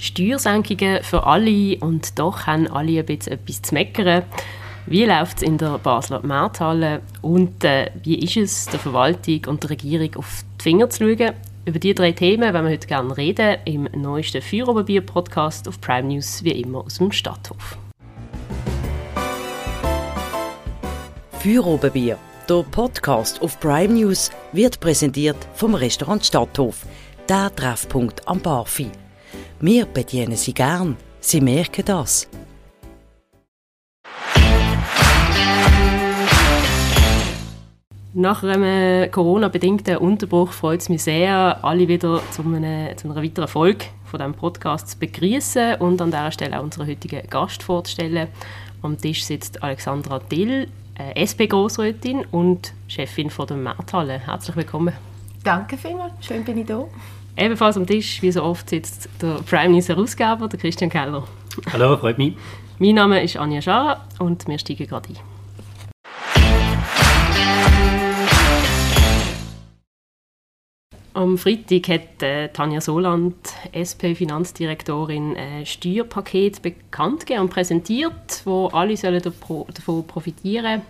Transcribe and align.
Steuersenkungen 0.00 1.02
für 1.02 1.26
alle 1.26 1.76
und 1.80 2.18
doch 2.18 2.46
haben 2.46 2.66
alle 2.68 3.00
ein 3.00 3.06
bisschen 3.06 3.34
etwas 3.34 3.62
zu 3.62 3.74
meckern. 3.74 4.22
Wie 4.86 5.04
läuft 5.04 5.36
es 5.36 5.42
in 5.42 5.58
der 5.58 5.78
Basler 5.78 6.24
Markthalle 6.24 7.02
und 7.20 7.62
äh, 7.64 7.90
wie 8.02 8.18
ist 8.18 8.36
es, 8.36 8.64
der 8.66 8.80
Verwaltung 8.80 9.42
und 9.46 9.62
der 9.62 9.70
Regierung 9.70 10.16
auf 10.16 10.42
die 10.58 10.62
Finger 10.62 10.88
zu 10.88 11.04
schauen? 11.04 11.34
Über 11.66 11.78
diese 11.78 11.94
drei 11.94 12.12
Themen 12.12 12.54
wollen 12.54 12.64
wir 12.64 12.72
heute 12.72 12.86
gerne 12.88 13.16
reden 13.16 13.58
im 13.66 13.88
neuesten 13.94 14.40
Feueroberbier-Podcast 14.40 15.68
auf 15.68 15.80
Prime 15.82 16.08
News, 16.08 16.42
wie 16.42 16.52
immer 16.52 16.78
aus 16.78 16.96
dem 16.96 17.12
Stadthof. 17.12 17.76
Feuerobenbier, 21.32 22.18
der 22.48 22.64
Podcast 22.70 23.42
auf 23.42 23.60
Prime 23.60 23.92
News, 23.92 24.30
wird 24.52 24.80
präsentiert 24.80 25.36
vom 25.54 25.74
Restaurant 25.74 26.24
Stadthof, 26.24 26.86
der 27.28 27.54
Treffpunkt 27.54 28.26
am 28.26 28.40
Barfi. 28.40 28.90
Wir 29.62 29.84
bedienen 29.84 30.36
Sie 30.36 30.54
gern, 30.54 30.96
Sie 31.20 31.42
merken 31.42 31.84
das. 31.84 32.26
Nach 38.14 38.42
einem 38.42 39.10
Corona-bedingten 39.10 39.98
Unterbruch 39.98 40.52
freut 40.52 40.80
es 40.80 40.88
mich 40.88 41.02
sehr, 41.02 41.62
alle 41.62 41.86
wieder 41.88 42.22
zu, 42.30 42.40
einem, 42.40 42.96
zu 42.96 43.10
einer 43.10 43.22
weiteren 43.22 43.48
Folge 43.48 43.84
von 44.06 44.18
diesem 44.18 44.32
Podcast 44.32 44.88
zu 44.88 44.98
begrüßen 44.98 45.74
und 45.74 46.00
an 46.00 46.10
dieser 46.10 46.32
Stelle 46.32 46.58
auch 46.58 46.62
unseren 46.62 46.86
heutigen 46.86 47.28
Gast 47.28 47.62
vorzustellen. 47.62 48.28
Am 48.80 48.96
Tisch 48.96 49.26
sitzt 49.26 49.62
Alexandra 49.62 50.20
Dill, 50.20 50.68
SP-Grossrätin 51.14 52.24
und 52.30 52.72
Chefin 52.88 53.28
von 53.28 53.46
der 53.46 53.58
Markthalle. 53.58 54.20
Herzlich 54.20 54.56
willkommen. 54.56 54.94
Danke 55.44 55.76
vielmals, 55.76 56.12
schön 56.20 56.44
bin 56.44 56.56
ich 56.56 56.66
da. 56.66 56.86
Ebenfalls 57.40 57.78
am 57.78 57.86
Tisch, 57.86 58.20
wie 58.20 58.30
so 58.30 58.42
oft, 58.42 58.68
sitzt 58.68 59.08
der 59.22 59.40
Prime 59.48 59.70
News 59.70 59.88
Herausgeber, 59.88 60.46
der 60.46 60.60
Christian 60.60 60.90
Keller. 60.90 61.26
Hallo, 61.72 61.96
freut 61.96 62.18
mich. 62.18 62.34
Mein 62.78 62.96
Name 62.96 63.22
ist 63.22 63.38
Anja 63.38 63.62
Schara 63.62 64.06
und 64.18 64.46
wir 64.46 64.58
steigen 64.58 64.86
gerade 64.86 65.08
ein. 65.08 65.16
Am 71.14 71.38
Freitag 71.38 71.88
hat 71.88 72.22
äh, 72.22 72.48
Tanja 72.48 72.82
Soland, 72.82 73.36
SP-Finanzdirektorin, 73.72 75.34
ein 75.34 75.64
Steuerpaket 75.64 76.60
bekannt 76.60 77.20
gegeben 77.20 77.44
und 77.44 77.48
präsentiert, 77.48 78.42
wo 78.44 78.66
alle 78.66 78.98
sollen 78.98 79.22
davon 79.22 80.06
profitieren 80.06 80.64
sollen. 80.64 80.82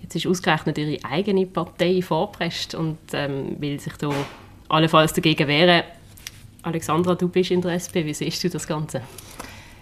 Jetzt 0.00 0.14
ist 0.14 0.28
ausgerechnet 0.28 0.78
ihre 0.78 1.04
eigene 1.04 1.44
Partei 1.46 2.02
vorpresst 2.02 2.76
und 2.76 2.98
ähm, 3.14 3.56
will 3.58 3.80
sich 3.80 3.94
da 3.94 4.10
allenfalls 4.68 5.12
dagegen 5.12 5.48
wehren. 5.48 5.82
Alexandra, 6.62 7.14
du 7.14 7.28
bist 7.28 7.50
in 7.50 7.60
der 7.60 7.72
SP. 7.74 8.06
Wie 8.06 8.14
siehst 8.14 8.42
du 8.44 8.48
das 8.48 8.66
Ganze? 8.66 9.02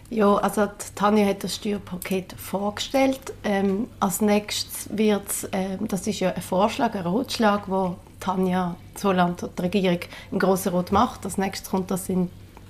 Ja, 0.08 0.34
also 0.36 0.66
Tanja 0.96 1.24
hat 1.24 1.44
das 1.44 1.54
Steuerpaket 1.54 2.34
vorgestellt. 2.36 3.20
Ähm, 3.44 3.86
als 4.00 4.20
nächstes 4.20 4.88
wird 4.96 5.22
ähm, 5.52 5.86
das 5.86 6.06
ist 6.06 6.18
ja 6.18 6.32
ein 6.32 6.42
Vorschlag, 6.42 6.94
ein 6.94 7.06
Rotschlag, 7.06 7.68
wo 7.68 7.96
Tanja 8.18 8.74
Zoland 8.94 9.42
und 9.44 9.56
die 9.56 9.62
Regierung 9.62 10.00
im 10.32 10.38
Grossen 10.40 10.72
Rot 10.72 10.90
macht. 10.90 11.24
Als 11.24 11.38
nächstes 11.38 11.70
kommt 11.70 11.92
das 11.92 12.08
in 12.08 12.28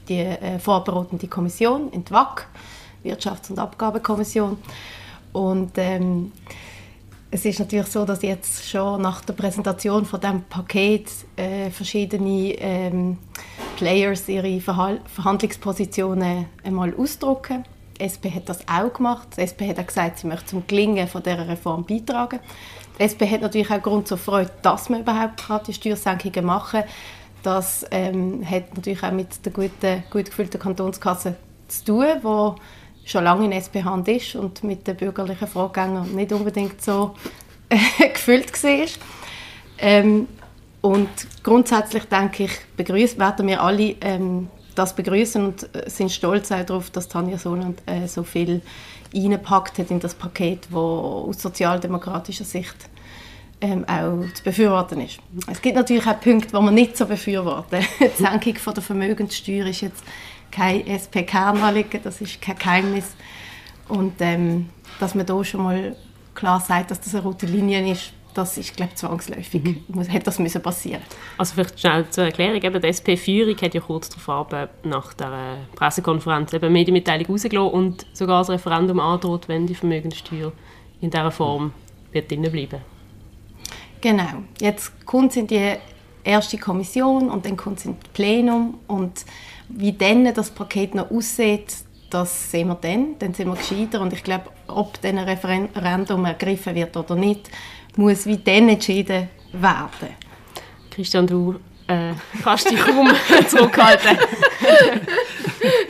die 0.09 0.19
äh, 0.19 0.59
vorbereitende 0.59 1.29
Kommission, 1.29 1.91
in 1.93 2.05
die 2.05 2.11
WAC, 2.11 2.47
Wirtschafts- 3.05 3.51
und 3.51 3.59
Abgabenkommission. 3.59 4.59
Und 5.33 5.73
ähm, 5.77 6.33
es 7.31 7.45
ist 7.45 7.61
natürlich 7.61 7.87
so, 7.87 8.05
dass 8.05 8.23
jetzt 8.23 8.69
schon 8.69 9.03
nach 9.03 9.25
der 9.25 9.35
Präsentation 9.35 10.05
von 10.05 10.21
dem 10.21 10.43
Paket 10.43 11.09
äh, 11.37 11.71
verschiedene 11.71 12.55
ähm, 12.59 13.19
Players 13.77 14.29
ihre 14.29 14.61
Verhal 14.61 15.01
Verhandlungspositionen 15.15 16.47
einmal 16.65 16.93
ausdrucken. 16.97 17.65
Die 17.99 18.05
SP 18.05 18.35
hat 18.35 18.49
das 18.49 18.67
auch 18.67 18.93
gemacht. 18.93 19.29
Die 19.37 19.43
SP 19.47 19.69
hat 19.69 19.79
auch 19.79 19.87
gesagt, 19.87 20.19
sie 20.19 20.27
möchte 20.27 20.47
zum 20.47 20.67
Gelingen 20.67 21.07
von 21.07 21.23
dieser 21.23 21.47
Reform 21.47 21.85
beitragen. 21.85 22.41
Die 22.99 23.03
SP 23.07 23.31
hat 23.31 23.43
natürlich 23.43 23.71
auch 23.71 23.81
Grund 23.81 24.09
zur 24.09 24.19
Freude, 24.19 24.51
dass 24.63 24.89
man 24.89 25.03
überhaupt 25.03 25.43
die 25.69 25.73
Steuersenkungen 25.73 26.45
machen. 26.45 26.83
Das 27.43 27.87
ähm, 27.91 28.45
hat 28.45 28.75
natürlich 28.75 29.03
auch 29.03 29.13
mit 29.13 29.45
der 29.45 29.53
guten, 29.53 30.03
gut 30.11 30.27
gefüllten 30.27 30.61
Kantonskasse 30.61 31.37
zu 31.69 31.85
tun, 31.85 32.07
wo 32.23 32.57
schon 33.11 33.25
lange 33.25 33.45
in 33.47 33.53
SP-Hand 33.53 34.09
ist 34.09 34.37
und 34.37 34.63
mit 34.63 34.87
den 34.87 34.97
bürgerlichen 34.97 35.49
Vorgängern 35.49 36.15
nicht 36.15 36.33
unbedingt 36.33 36.83
so 36.83 37.15
gefüllt 38.13 38.63
war. 38.63 38.87
Ähm, 39.79 40.29
und 40.81 41.09
grundsätzlich 41.43 42.05
denke 42.05 42.45
ich, 42.45 42.53
begrüßen, 42.77 43.19
werden 43.19 43.47
wir 43.47 43.63
alle 43.63 43.97
ähm, 44.01 44.49
das 44.75 44.95
begrüßen 44.95 45.45
und 45.45 45.75
äh, 45.75 45.91
sind 45.91 46.11
stolz 46.11 46.49
darauf, 46.49 46.91
dass 46.91 47.09
Tanja 47.09 47.37
Soland 47.37 47.83
äh, 47.87 48.07
so 48.07 48.23
viel 48.23 48.63
reingepackt 49.15 49.79
hat 49.79 49.91
in 49.91 50.01
das 50.01 50.15
Paket, 50.15 50.69
wo 50.71 51.27
aus 51.29 51.43
sozialdemokratischer 51.43 52.45
Sicht 52.45 52.77
ähm, 53.61 53.85
auch 53.87 54.25
zu 54.33 54.43
befürworten 54.43 55.01
ist. 55.01 55.19
Es 55.51 55.61
gibt 55.61 55.77
natürlich 55.77 56.07
auch 56.07 56.21
Punkte, 56.21 56.57
die 56.57 56.63
man 56.63 56.75
nicht 56.75 56.97
so 56.97 57.07
befürworten. 57.07 57.81
Die 58.01 58.23
Senkung 58.23 58.55
von 58.57 58.75
der 58.75 58.83
Vermögenssteuer 58.83 59.67
ist 59.67 59.83
jetzt 59.83 60.03
kein 60.51 60.87
SP-Kernanliegen, 60.87 62.01
das 62.03 62.21
ist 62.21 62.41
kein 62.41 62.57
Geheimnis. 62.57 63.15
Und 63.89 64.15
ähm, 64.21 64.69
dass 64.99 65.15
man 65.15 65.27
da 65.27 65.45
schon 65.45 65.63
mal 65.63 65.97
klar 66.35 66.61
sagt, 66.61 66.91
dass 66.91 67.01
das 67.01 67.15
eine 67.15 67.25
rote 67.25 67.47
Linie 67.47 67.93
ist, 67.93 68.13
das 68.35 68.57
ist, 68.59 68.77
glaube 68.77 68.93
ich, 68.93 68.99
zwangsläufig. 68.99 69.63
Mhm. 69.63 70.01
Hätte 70.03 70.25
das 70.27 70.39
müssen 70.39 70.63
passieren 70.63 71.03
Also 71.37 71.55
vielleicht 71.55 71.81
schnell 71.81 72.09
zur 72.11 72.25
Erklärung. 72.25 72.63
Eben, 72.63 72.81
die 72.81 72.87
SP-Führung 72.87 73.57
hat 73.61 73.75
ja 73.75 73.81
kurz 73.81 74.09
darauf 74.09 74.47
nach 74.85 75.15
der 75.15 75.59
Pressekonferenz 75.75 76.53
eben 76.53 76.73
Medienmitteilung 76.73 77.27
rausgelassen 77.27 77.73
und 77.73 78.07
sogar 78.13 78.41
das 78.41 78.51
Referendum 78.51 79.01
androht, 79.01 79.49
wenn 79.49 79.67
die 79.67 79.75
Vermögenssteuer 79.75 80.53
in 81.01 81.11
dieser 81.11 81.31
Form 81.31 81.73
wird 82.13 82.29
bleiben 82.29 82.81
Genau. 84.01 84.45
Jetzt 84.61 85.05
kommt 85.05 85.33
es 85.33 85.37
in 85.37 85.47
die 85.47 85.75
erste 86.25 86.59
Kommission 86.59 87.31
und 87.31 87.45
dann 87.45 87.57
kommt 87.57 87.79
es 87.79 87.87
ins 87.87 87.97
Plenum 88.13 88.79
und 88.87 89.25
wie 89.77 89.93
dann 89.93 90.33
das 90.35 90.51
Paket 90.51 90.95
noch 90.95 91.11
aussieht, 91.11 91.75
das 92.11 92.51
sehen 92.51 92.69
wir 92.69 92.75
dann. 92.75 93.17
Dann 93.19 93.35
sind 93.35 93.49
wir 93.49 93.57
gescheiter. 93.57 94.01
Und 94.01 94.13
ich 94.13 94.23
glaube, 94.23 94.51
ob 94.67 95.01
dann 95.01 95.19
ein 95.19 95.29
Referendum 95.29 96.25
ergriffen 96.25 96.75
wird 96.75 96.97
oder 96.97 97.15
nicht, 97.15 97.49
muss 97.97 98.27
wie 98.27 98.37
dann 98.39 98.69
entschieden 98.69 99.29
werden. 99.53 100.15
Christian, 100.91 101.27
du 101.27 101.57
äh, 101.87 102.13
kannst 102.43 102.71
dich 102.71 102.79
kaum 102.79 103.11
zurückhalten. 103.49 104.19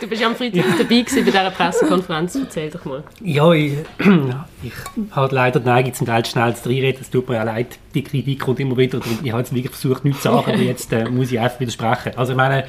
du 0.00 0.06
bist 0.06 0.20
ja 0.20 0.28
am 0.28 0.36
Freitag 0.36 0.64
dabei 0.78 1.00
gewesen 1.00 1.24
bei 1.24 1.30
dieser 1.30 1.50
Pressekonferenz. 1.50 2.34
Erzähl 2.34 2.70
doch 2.70 2.84
mal. 2.84 3.04
Ja, 3.22 3.52
ich, 3.52 3.72
ich 4.62 4.72
habe 5.10 5.34
leider 5.34 5.60
die 5.60 5.66
Neigung, 5.66 5.94
zum 5.94 6.06
Teil 6.06 6.24
schnell 6.24 6.54
zu 6.54 6.68
reinreden. 6.68 7.00
Es 7.00 7.10
tut 7.10 7.28
mir 7.28 7.36
ja 7.36 7.42
leid, 7.42 7.78
die 7.94 8.02
Kritik 8.02 8.40
kommt 8.40 8.60
immer 8.60 8.76
wieder. 8.76 8.98
Und 8.98 9.24
ich 9.24 9.32
habe 9.32 9.42
jetzt 9.42 9.54
wirklich 9.54 9.72
versucht, 9.72 10.04
nichts 10.04 10.22
zu 10.22 10.28
sagen, 10.28 10.52
aber 10.52 10.62
jetzt 10.62 10.92
äh, 10.92 11.08
muss 11.08 11.32
ich 11.32 11.40
einfach 11.40 11.60
widersprechen. 11.60 12.12
Also 12.16 12.32
ich 12.32 12.36
meine, 12.36 12.64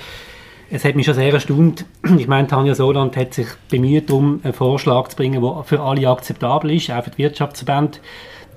es 0.71 0.85
hat 0.85 0.95
mich 0.95 1.05
schon 1.05 1.15
sehr 1.15 1.33
erstaunt. 1.33 1.85
Ich 2.17 2.27
meine, 2.27 2.47
Tanja 2.47 2.73
Soland 2.73 3.17
hat 3.17 3.33
sich 3.33 3.47
bemüht, 3.69 4.09
um 4.09 4.39
einen 4.43 4.53
Vorschlag 4.53 5.09
zu 5.09 5.17
bringen, 5.17 5.41
der 5.41 5.63
für 5.65 5.81
alle 5.81 6.07
akzeptabel 6.07 6.71
ist, 6.71 6.89
auch 6.89 7.03
für 7.03 7.11
die 7.11 7.17
Wirtschaftsverbände. 7.17 7.99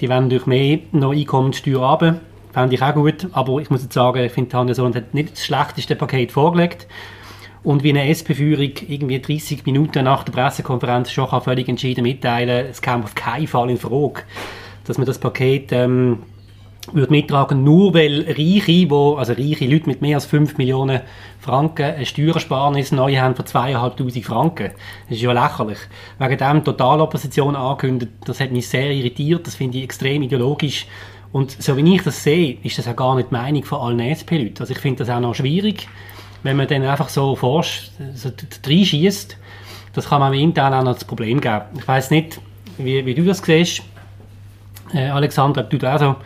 Die 0.00 0.08
wollen 0.08 0.30
durch 0.30 0.46
mehr 0.46 0.78
noch 0.92 1.12
Einkommenssteuer 1.12 1.80
haben. 1.80 2.20
Fände 2.52 2.74
ich 2.74 2.82
auch 2.82 2.94
gut. 2.94 3.28
Aber 3.32 3.58
ich 3.58 3.68
muss 3.70 3.82
jetzt 3.82 3.94
sagen, 3.94 4.24
ich 4.24 4.32
finde, 4.32 4.50
Tanja 4.50 4.74
Soland 4.74 4.96
hat 4.96 5.12
nicht 5.12 5.32
das 5.32 5.44
schlechteste 5.44 5.96
Paket 5.96 6.30
vorgelegt. 6.30 6.86
Und 7.64 7.82
wie 7.82 7.90
eine 7.90 8.06
SP-Führung 8.06 8.72
irgendwie 8.88 9.20
30 9.20 9.64
Minuten 9.66 10.04
nach 10.04 10.22
der 10.22 10.32
Pressekonferenz 10.32 11.10
schon 11.10 11.28
kann 11.28 11.42
völlig 11.42 11.68
entschieden 11.68 12.02
mitteilen, 12.02 12.66
es 12.70 12.82
kam 12.82 13.02
auf 13.02 13.14
keinen 13.14 13.46
Fall 13.46 13.70
in 13.70 13.78
Frage, 13.78 14.22
dass 14.84 14.98
man 14.98 15.06
das 15.06 15.18
Paket 15.18 15.72
ähm, 15.72 16.18
würde 16.92 17.10
mittragen, 17.10 17.64
nur 17.64 17.94
weil 17.94 18.26
Reiche, 18.28 18.90
wo, 18.90 19.14
also 19.14 19.32
reiche 19.32 19.66
Leute 19.66 19.88
mit 19.88 20.02
mehr 20.02 20.16
als 20.16 20.26
5 20.26 20.58
Millionen 20.58 21.00
Franken 21.40 21.94
eine 21.94 22.06
Steuersparnis 22.06 22.92
neu 22.92 23.16
haben 23.16 23.34
von 23.34 23.44
2'500 23.44 24.22
Franken. 24.22 24.72
Das 25.08 25.16
ist 25.16 25.22
ja 25.22 25.32
lächerlich. 25.32 25.78
Wegen 26.18 26.38
dem 26.38 26.64
Totalopposition 26.64 27.56
angekündigt, 27.56 28.12
das 28.26 28.40
hat 28.40 28.52
mich 28.52 28.68
sehr 28.68 28.90
irritiert, 28.90 29.46
das 29.46 29.54
finde 29.54 29.78
ich 29.78 29.84
extrem 29.84 30.22
ideologisch. 30.22 30.86
Und 31.32 31.50
so 31.50 31.76
wie 31.76 31.94
ich 31.94 32.02
das 32.02 32.22
sehe, 32.22 32.58
ist 32.62 32.78
das 32.78 32.86
auch 32.86 32.96
gar 32.96 33.16
nicht 33.16 33.30
die 33.30 33.34
Meinung 33.34 33.64
von 33.64 33.80
allen 33.80 34.00
SP-Leuten. 34.00 34.60
Also 34.60 34.72
ich 34.72 34.78
finde 34.78 35.04
das 35.04 35.10
auch 35.10 35.20
noch 35.20 35.34
schwierig, 35.34 35.88
wenn 36.42 36.56
man 36.56 36.68
dann 36.68 36.82
einfach 36.82 37.08
so 37.08 37.34
forsch, 37.34 37.90
so 38.14 38.30
reinschießt. 38.64 39.36
Das 39.94 40.08
kann 40.08 40.20
man 40.20 40.34
intern 40.34 40.74
auch 40.74 40.84
noch 40.84 40.94
das 40.94 41.04
Problem 41.04 41.40
geben. 41.40 41.62
Ich 41.76 41.88
weiß 41.88 42.10
nicht, 42.10 42.40
wie, 42.78 43.04
wie 43.06 43.14
du 43.14 43.24
das 43.24 43.38
siehst, 43.38 43.82
äh, 44.92 45.08
Alexander, 45.08 45.62
ob 45.62 45.70
du 45.70 45.78
da 45.78 45.98
so 45.98 46.16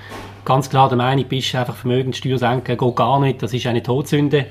ganz 0.49 0.71
klar 0.71 0.89
der 0.89 0.97
Meinung 0.97 1.27
bist, 1.27 1.55
einfach 1.55 1.77
Vermögenssteuer 1.77 2.39
senken 2.39 2.79
geht 2.79 2.97
gar 2.97 3.21
nicht, 3.21 3.43
das 3.43 3.53
ist 3.53 3.67
eine 3.67 3.83
Todsünde. 3.83 4.47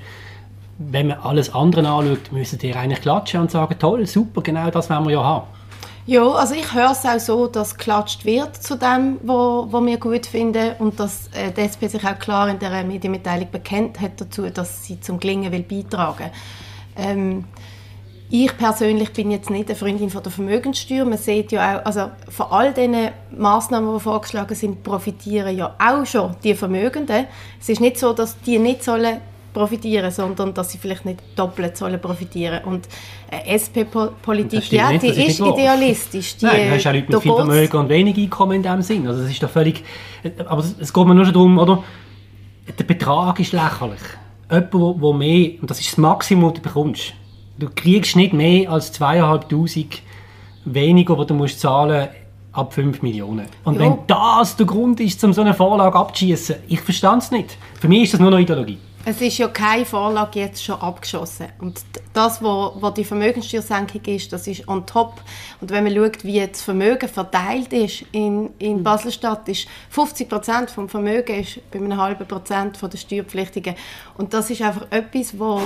Wenn 0.78 1.08
man 1.08 1.18
alles 1.20 1.54
andere 1.56 1.88
anschaut, 1.88 2.32
müssen 2.32 2.60
die 2.60 2.74
eigentlich 2.76 3.02
klatschen 3.02 3.42
und 3.42 3.50
sagen, 3.50 3.76
toll, 3.80 4.06
super, 4.06 4.42
genau 4.42 4.70
das 4.70 4.92
wollen 4.92 5.06
wir 5.06 5.14
ja 5.14 5.24
haben. 5.24 5.48
Ja, 6.06 6.24
also 6.24 6.54
ich 6.54 6.72
höre 6.72 6.92
es 6.92 7.04
auch 7.04 7.20
so, 7.20 7.48
dass 7.48 7.76
geklatscht 7.76 8.26
wird 8.26 8.56
zu 8.56 8.78
dem, 8.78 9.18
was 9.24 9.86
wir 9.86 9.98
gut 9.98 10.28
finden 10.28 10.74
und 10.78 11.00
dass 11.00 11.30
äh, 11.34 11.52
die 11.52 11.62
SP 11.66 11.90
sich 11.90 12.06
auch 12.06 12.20
klar 12.20 12.48
in 12.48 12.60
der 12.60 12.84
Medienmitteilung 12.84 13.50
bekennt 13.52 14.00
hat 14.00 14.22
dazu, 14.22 14.50
dass 14.52 14.86
sie 14.86 15.02
zum 15.02 15.20
Gelingen 15.20 15.52
will 15.52 15.64
beitragen. 15.64 16.30
Ähm, 16.96 17.44
ich 18.30 18.58
persönlich 18.58 19.14
bin 19.14 19.32
jetzt 19.32 19.50
nicht 19.50 19.70
eine 19.70 19.76
Freundin 19.76 20.10
von 20.10 20.22
der 20.22 20.32
Vermögenssteuer. 20.32 21.06
Man 21.06 21.18
sieht 21.18 21.54
ja 21.54 21.80
auch, 21.80 21.86
also 21.86 22.12
von 22.30 22.48
all 22.50 22.74
diesen 22.74 23.10
Massnahmen, 23.38 23.94
die 23.94 24.00
vorgeschlagen 24.02 24.54
sind, 24.54 24.84
profitieren 24.84 25.56
ja 25.56 25.76
auch 25.80 26.06
schon 26.06 26.36
die 26.44 26.54
Vermögenden. 26.54 27.26
Es 27.60 27.70
ist 27.70 27.80
nicht 27.80 27.98
so, 27.98 28.12
dass 28.12 28.40
die 28.42 28.60
nicht 28.60 28.84
sollen 28.84 29.20
profitieren, 29.54 30.12
sondern 30.12 30.54
dass 30.54 30.72
sie 30.72 30.78
vielleicht 30.78 31.06
nicht 31.06 31.22
doppelt 31.38 31.78
sollen 31.78 32.02
profitieren. 32.02 32.66
Und 32.66 32.88
SP-Politik, 33.32 34.72
ja, 34.74 34.92
nicht, 34.92 35.04
die 35.04 35.08
ist, 35.08 35.18
ist 35.18 35.40
idealistisch. 35.40 36.38
Die, 36.38 36.46
Nein, 36.46 36.68
du 36.68 36.76
hast 36.76 36.84
ja 36.84 36.92
Leute 36.92 37.12
mit 37.12 37.22
viel 37.22 37.34
Vermögen 37.34 37.78
und 37.78 37.90
wenig 37.90 38.18
Einkommen 38.18 38.58
in 38.58 38.64
dem 38.64 38.82
Sinn. 38.82 39.08
Also 39.08 39.22
das 39.22 39.32
ist 39.32 39.42
doch 39.42 39.50
völlig... 39.50 39.84
Aber 40.46 40.64
es 40.80 40.94
geht 40.94 41.08
mir 41.08 41.16
nur 41.16 41.24
schon 41.24 41.34
darum, 41.34 41.58
oder? 41.58 41.82
Der 42.78 42.84
Betrag 42.84 43.40
ist 43.40 43.54
lächerlich. 43.54 44.02
Jemand, 44.52 45.02
der 45.02 45.14
mehr, 45.14 45.52
und 45.62 45.70
das 45.70 45.80
ist 45.80 45.92
das 45.92 45.98
Maximum, 45.98 46.50
das 46.50 46.62
du 46.62 46.62
bekommst, 46.62 47.14
du 47.58 47.70
kriegst 47.74 48.16
nicht 48.16 48.34
mehr 48.34 48.72
als 48.72 48.94
2'500 49.00 50.00
weniger, 50.66 51.16
die 51.16 51.26
du 51.26 51.34
musst 51.34 51.60
zahlen 51.60 52.10
ab 52.52 52.74
5 52.74 53.02
Millionen. 53.02 53.46
Und 53.64 53.76
ja. 53.76 53.82
wenn 53.82 54.00
das 54.08 54.56
der 54.56 54.66
Grund 54.66 55.00
ist, 55.00 55.24
um 55.24 55.32
so 55.32 55.42
eine 55.42 55.54
Vorlage 55.54 55.98
abzuschießen, 55.98 56.56
ich 56.68 56.82
verstehe 56.82 57.18
es 57.18 57.32
nicht. 57.32 57.58
Für 57.80 57.88
mich 57.88 58.04
ist 58.04 58.14
das 58.14 58.20
nur 58.20 58.32
noch 58.32 58.40
Ideologie. 58.40 58.80
Es 59.10 59.22
ist 59.22 59.38
ja 59.38 59.48
keine 59.48 59.86
Vorlage 59.86 60.40
jetzt 60.42 60.62
schon 60.62 60.82
abgeschossen. 60.82 61.48
Und 61.60 61.80
das, 62.12 62.44
was 62.44 62.94
die 62.96 63.06
Vermögenssteuersenkung 63.06 64.02
ist, 64.04 64.34
das 64.34 64.48
ist 64.48 64.68
on 64.68 64.86
top. 64.86 65.22
Und 65.62 65.70
wenn 65.70 65.86
man 65.86 65.96
schaut, 65.96 66.26
wie 66.26 66.46
das 66.46 66.62
Vermögen 66.62 67.08
verteilt 67.08 67.72
ist 67.72 68.04
in, 68.12 68.50
in 68.60 68.78
hm. 68.78 68.84
Basel-Stadt, 68.84 69.48
ist 69.48 69.68
50 69.92 70.28
Prozent 70.28 70.72
vom 70.72 70.90
Vermögen 70.90 71.40
ist 71.40 71.62
bei 71.72 71.80
einem 71.80 71.96
halben 71.96 72.28
Prozent 72.28 72.80
der 72.82 72.98
Steuerpflichtigen. 72.98 73.76
Und 74.18 74.34
das 74.34 74.50
ist 74.50 74.62
einfach 74.62 74.88
etwas, 74.90 75.40
wo 75.40 75.62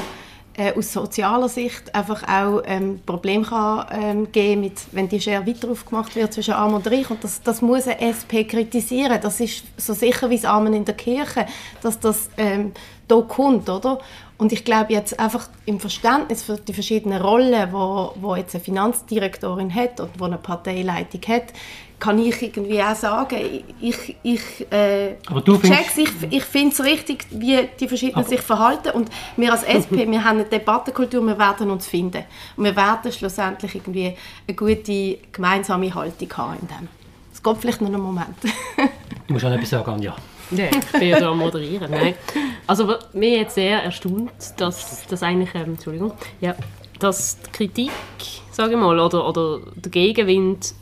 äh, 0.62 0.74
aus 0.78 0.94
sozialer 0.94 1.50
Sicht 1.50 1.94
einfach 1.96 2.24
auch 2.28 2.62
ähm, 2.66 3.00
Probleme 3.04 3.44
kann, 3.46 3.86
ähm, 3.92 4.32
geben 4.32 4.62
mit, 4.62 4.74
wenn 4.92 5.10
die 5.10 5.20
Schere 5.20 5.48
weiter 5.48 5.70
aufgemacht 5.72 6.16
wird 6.16 6.34
zwischen 6.34 6.54
Arm 6.54 6.76
und 6.76 6.86
Reich. 6.86 7.10
Und 7.10 7.24
das, 7.24 7.42
das 7.42 7.62
muss 7.62 7.88
eine 7.88 8.00
SP 8.00 8.46
kritisieren. 8.46 9.20
Das 9.22 9.40
ist 9.40 9.64
so 9.78 9.94
sicher 9.94 10.30
wie 10.30 10.36
das 10.36 10.46
Amen 10.46 10.74
in 10.74 10.86
der 10.86 10.96
Kirche, 10.96 11.48
dass 11.82 12.00
das 12.00 12.30
ähm, 12.38 12.74
da 13.08 13.22
kommt, 13.22 13.70
oder? 13.70 14.00
Und 14.38 14.52
ich 14.54 14.64
glaube 14.64 14.94
jetzt 14.94 15.20
einfach 15.20 15.50
im 15.66 15.80
Verständnis 15.80 16.44
für 16.44 16.58
die 16.58 16.74
verschiedenen 16.74 17.22
Rollen, 17.22 17.74
wo, 17.74 18.14
wo 18.22 18.36
jetzt 18.36 18.54
eine 18.56 18.64
Finanzdirektorin 18.64 19.74
hat 19.74 20.00
und 20.00 20.12
wo 20.20 20.26
eine 20.26 20.38
Parteileitung 20.38 21.22
hat, 21.28 21.54
kann 22.02 22.18
ich 22.18 22.42
irgendwie 22.42 22.82
auch 22.82 22.96
sagen, 22.96 23.38
ich, 23.80 24.16
ich, 24.24 24.72
äh, 24.72 25.18
aber 25.28 25.42
du 25.42 25.58
check's, 25.60 25.98
ich, 25.98 26.10
ich 26.32 26.44
finde 26.44 26.74
es 26.74 26.84
richtig, 26.84 27.28
wie 27.30 27.70
die 27.80 27.88
verschiedenen 27.88 28.26
sich 28.26 28.42
verhalten 28.42 28.90
und 28.90 29.10
wir 29.38 29.52
als 29.52 29.62
SP, 29.64 30.04
wir 30.10 30.24
haben 30.24 30.40
eine 30.40 30.46
Debattenkultur, 30.46 31.22
wir 31.22 31.38
werden 31.38 31.70
uns 31.70 31.88
finden 31.88 32.24
und 32.58 32.64
wir 32.64 32.76
werden 32.76 33.12
schlussendlich 33.12 33.76
irgendwie 33.76 34.16
eine 34.48 34.58
gute 34.58 35.20
gemeinsame 35.32 35.94
Haltung 35.94 36.38
haben 36.38 36.58
in 36.62 36.68
dem. 36.68 36.88
Es 37.32 37.42
geht 37.42 37.58
vielleicht 37.58 37.82
noch 37.82 37.90
einen 37.90 38.02
Moment. 38.02 38.36
du 39.28 39.34
musst 39.34 39.46
auch 39.46 39.52
etwas 39.52 39.70
sagen, 39.70 39.92
Anja. 39.92 40.16
Ja, 40.50 40.66
ich 40.66 41.00
bin 41.00 41.08
ja 41.08 41.20
da 41.20 41.34
moderieren. 41.34 41.92
Nein. 41.92 42.16
Also 42.66 42.96
mir 43.14 43.38
jetzt 43.38 43.56
sehr 43.56 43.84
erstaunt, 43.84 44.32
dass 44.58 45.06
das 45.08 45.22
eigentlich, 45.22 45.54
ähm, 45.54 45.76
Entschuldigung, 45.76 46.14
ja, 46.42 46.56
dass 47.00 47.40
die 47.40 47.52
Kritik, 47.52 47.92
sage 48.52 48.74
ich 48.74 48.80
mal, 48.80 49.00
oder, 49.00 49.28
oder 49.28 49.60
der 49.76 49.92
Gegenwind 49.92 50.74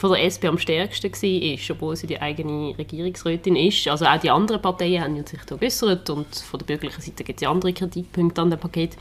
von 0.00 0.12
der 0.12 0.24
SP 0.24 0.48
am 0.48 0.56
stärksten 0.56 1.12
war, 1.12 1.76
obwohl 1.76 1.94
sie 1.94 2.06
die 2.06 2.18
eigene 2.18 2.76
Regierungsrätin 2.78 3.54
ist. 3.54 3.86
Also 3.86 4.06
auch 4.06 4.18
die 4.18 4.30
anderen 4.30 4.62
Parteien 4.62 5.04
haben 5.04 5.26
sich 5.26 5.40
da 5.44 5.56
geäußert 5.56 6.08
und 6.08 6.34
von 6.36 6.58
der 6.58 6.64
bürgerlichen 6.64 7.02
Seite 7.02 7.22
gibt 7.22 7.42
es 7.42 7.46
andere 7.46 7.74
Kritikpunkte 7.74 8.40
an 8.40 8.48
dem 8.48 8.58
Paket. 8.58 8.96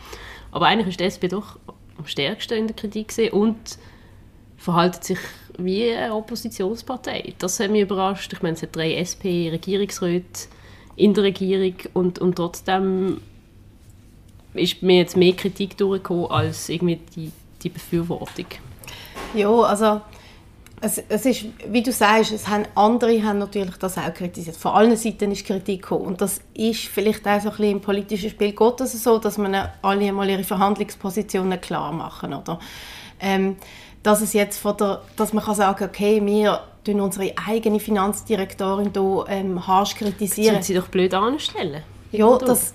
Aber 0.52 0.66
eigentlich 0.66 0.90
ist 0.90 1.00
die 1.00 1.06
SP 1.08 1.32
doch 1.32 1.58
am 1.98 2.06
stärksten 2.06 2.58
in 2.58 2.68
der 2.68 2.76
Kritik 2.76 3.14
und 3.32 3.56
verhaltet 4.58 5.06
sich 5.06 5.20
wie 5.58 5.90
eine 5.90 6.14
Oppositionspartei. 6.14 7.34
Das 7.40 7.62
hat 7.62 7.72
mich 7.72 7.84
überrascht. 7.84 8.34
Ich 8.34 8.42
meine, 8.42 8.56
es 8.56 8.62
hat 8.62 8.76
drei 8.76 8.96
SP-Regierungsräte 8.96 10.50
in 10.98 11.14
der 11.14 11.24
Regierung 11.24 11.76
und, 11.94 12.20
und 12.20 12.36
trotzdem 12.36 13.22
ist 14.54 14.84
mir 14.84 14.98
jetzt 14.98 15.16
mehr 15.16 15.32
Kritik 15.32 15.78
durchgekommen 15.78 16.30
als 16.30 16.68
irgendwie 16.68 17.00
die, 17.16 17.32
die 17.64 17.70
Befürwortung. 17.70 18.48
Ja, 19.34 19.50
also 19.50 20.02
es, 20.82 20.98
es 21.10 21.26
ist, 21.26 21.46
wie 21.68 21.84
du 21.84 21.92
sagst, 21.92 22.32
es 22.32 22.48
haben, 22.48 22.66
andere 22.76 23.22
haben 23.24 23.40
natürlich 23.40 23.76
das 23.78 23.98
auch 23.98 24.14
kritisiert. 24.14 24.56
Von 24.56 24.72
allen 24.72 24.96
Seiten 24.96 25.32
ist 25.32 25.46
Kritik 25.46 25.82
gekommen. 25.82 26.06
Und 26.06 26.22
das 26.22 26.42
ist 26.54 26.86
vielleicht 26.86 27.28
auch 27.28 27.42
so 27.42 27.50
ein 27.50 27.56
bisschen 27.56 27.72
im 27.72 27.82
politischen 27.82 28.30
Spiel 28.30 28.54
Gottes 28.54 29.02
so, 29.04 29.20
dass 29.20 29.38
man 29.38 29.56
alle 29.82 30.12
mal 30.14 30.30
ihre 30.30 30.44
Verhandlungspositionen 30.44 31.60
klar 31.60 31.92
machen, 31.92 32.34
oder? 32.34 32.60
Ähm, 33.20 33.58
dass 34.04 34.22
es 34.22 34.32
jetzt 34.34 34.60
von 34.60 34.78
der, 34.78 35.02
dass 35.18 35.34
man 35.34 35.44
kann 35.44 35.56
sagen, 35.56 35.84
okay, 35.84 36.26
wir 36.26 36.62
tun 36.86 37.02
unsere 37.02 37.34
eigene 37.48 37.80
Finanzdirektorin 37.80 38.92
hier 38.94 39.26
ähm, 39.28 39.68
harsch 39.68 39.96
kritisieren. 39.96 40.56
Sollen 40.56 40.64
sie 40.64 40.74
doch 40.76 40.88
blöd 40.88 41.14
anstellen? 41.14 41.84
Ja, 42.12 42.38
das, 42.38 42.74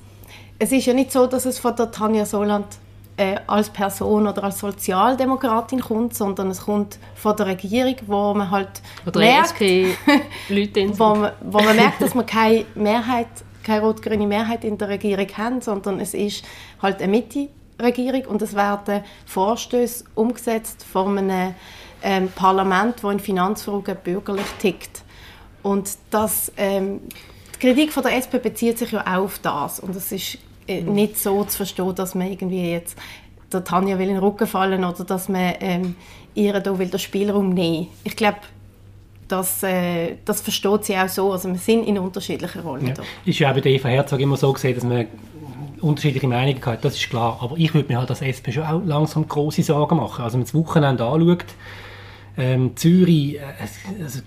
es 0.59 0.73
ist 0.73 0.85
ja 0.85 0.93
nicht 0.93 1.11
so, 1.11 1.27
dass 1.27 1.47
es 1.47 1.59
von 1.59 1.75
der 1.77 1.91
Tanja 1.91 2.27
Soland 2.27 2.67
äh, 3.17 3.37
als 3.47 3.71
Person 3.71 4.27
oder 4.27 4.45
als 4.45 4.59
Sozialdemokratin 4.59 5.81
kommt, 5.81 6.15
sondern 6.15 6.51
es 6.51 6.63
kommt 6.63 6.99
von 7.15 7.37
der 7.37 7.47
Regierung, 7.47 7.97
wo 8.07 8.35
man 8.35 8.51
halt 8.51 8.83
oder 9.07 9.21
merkt, 9.21 9.61
wo, 10.99 11.15
man, 11.15 11.33
wo 11.41 11.61
man 11.61 11.77
merkt, 11.77 12.03
dass 12.03 12.15
man 12.15 12.27
keine 12.27 12.65
Mehrheit, 12.75 13.29
keine 13.63 13.83
rot-grüne 13.83 14.27
Mehrheit 14.27 14.65
in 14.65 14.79
der 14.79 14.89
Regierung 14.89 15.29
haben, 15.37 15.61
sondern 15.61 16.01
es 16.01 16.15
ist 16.15 16.45
halt 16.83 17.01
eine 17.01 17.13
Mitte-Regierung 17.13 18.27
und 18.27 18.43
es 18.43 18.55
werden 18.55 19.05
Vorstöße 19.27 20.05
umgesetzt 20.15 20.85
von 20.85 21.17
einem 21.17 21.55
ähm, 22.03 22.29
Parlament, 22.35 22.97
das 23.03 23.13
in 23.13 23.21
Finanzfragen 23.21 23.97
bürgerlich 24.03 24.47
tickt. 24.59 25.03
Und 25.63 25.91
das, 26.11 26.53
ähm, 26.57 27.01
die 27.55 27.59
Kritik 27.59 27.93
von 27.93 28.03
der 28.03 28.17
SP 28.19 28.37
bezieht 28.43 28.79
sich 28.79 28.91
ja 28.91 29.03
auch 29.03 29.25
auf 29.25 29.39
das 29.39 29.81
und 29.81 29.95
es 29.97 30.13
ist 30.13 30.39
nicht 30.67 31.19
so 31.19 31.45
zu 31.45 31.59
verstehen, 31.59 31.95
dass 31.95 32.15
man 32.15 32.31
irgendwie 32.31 32.71
jetzt 32.71 32.99
der 33.53 33.65
Tanja 33.65 33.99
will 33.99 34.09
in 34.09 34.15
den 34.15 34.23
Rücken 34.23 34.47
fallen 34.47 34.85
oder 34.85 35.05
dass 35.05 35.29
man 35.29 35.55
ähm, 35.61 35.95
ihr 36.35 36.59
da 36.61 36.79
will 36.79 36.89
den 36.89 36.99
Spielraum 36.99 37.51
nehmen. 37.51 37.89
Ich 38.03 38.17
glaube, 38.17 38.39
das, 39.29 39.63
äh, 39.63 40.17
das 40.25 40.41
versteht 40.41 40.85
sie 40.85 40.97
auch 40.97 41.09
so. 41.09 41.33
Also 41.33 41.49
wir 41.49 41.59
sind 41.59 41.87
in 41.87 41.99
unterschiedlichen 41.99 42.63
Rollen. 42.63 42.89
Ja. 42.89 42.95
Ist 43.25 43.39
ja 43.39 43.51
auch 43.51 43.55
bei 43.55 43.61
der 43.61 43.73
Eva 43.73 43.89
Herzog 43.89 44.21
immer 44.21 44.37
so 44.37 44.53
gesehen, 44.53 44.75
dass 44.75 44.85
man 44.85 45.07
unterschiedliche 45.81 46.27
Meinungen 46.27 46.65
hat, 46.65 46.85
das 46.85 46.95
ist 46.97 47.11
klar. 47.11 47.39
Aber 47.41 47.57
ich 47.57 47.75
würde 47.75 47.93
mir 47.93 47.99
halt 47.99 48.11
als 48.11 48.23
SP 48.23 48.53
schon 48.53 48.65
auch 48.65 48.83
langsam 48.85 49.29
große 49.29 49.63
Sorgen 49.63 49.97
machen. 49.97 50.25
Also 50.25 50.35
wenn 50.35 50.41
man 50.41 50.47
das 50.47 50.55
Wochenende 50.55 51.05
anschaut, 51.05 51.47
ähm, 52.37 52.77
Zürich, 52.77 53.37
äh, 53.37 54.03
also 54.03 54.21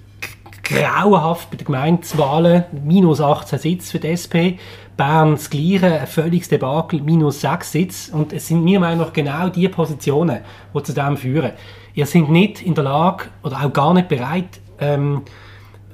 grauenhaft 0.63 1.49
bei 1.49 1.57
den 1.57 1.65
Gemeindewahlen, 1.65 2.65
minus 2.83 3.21
18 3.21 3.59
Sitze 3.59 3.91
für 3.91 3.99
die 3.99 4.07
SP. 4.11 4.59
Bern 4.97 5.31
das 5.31 5.49
Gleiche, 5.49 6.01
ein 6.01 6.07
völliges 6.07 6.49
Debakel, 6.49 7.01
minus 7.01 7.41
6 7.41 7.71
Sitze. 7.71 8.15
Und 8.15 8.33
es 8.33 8.47
sind 8.47 8.63
mir 8.63 8.79
meiner 8.79 9.05
genau 9.11 9.49
die 9.49 9.69
Positionen, 9.69 10.39
die 10.73 10.83
zu 10.83 10.93
dem 10.93 11.15
führen. 11.15 11.51
Ihr 11.93 12.05
seid 12.05 12.29
nicht 12.29 12.61
in 12.61 12.75
der 12.75 12.83
Lage 12.83 13.25
oder 13.43 13.63
auch 13.63 13.71
gar 13.71 13.93
nicht 13.93 14.07
bereit, 14.07 14.59
ähm, 14.79 15.21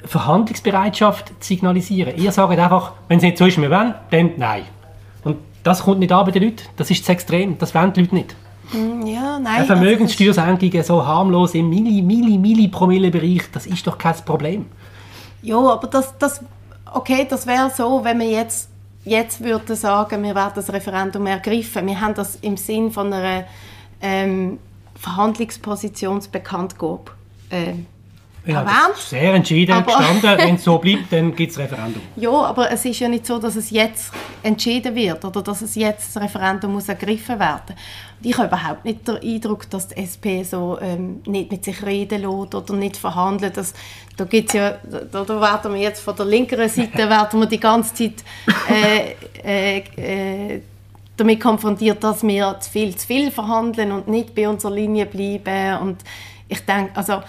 Verhandlungsbereitschaft 0.06 1.30
zu 1.40 1.48
signalisieren. 1.48 2.16
Ihr 2.18 2.32
sagt 2.32 2.58
einfach, 2.58 2.94
wenn 3.08 3.18
es 3.18 3.24
nicht 3.24 3.38
so 3.38 3.46
ist, 3.46 3.62
wir 3.62 3.70
wollen, 3.70 3.94
dann 4.10 4.32
nein. 4.38 4.64
Und 5.24 5.38
das 5.64 5.84
kommt 5.84 6.00
nicht 6.00 6.12
an 6.12 6.26
bei 6.26 6.32
den 6.32 6.44
Leuten. 6.44 6.64
Das 6.76 6.90
ist 6.92 7.06
zu 7.06 7.12
extrem. 7.12 7.58
Das 7.58 7.74
wollen 7.74 7.94
die 7.94 8.02
Leute 8.02 8.16
nicht. 8.16 8.36
Mm, 8.74 9.06
ja, 9.06 9.40
nein. 9.40 9.58
Eine 9.58 9.66
Vermögenssteuersenkung 9.66 10.84
so 10.84 11.06
harmlos 11.06 11.54
im 11.54 11.70
Milli, 11.70 12.02
Milli, 12.02 12.38
Milli-Promille-Bereich, 12.38 13.52
das 13.52 13.66
ist 13.66 13.86
doch 13.86 13.98
kein 13.98 14.16
Problem. 14.26 14.66
Ja, 15.42 15.58
aber 15.58 15.88
das, 15.88 16.18
das, 16.18 16.42
okay, 16.94 17.28
das 17.30 17.46
wäre 17.46 17.70
so, 17.70 18.04
wenn 18.04 18.20
wir 18.20 18.30
jetzt, 18.30 18.70
jetzt 19.06 19.44
würden 19.44 19.76
sagen, 19.76 20.24
wir 20.24 20.36
werden 20.36 20.54
das 20.56 20.72
Referendum 20.72 21.26
ergriffen. 21.28 21.86
Wir 21.88 22.00
haben 22.00 22.14
das 22.14 22.38
im 22.38 22.56
Sinn 22.58 22.92
von 22.92 23.12
einer 23.12 23.46
ähm, 24.02 24.60
Verhandlungspositionsbekanntgabe 24.96 27.12
äh, 27.50 27.74
ja, 28.46 28.62
erwähnt. 28.62 28.98
sehr 28.98 29.34
entschieden 29.34 29.84
gestanden. 29.86 30.38
Wenn 30.38 30.56
es 30.56 30.64
so 30.64 30.78
bleibt, 30.78 31.12
dann 31.12 31.36
gibt 31.36 31.52
es 31.52 31.58
Referendum. 31.58 32.02
Ja, 32.16 32.32
aber 32.32 32.72
es 32.72 32.86
ist 32.86 33.00
ja 33.00 33.08
nicht 33.08 33.26
so, 33.26 33.40
dass 33.40 33.56
es 33.56 33.70
jetzt 33.70 34.12
entschieden 34.42 34.96
wird 34.96 35.24
oder 35.24 35.42
dass 35.42 35.62
es 35.62 35.76
jetzt 35.76 36.16
das 36.16 36.24
Referendum 36.24 36.74
muss 36.74 36.90
ergriffen 36.90 37.40
werden. 37.40 37.76
Und 38.20 38.30
ich 38.30 38.38
habe 38.38 38.48
überhaupt 38.48 38.86
nicht 38.86 39.08
den 39.08 39.18
Eindruck, 39.18 39.70
dass 39.70 39.88
die 39.88 39.98
SP 39.98 40.44
so 40.44 40.78
ähm, 40.82 41.22
nicht 41.26 41.52
mit 41.52 41.64
sich 41.64 41.84
reden 41.86 42.22
lässt 42.22 42.56
oder 42.56 42.74
nicht 42.74 42.98
verhandelt. 42.98 43.58
Das, 43.58 43.74
da 44.18 44.26
gibt's 44.26 44.54
ja, 44.54 44.78
da, 45.12 45.24
da 45.24 45.42
werden 45.42 45.74
wir 45.74 45.82
jetzt 45.82 46.02
von 46.02 46.16
der 46.16 46.26
linkeren 46.26 46.70
Seite 46.70 46.98
werden 47.10 47.40
wir 47.40 47.48
die 47.48 47.60
ganze 47.60 47.94
Zeit 47.94 48.24
äh, 48.70 49.16
äh, 49.44 49.84
äh, 49.98 50.62
damit 51.16 51.40
konfrontiert, 51.42 52.04
dass 52.04 52.24
wir 52.24 52.58
zu 52.60 52.72
viel, 52.72 52.96
zu 52.96 53.08
viel 53.08 53.32
verhandeln 53.32 53.92
und 53.92 54.08
nicht 54.08 54.34
bei 54.36 54.50
unserer 54.50 54.74
Linie 54.74 55.06
bleiben. 55.06 55.80
Und 55.82 55.98
ich 56.48 56.60
denke, 56.66 56.92
also 56.96 57.22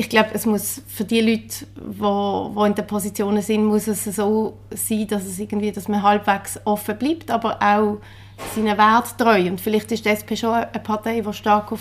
ich 0.00 0.08
glaube, 0.08 0.30
es 0.32 0.46
muss 0.46 0.80
für 0.86 1.04
die 1.04 1.20
Leute, 1.20 1.66
wo, 1.74 2.52
wo 2.54 2.64
in 2.64 2.74
den 2.76 2.86
Positionen 2.86 3.42
sind, 3.42 3.64
muss 3.64 3.88
es 3.88 4.04
so 4.04 4.56
sein, 4.70 5.08
dass 5.08 5.24
es 5.24 5.40
irgendwie, 5.40 5.72
dass 5.72 5.88
man 5.88 6.00
halbwegs 6.00 6.60
offen 6.64 6.96
bleibt, 6.96 7.32
aber 7.32 7.60
auch 7.60 7.98
seinen 8.54 8.78
Wert 8.78 9.18
treu. 9.18 9.48
Und 9.48 9.60
vielleicht 9.60 9.90
ist 9.90 10.04
die 10.04 10.10
SP 10.14 10.38
schon 10.38 10.54
eine 10.54 10.66
Partei, 10.66 11.20
die 11.20 11.32
stark 11.32 11.72
auf, 11.72 11.80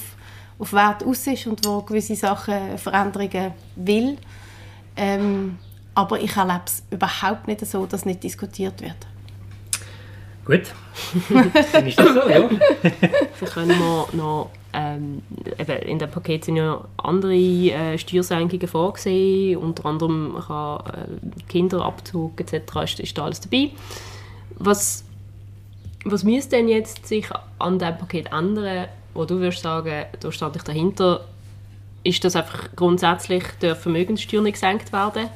auf 0.58 0.74
Wert 0.74 1.04
aus 1.04 1.28
ist 1.28 1.46
und 1.46 1.64
wo 1.64 1.84
gewisse 1.84 2.16
Sachen 2.16 2.80
Veränderungen 2.80 3.54
will. 3.76 4.18
Ähm, 4.96 5.60
aber 5.94 6.20
ich 6.20 6.36
erlebe 6.36 6.64
es 6.66 6.82
überhaupt 6.90 7.48
nicht 7.48 7.64
so, 7.68 7.86
dass 7.86 8.04
nicht 8.04 8.24
diskutiert 8.24 8.82
wird. 8.82 8.98
Gut, 10.44 10.74
dann 11.72 11.86
ist 11.86 12.00
das 12.00 12.14
so, 12.16 12.28
ja. 12.28 12.50
Vielleicht 13.36 13.54
können 13.54 13.78
wir 13.78 14.08
noch 14.14 14.50
ähm, 14.78 15.24
eben 15.58 15.82
in 15.88 15.98
dem 15.98 16.12
Paket 16.12 16.46
sind 16.46 16.58
ja 16.58 16.86
andere 16.98 17.34
äh, 17.34 17.98
Steuersenkungen 17.98 18.68
vorgesehen, 18.68 19.58
unter 19.58 19.88
anderem 19.88 20.36
kann, 20.46 20.82
äh, 20.86 21.42
Kinderabzug 21.50 22.40
etc. 22.40 22.84
Ist, 22.84 23.00
ist 23.00 23.18
da 23.18 23.24
alles 23.24 23.42
dabei. 23.42 23.72
Was, 24.60 25.04
was 26.06 26.24
müsste 26.24 26.58
denn 26.58 26.68
jetzt 26.68 27.08
sich 27.08 27.26
an 27.58 27.80
diesem 27.80 27.98
Paket 27.98 28.32
ändern, 28.32 28.88
wo 29.16 29.26
du 29.26 29.40
würdest 29.40 29.64
sagen, 29.64 30.06
da 30.20 30.32
steht 30.32 30.56
ich 30.56 30.64
dahinter, 30.64 31.26
ist 32.04 32.24
das 32.24 32.36
einfach 32.36 32.70
grundsätzlich 32.76 33.44
der 33.60 33.76
Vermögenssteuer 33.76 34.44
nicht 34.44 34.54
gesenkt 34.54 34.94
werden? 34.94 35.28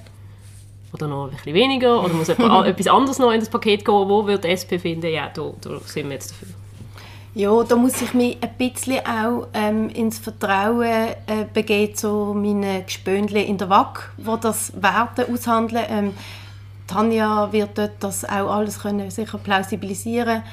Oder 0.93 1.07
noch 1.07 1.25
ein 1.25 1.31
bisschen 1.31 1.55
weniger? 1.55 2.03
Oder 2.03 2.13
muss 2.13 2.29
etwas 2.29 2.88
anderes 2.88 3.17
noch 3.17 3.31
in 3.31 3.39
das 3.39 3.50
Paket 3.50 3.83
gehen? 3.86 4.07
Wo 4.07 4.27
wird 4.27 4.43
die 4.43 4.50
SP 4.53 4.77
finden, 4.77 5.12
ja, 5.12 5.31
da, 5.33 5.51
da 5.62 5.79
sind 5.79 6.10
wir 6.10 6.13
jetzt 6.13 6.29
dafür? 6.29 6.61
Ja, 7.34 7.64
da 7.64 7.78
muss 7.78 8.02
ich 8.02 8.14
mich 8.14 8.38
ein 8.44 8.50
bisschen 8.58 9.06
auch 9.06 9.48
ähm, 9.54 9.88
ins 9.88 10.20
Vertrauen 10.20 10.84
äh, 10.84 11.46
begeben 11.54 11.96
zu 11.96 12.34
meinen 12.36 12.86
Gespöndchen 12.86 13.38
in 13.38 13.58
der 13.58 13.70
WAC, 13.70 14.12
wo 14.18 14.36
das 14.36 14.74
Werte 14.82 15.32
aushandeln. 15.32 15.86
Ähm, 15.88 16.14
Tanja 16.88 17.54
wird 17.54 17.78
dort 17.78 17.94
das 18.02 18.26
auch 18.26 18.54
alles 18.54 18.80
können 18.80 19.10
sicher 19.10 19.38
plausibilisieren 19.38 20.44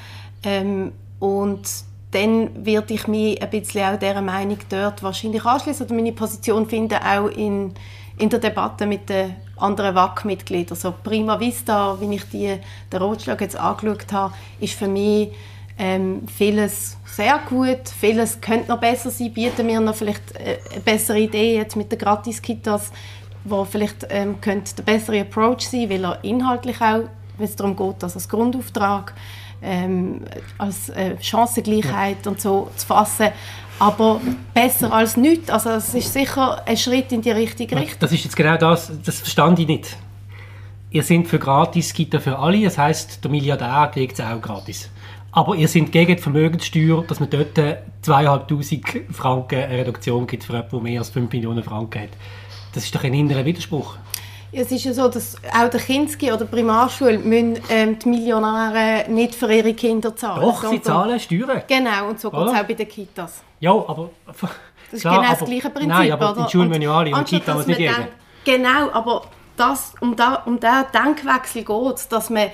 ähm, 0.43 0.93
und 1.19 1.67
dann 2.11 2.65
werde 2.65 2.93
ich 2.93 3.09
mich 3.09 3.41
ein 3.41 3.49
bisschen 3.49 3.83
auch 3.83 3.99
dieser 3.99 4.21
Meinung 4.21 4.59
dort 4.69 5.03
wahrscheinlich 5.03 5.43
anschließen 5.43 5.85
oder 5.85 5.95
meine 5.95 6.13
Position 6.13 6.65
finden 6.65 6.99
auch 7.03 7.27
in, 7.27 7.73
in 8.17 8.29
der 8.29 8.39
Debatte 8.39 8.85
mit 8.85 9.09
den 9.09 9.35
anderen 9.57 9.95
WAC-Mitgliedern. 9.95 10.77
Also 10.77 10.93
prima 11.03 11.37
vista, 11.41 11.99
wie 11.99 12.15
ich 12.15 12.23
die, 12.29 12.57
den 12.89 13.01
Rotschlag 13.01 13.41
jetzt 13.41 13.57
angeschaut 13.57 14.13
habe, 14.13 14.33
ist 14.61 14.75
für 14.75 14.87
mich 14.87 15.33
ähm, 15.79 16.27
vieles 16.27 16.97
sehr 17.05 17.39
gut, 17.49 17.89
vieles 17.99 18.39
könnte 18.39 18.69
noch 18.69 18.79
besser 18.79 19.09
sein, 19.09 19.33
bieten 19.33 19.67
wir 19.67 19.79
noch 19.79 19.95
vielleicht 19.95 20.35
äh, 20.35 20.59
eine 20.71 20.81
bessere 20.81 21.19
Idee 21.19 21.55
jetzt 21.55 21.75
mit 21.75 21.91
den 21.91 21.97
Gratis-Kitas, 21.97 22.91
wo 23.45 23.65
vielleicht 23.65 24.05
ähm, 24.09 24.39
könnte 24.41 24.75
der 24.75 24.83
bessere 24.83 25.21
Approach 25.21 25.61
sein, 25.61 25.89
weil 25.89 26.03
er 26.03 26.23
inhaltlich 26.23 26.79
auch, 26.81 27.05
wenn 27.37 27.45
es 27.45 27.55
darum 27.55 27.75
geht, 27.75 28.03
dass 28.03 28.15
als 28.15 28.27
Grundauftrag 28.27 29.13
ähm, 29.61 30.21
als 30.57 30.89
äh, 30.89 31.15
Chancengleichheit 31.21 32.27
und 32.27 32.39
so 32.39 32.69
zu 32.75 32.85
fassen, 32.85 33.29
aber 33.79 34.21
besser 34.53 34.91
als 34.91 35.17
nichts. 35.17 35.49
Also 35.49 35.71
es 35.71 35.93
ist 35.93 36.13
sicher 36.13 36.61
ein 36.65 36.77
Schritt 36.77 37.11
in 37.11 37.21
die 37.21 37.31
richtige 37.31 37.75
Richtung. 37.75 37.99
Das 37.99 38.11
ist 38.11 38.23
jetzt 38.25 38.35
genau 38.35 38.57
das, 38.57 38.91
das 39.03 39.19
verstand 39.19 39.59
ich 39.59 39.67
nicht. 39.67 39.97
Ihr 40.91 41.03
seid 41.03 41.27
für 41.27 41.39
gratis 41.39 41.93
Kita 41.93 42.19
für 42.19 42.37
alle, 42.39 42.63
das 42.63 42.77
heißt 42.77 43.23
der 43.23 43.31
Milliardär 43.31 43.91
kriegt 43.93 44.19
es 44.19 44.25
auch 44.25 44.41
gratis. 44.41 44.89
Aber 45.31 45.55
ihr 45.55 45.67
seid 45.67 45.91
gegen 45.91 46.15
die 46.15 46.21
Vermögenssteuer, 46.21 47.03
dass 47.03 47.19
man 47.19 47.29
dort 47.29 47.57
2'500 48.03 49.11
Franken 49.11 49.59
Reduktion 49.59 50.25
gibt 50.25 50.43
für 50.43 50.53
jemanden, 50.53 50.71
der 50.71 50.81
mehr 50.81 50.99
als 50.99 51.09
5 51.09 51.31
Millionen 51.31 51.63
Franken 51.63 52.03
hat. 52.03 52.09
Das 52.73 52.83
ist 52.83 52.95
doch 52.95 53.03
ein 53.03 53.13
innerer 53.13 53.45
Widerspruch. 53.45 53.95
Es 54.51 54.71
ist 54.71 54.83
ja 54.83 54.93
so, 54.93 55.07
dass 55.07 55.35
auch 55.53 55.69
der 55.69 55.79
Kinski 55.79 56.31
oder 56.31 56.45
Primarschule 56.45 57.19
müssen, 57.19 57.59
ähm, 57.69 57.99
die 57.99 58.09
Millionäre 58.09 59.05
nicht 59.07 59.35
für 59.35 59.51
ihre 59.51 59.75
Kinder 59.75 60.15
zahlen. 60.15 60.41
Doch, 60.41 60.63
sie 60.63 60.81
zahlen 60.81 61.19
Steuern. 61.19 61.61
Genau, 61.67 62.09
und 62.09 62.19
so 62.19 62.31
geht 62.31 62.39
es 62.39 62.53
auch 62.53 62.63
bei 62.63 62.73
den 62.73 62.87
Kitas. 62.87 63.43
Ja, 63.59 63.71
aber... 63.71 64.09
Das 64.25 64.97
ist 64.97 65.01
klar, 65.01 65.21
genau 65.21 65.29
das 65.29 65.45
gleiche 65.47 65.69
Prinzip, 65.69 65.89
Nein, 65.89 66.11
aber 66.11 66.31
oder? 66.31 66.45
die 66.45 66.51
Schule 66.51 66.67
müssen 66.67 66.81
ja 66.81 66.97
alle 66.97 67.15
und 67.15 67.29
die 67.29 67.39
Kita 67.39 67.53
muss 67.53 67.67
nicht 67.67 67.79
jeder. 67.79 68.07
Genau, 68.43 68.89
aber 68.91 69.21
das, 69.59 69.93
um, 69.99 70.15
da, 70.15 70.35
um 70.45 70.59
diesen 70.59 70.85
Denkwechsel 70.93 71.63
geht 71.63 71.95
es, 71.95 72.07
dass 72.07 72.29
man 72.29 72.49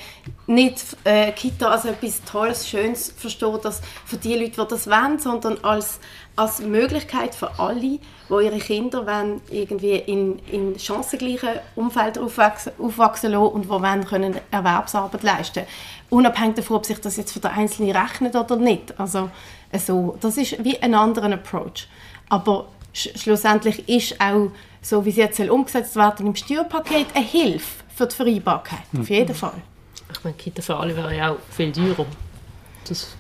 nicht 0.47 0.97
äh, 1.03 1.31
Kita 1.31 1.69
als 1.69 1.85
etwas 1.85 2.23
Tolles, 2.23 2.67
Schönes 2.67 3.13
versteht, 3.15 3.63
dass 3.63 3.81
für 4.05 4.17
die 4.17 4.35
Leute, 4.35 4.61
die 4.61 4.67
das 4.67 4.87
wollen, 4.87 5.19
sondern 5.19 5.63
als, 5.63 5.99
als 6.35 6.59
Möglichkeit 6.59 7.35
für 7.35 7.59
alle, 7.59 7.79
die 7.79 7.99
ihre 8.29 8.57
Kinder 8.57 9.05
wollen, 9.05 9.41
irgendwie 9.51 9.95
in, 9.95 10.39
in 10.51 10.79
chancengleichen 10.79 11.59
Umfeld 11.75 12.17
aufwachsen, 12.17 12.73
aufwachsen 12.79 13.31
lassen 13.31 13.53
und 13.53 13.65
die 13.65 13.69
wollen, 13.69 14.05
können 14.05 14.39
Erwerbsarbeit 14.49 15.23
leisten 15.23 15.65
Unabhängig 16.09 16.55
davon, 16.55 16.77
ob 16.77 16.85
sich 16.85 16.99
das 16.99 17.17
jetzt 17.17 17.33
für 17.33 17.39
den 17.39 17.51
Einzelnen 17.51 17.95
rechnet 17.95 18.35
oder 18.35 18.55
nicht. 18.55 18.99
Also, 18.99 19.29
also, 19.71 20.17
das 20.21 20.37
ist 20.37 20.63
wie 20.63 20.81
ein 20.81 20.95
anderer 20.95 21.31
Approach. 21.33 21.87
Aber 22.29 22.67
schlussendlich 22.95 23.87
ist 23.89 24.19
auch 24.21 24.51
so 24.85 25.03
wie 25.03 25.11
sie 25.11 25.21
jetzt 25.21 25.39
umgesetzt 25.39 25.95
werden 25.95 26.27
im 26.27 26.35
Steuerpaket, 26.35 27.07
eine 27.15 27.25
Hilfe 27.25 27.83
für 27.95 28.07
die 28.07 28.15
Vereinbarkeit, 28.15 28.85
mhm. 28.91 29.01
auf 29.01 29.09
jeden 29.09 29.35
Fall. 29.35 29.61
Ich 30.11 30.23
meine, 30.23 30.35
Kita 30.35 30.61
für 30.61 30.77
alle 30.77 30.95
wäre 30.95 31.15
ja 31.15 31.31
auch 31.31 31.37
viel 31.49 31.71
teurer. 31.71 32.05
Das, 32.87 33.15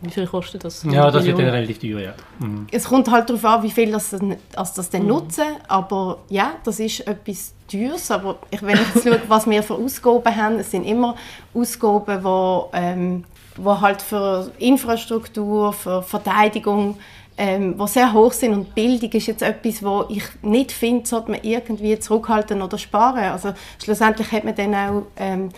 wie 0.00 0.10
viel 0.10 0.26
kostet 0.26 0.64
das? 0.64 0.84
Ja, 0.84 1.10
das 1.10 1.24
wird 1.24 1.38
dann 1.38 1.48
relativ 1.48 1.80
teuer, 1.80 2.00
ja. 2.00 2.14
Mhm. 2.38 2.68
Es 2.70 2.84
kommt 2.84 3.10
halt 3.10 3.28
darauf 3.28 3.44
an, 3.44 3.62
wie 3.64 3.70
viel 3.70 3.90
das, 3.90 4.14
also 4.14 4.72
das 4.76 4.90
denn 4.90 5.02
mhm. 5.02 5.08
nutzen, 5.08 5.44
aber 5.66 6.18
ja, 6.28 6.52
das 6.62 6.78
ist 6.78 7.00
etwas 7.00 7.52
Teures, 7.66 8.10
aber 8.10 8.38
ich, 8.50 8.62
wenn 8.62 8.74
ich 8.76 8.94
jetzt 8.94 9.04
schaue, 9.04 9.20
was 9.26 9.48
wir 9.48 9.62
für 9.62 9.74
Ausgaben 9.74 10.36
haben, 10.36 10.58
es 10.60 10.70
sind 10.70 10.84
immer 10.84 11.16
Ausgaben, 11.52 12.22
die, 12.22 12.76
ähm, 12.78 13.24
die 13.56 13.64
halt 13.64 14.02
für 14.02 14.52
Infrastruktur, 14.58 15.72
für 15.72 16.02
Verteidigung, 16.02 16.96
ähm, 17.42 17.76
die 17.76 17.88
sehr 17.88 18.12
hoch 18.12 18.32
sind. 18.32 18.54
Und 18.54 18.72
Bildung 18.72 19.10
ist 19.10 19.26
jetzt 19.26 19.42
etwas, 19.42 19.82
wo 19.82 20.04
ich 20.08 20.22
nicht 20.42 20.70
finde, 20.70 21.08
sollte 21.08 21.32
man 21.32 21.40
irgendwie 21.42 21.98
zurückhalten 21.98 22.62
oder 22.62 22.78
sparen. 22.78 23.32
Also 23.32 23.52
schlussendlich 23.82 24.30
hat 24.30 24.44
man 24.44 24.54
dann 24.54 24.74
auch 24.76 25.02
ähm, 25.16 25.48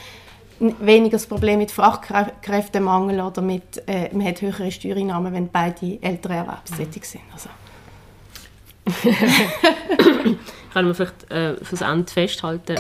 weniger 0.58 1.16
das 1.16 1.26
Problem 1.26 1.58
mit 1.58 1.70
Fachkräftemangel 1.70 3.20
oder 3.20 3.42
mit, 3.42 3.86
äh, 3.86 4.08
man 4.14 4.26
hat 4.26 4.40
höhere 4.40 4.72
Steuereinnahmen, 4.72 5.34
wenn 5.34 5.50
beide 5.50 5.98
Eltern 6.00 6.32
erwerbstätig 6.32 7.04
sind. 7.04 7.24
Also. 7.30 7.50
Können 10.72 10.88
wir 10.88 10.94
vielleicht 10.94 11.30
äh, 11.30 11.62
fürs 11.62 11.82
Ende 11.82 12.10
festhalten, 12.10 12.76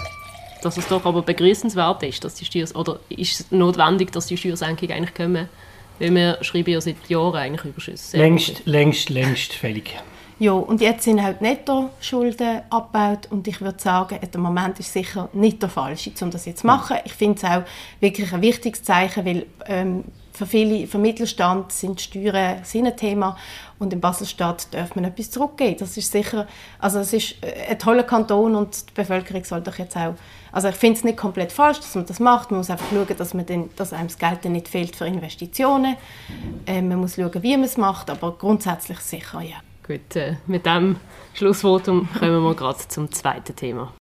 dass 0.62 0.78
es 0.78 0.88
doch 0.88 1.04
aber 1.04 1.20
begrüßenswert 1.20 2.02
ist, 2.04 2.24
dass 2.24 2.36
die 2.36 2.46
Steuer, 2.46 2.68
oder 2.74 3.00
ist 3.10 3.40
es 3.40 3.50
notwendig, 3.50 4.12
dass 4.12 4.26
die 4.26 4.38
Steuersenkungen 4.38 4.96
eigentlich 4.96 5.14
kommen? 5.14 5.50
Weil 5.98 6.14
wir 6.14 6.38
schreiben 6.42 6.70
ja 6.70 6.80
seit 6.80 7.08
Jahren 7.08 7.36
eigentlich 7.36 7.64
Überschüsse. 7.64 8.16
Längst, 8.16 8.62
längst, 8.66 9.10
längst 9.10 9.52
fällig. 9.52 9.94
Ja, 10.40 10.52
und 10.52 10.80
jetzt 10.80 11.04
sind 11.04 11.22
halt 11.22 11.40
Netto-Schulden 11.40 12.62
abgebaut 12.68 13.28
und 13.30 13.46
ich 13.46 13.60
würde 13.60 13.80
sagen, 13.80 14.18
der 14.20 14.40
Moment 14.40 14.80
ist 14.80 14.92
sicher 14.92 15.28
nicht 15.32 15.62
der 15.62 15.68
falsche, 15.68 16.10
um 16.20 16.30
das 16.30 16.44
jetzt 16.44 16.60
zu 16.62 16.66
machen. 16.66 16.96
Ich 17.04 17.12
finde 17.12 17.38
es 17.38 17.44
auch 17.44 17.62
wirklich 18.00 18.32
ein 18.32 18.42
wichtiges 18.42 18.82
Zeichen, 18.82 19.24
weil 19.24 19.46
ähm, 19.66 20.04
für 20.32 20.46
viele, 20.46 20.88
für 20.88 20.98
Mittelstand 20.98 21.70
sind 21.70 22.00
Steuern 22.00 22.60
ein 22.74 22.96
Thema 22.96 23.36
und 23.78 23.92
in 23.92 24.00
Baselstadt 24.00 24.74
darf 24.74 24.96
man 24.96 25.04
etwas 25.04 25.30
zurückgeben. 25.30 25.76
Das 25.78 25.96
ist 25.96 26.10
sicher, 26.10 26.48
also 26.80 26.98
es 26.98 27.12
ist 27.12 27.36
ein 27.68 27.78
toller 27.78 28.02
Kanton 28.02 28.56
und 28.56 28.90
die 28.90 28.94
Bevölkerung 28.94 29.44
sollte 29.44 29.70
doch 29.70 29.78
jetzt 29.78 29.96
auch 29.96 30.14
also 30.54 30.68
ich 30.68 30.76
finde 30.76 30.98
es 30.98 31.04
nicht 31.04 31.18
komplett 31.18 31.50
falsch, 31.50 31.78
dass 31.80 31.96
man 31.96 32.06
das 32.06 32.20
macht. 32.20 32.52
Man 32.52 32.58
muss 32.58 32.70
einfach 32.70 32.86
schauen, 32.88 33.16
dass, 33.16 33.34
man 33.34 33.44
den, 33.44 33.70
dass 33.74 33.92
einem 33.92 34.06
das 34.06 34.18
Geld 34.18 34.44
nicht 34.44 34.68
fehlt 34.68 34.94
für 34.94 35.04
Investitionen. 35.04 35.96
Äh, 36.64 36.80
man 36.80 37.00
muss 37.00 37.16
schauen, 37.16 37.42
wie 37.42 37.56
man 37.56 37.64
es 37.64 37.76
macht, 37.76 38.08
aber 38.08 38.30
grundsätzlich 38.38 39.00
sicher, 39.00 39.40
ja. 39.40 39.56
Gut, 39.84 40.14
äh, 40.14 40.36
mit 40.46 40.64
diesem 40.64 40.96
Schlussvotum 41.34 42.08
kommen 42.16 42.44
wir 42.44 42.54
gerade 42.54 42.78
zum 42.86 43.10
zweiten 43.10 43.56
Thema. 43.56 43.92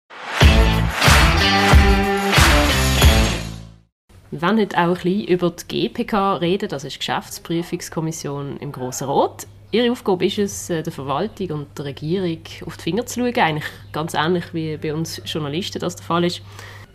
Wir 4.30 4.42
werden 4.42 4.60
heute 4.60 4.78
auch 4.78 4.82
ein 4.82 4.94
bisschen 4.94 5.26
über 5.26 5.50
die 5.50 5.90
GPK 5.90 6.36
reden, 6.36 6.70
das 6.70 6.84
ist 6.84 6.94
die 6.94 7.00
Geschäftsprüfungskommission 7.00 8.58
im 8.58 8.72
Grossen 8.72 9.10
Rat. 9.10 9.48
Ihre 9.74 9.92
Aufgabe 9.92 10.28
ist 10.28 10.38
es, 10.38 10.70
äh, 10.70 10.84
der 10.84 10.94
Verwaltung 10.94 11.50
und 11.50 11.78
der 11.80 11.86
Regierung 11.86 12.38
auf 12.68 12.78
die 12.78 12.84
Finger 12.84 13.08
zu 13.08 13.20
schauen, 13.20 13.36
eigentlich 13.36 13.66
ganz 13.92 14.14
ähnlich 14.14 14.54
wie 14.54 14.78
bei 14.78 14.94
uns 14.94 15.20
Journalisten 15.26 15.80
das 15.80 15.96
der 15.96 16.06
Fall 16.06 16.26
ist. 16.26 16.44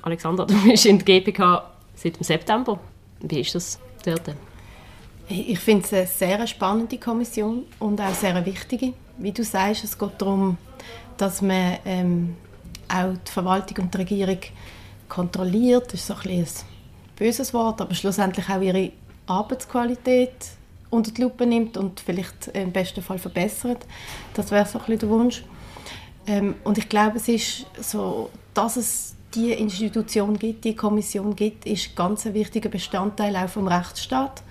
Alexander, 0.02 0.47
du 0.47 0.54
bist 0.62 0.87
in 0.87 0.97
der 0.99 1.04
GPK 1.04 1.68
seit 1.97 2.16
dem 2.16 2.23
September. 2.23 2.78
Wie 3.20 3.40
ist 3.40 3.56
das 3.56 3.80
dort? 4.04 4.32
Ich 5.28 5.58
finde 5.58 5.85
es 5.85 5.92
eine 5.92 6.06
sehr 6.06 6.47
spannende 6.47 6.99
Kommission 6.99 7.64
und 7.80 8.00
auch 8.00 8.14
sehr 8.14 8.47
wichtige. 8.47 8.92
Wie 9.16 9.32
du 9.32 9.42
sagst, 9.42 9.82
es 9.82 9.99
geht 9.99 10.12
darum, 10.18 10.56
dass 11.16 11.42
man 11.42 11.78
ähm, 11.85 12.37
auch 12.88 13.12
die 13.26 13.32
Verwaltung 13.32 13.87
und 13.87 13.92
die 13.92 13.99
Regierung 13.99 14.38
kontrolliert. 15.08 15.92
Das 15.92 15.94
ist 15.94 16.06
so 16.06 16.14
ein, 16.14 16.30
ein 16.30 16.47
böses 17.16 17.52
Wort, 17.52 17.80
aber 17.80 17.92
schlussendlich 17.92 18.49
auch 18.49 18.61
ihre 18.61 18.92
Arbeitsqualität 19.26 20.58
unter 20.90 21.11
die 21.11 21.23
Lupe 21.23 21.47
nimmt 21.47 21.76
und 21.76 22.00
vielleicht 22.00 22.49
im 22.49 22.73
besten 22.73 23.02
Fall 23.02 23.18
verbessert. 23.18 23.87
Das 24.35 24.50
wäre 24.50 24.66
so 24.66 24.78
ein 24.78 24.85
bisschen 24.85 25.00
der 25.00 25.09
Wunsch. 25.09 25.45
Ähm, 26.26 26.54
und 26.64 26.78
ich 26.78 26.88
glaube, 26.88 27.16
es 27.16 27.28
ist 27.28 27.66
so, 27.80 28.30
dass 28.54 28.76
es 28.76 29.14
die 29.35 29.52
Institution 29.52 30.38
gibt, 30.38 30.64
die 30.64 30.75
Kommission 30.75 31.37
gibt, 31.37 31.66
ist 31.66 31.95
ganz 31.95 32.26
ein 32.26 32.35
wichtiger 32.35 32.68
Bestandteil 32.68 33.37
auch 33.37 33.49
vom 33.49 33.68
Rechtsstaat. 33.68 34.42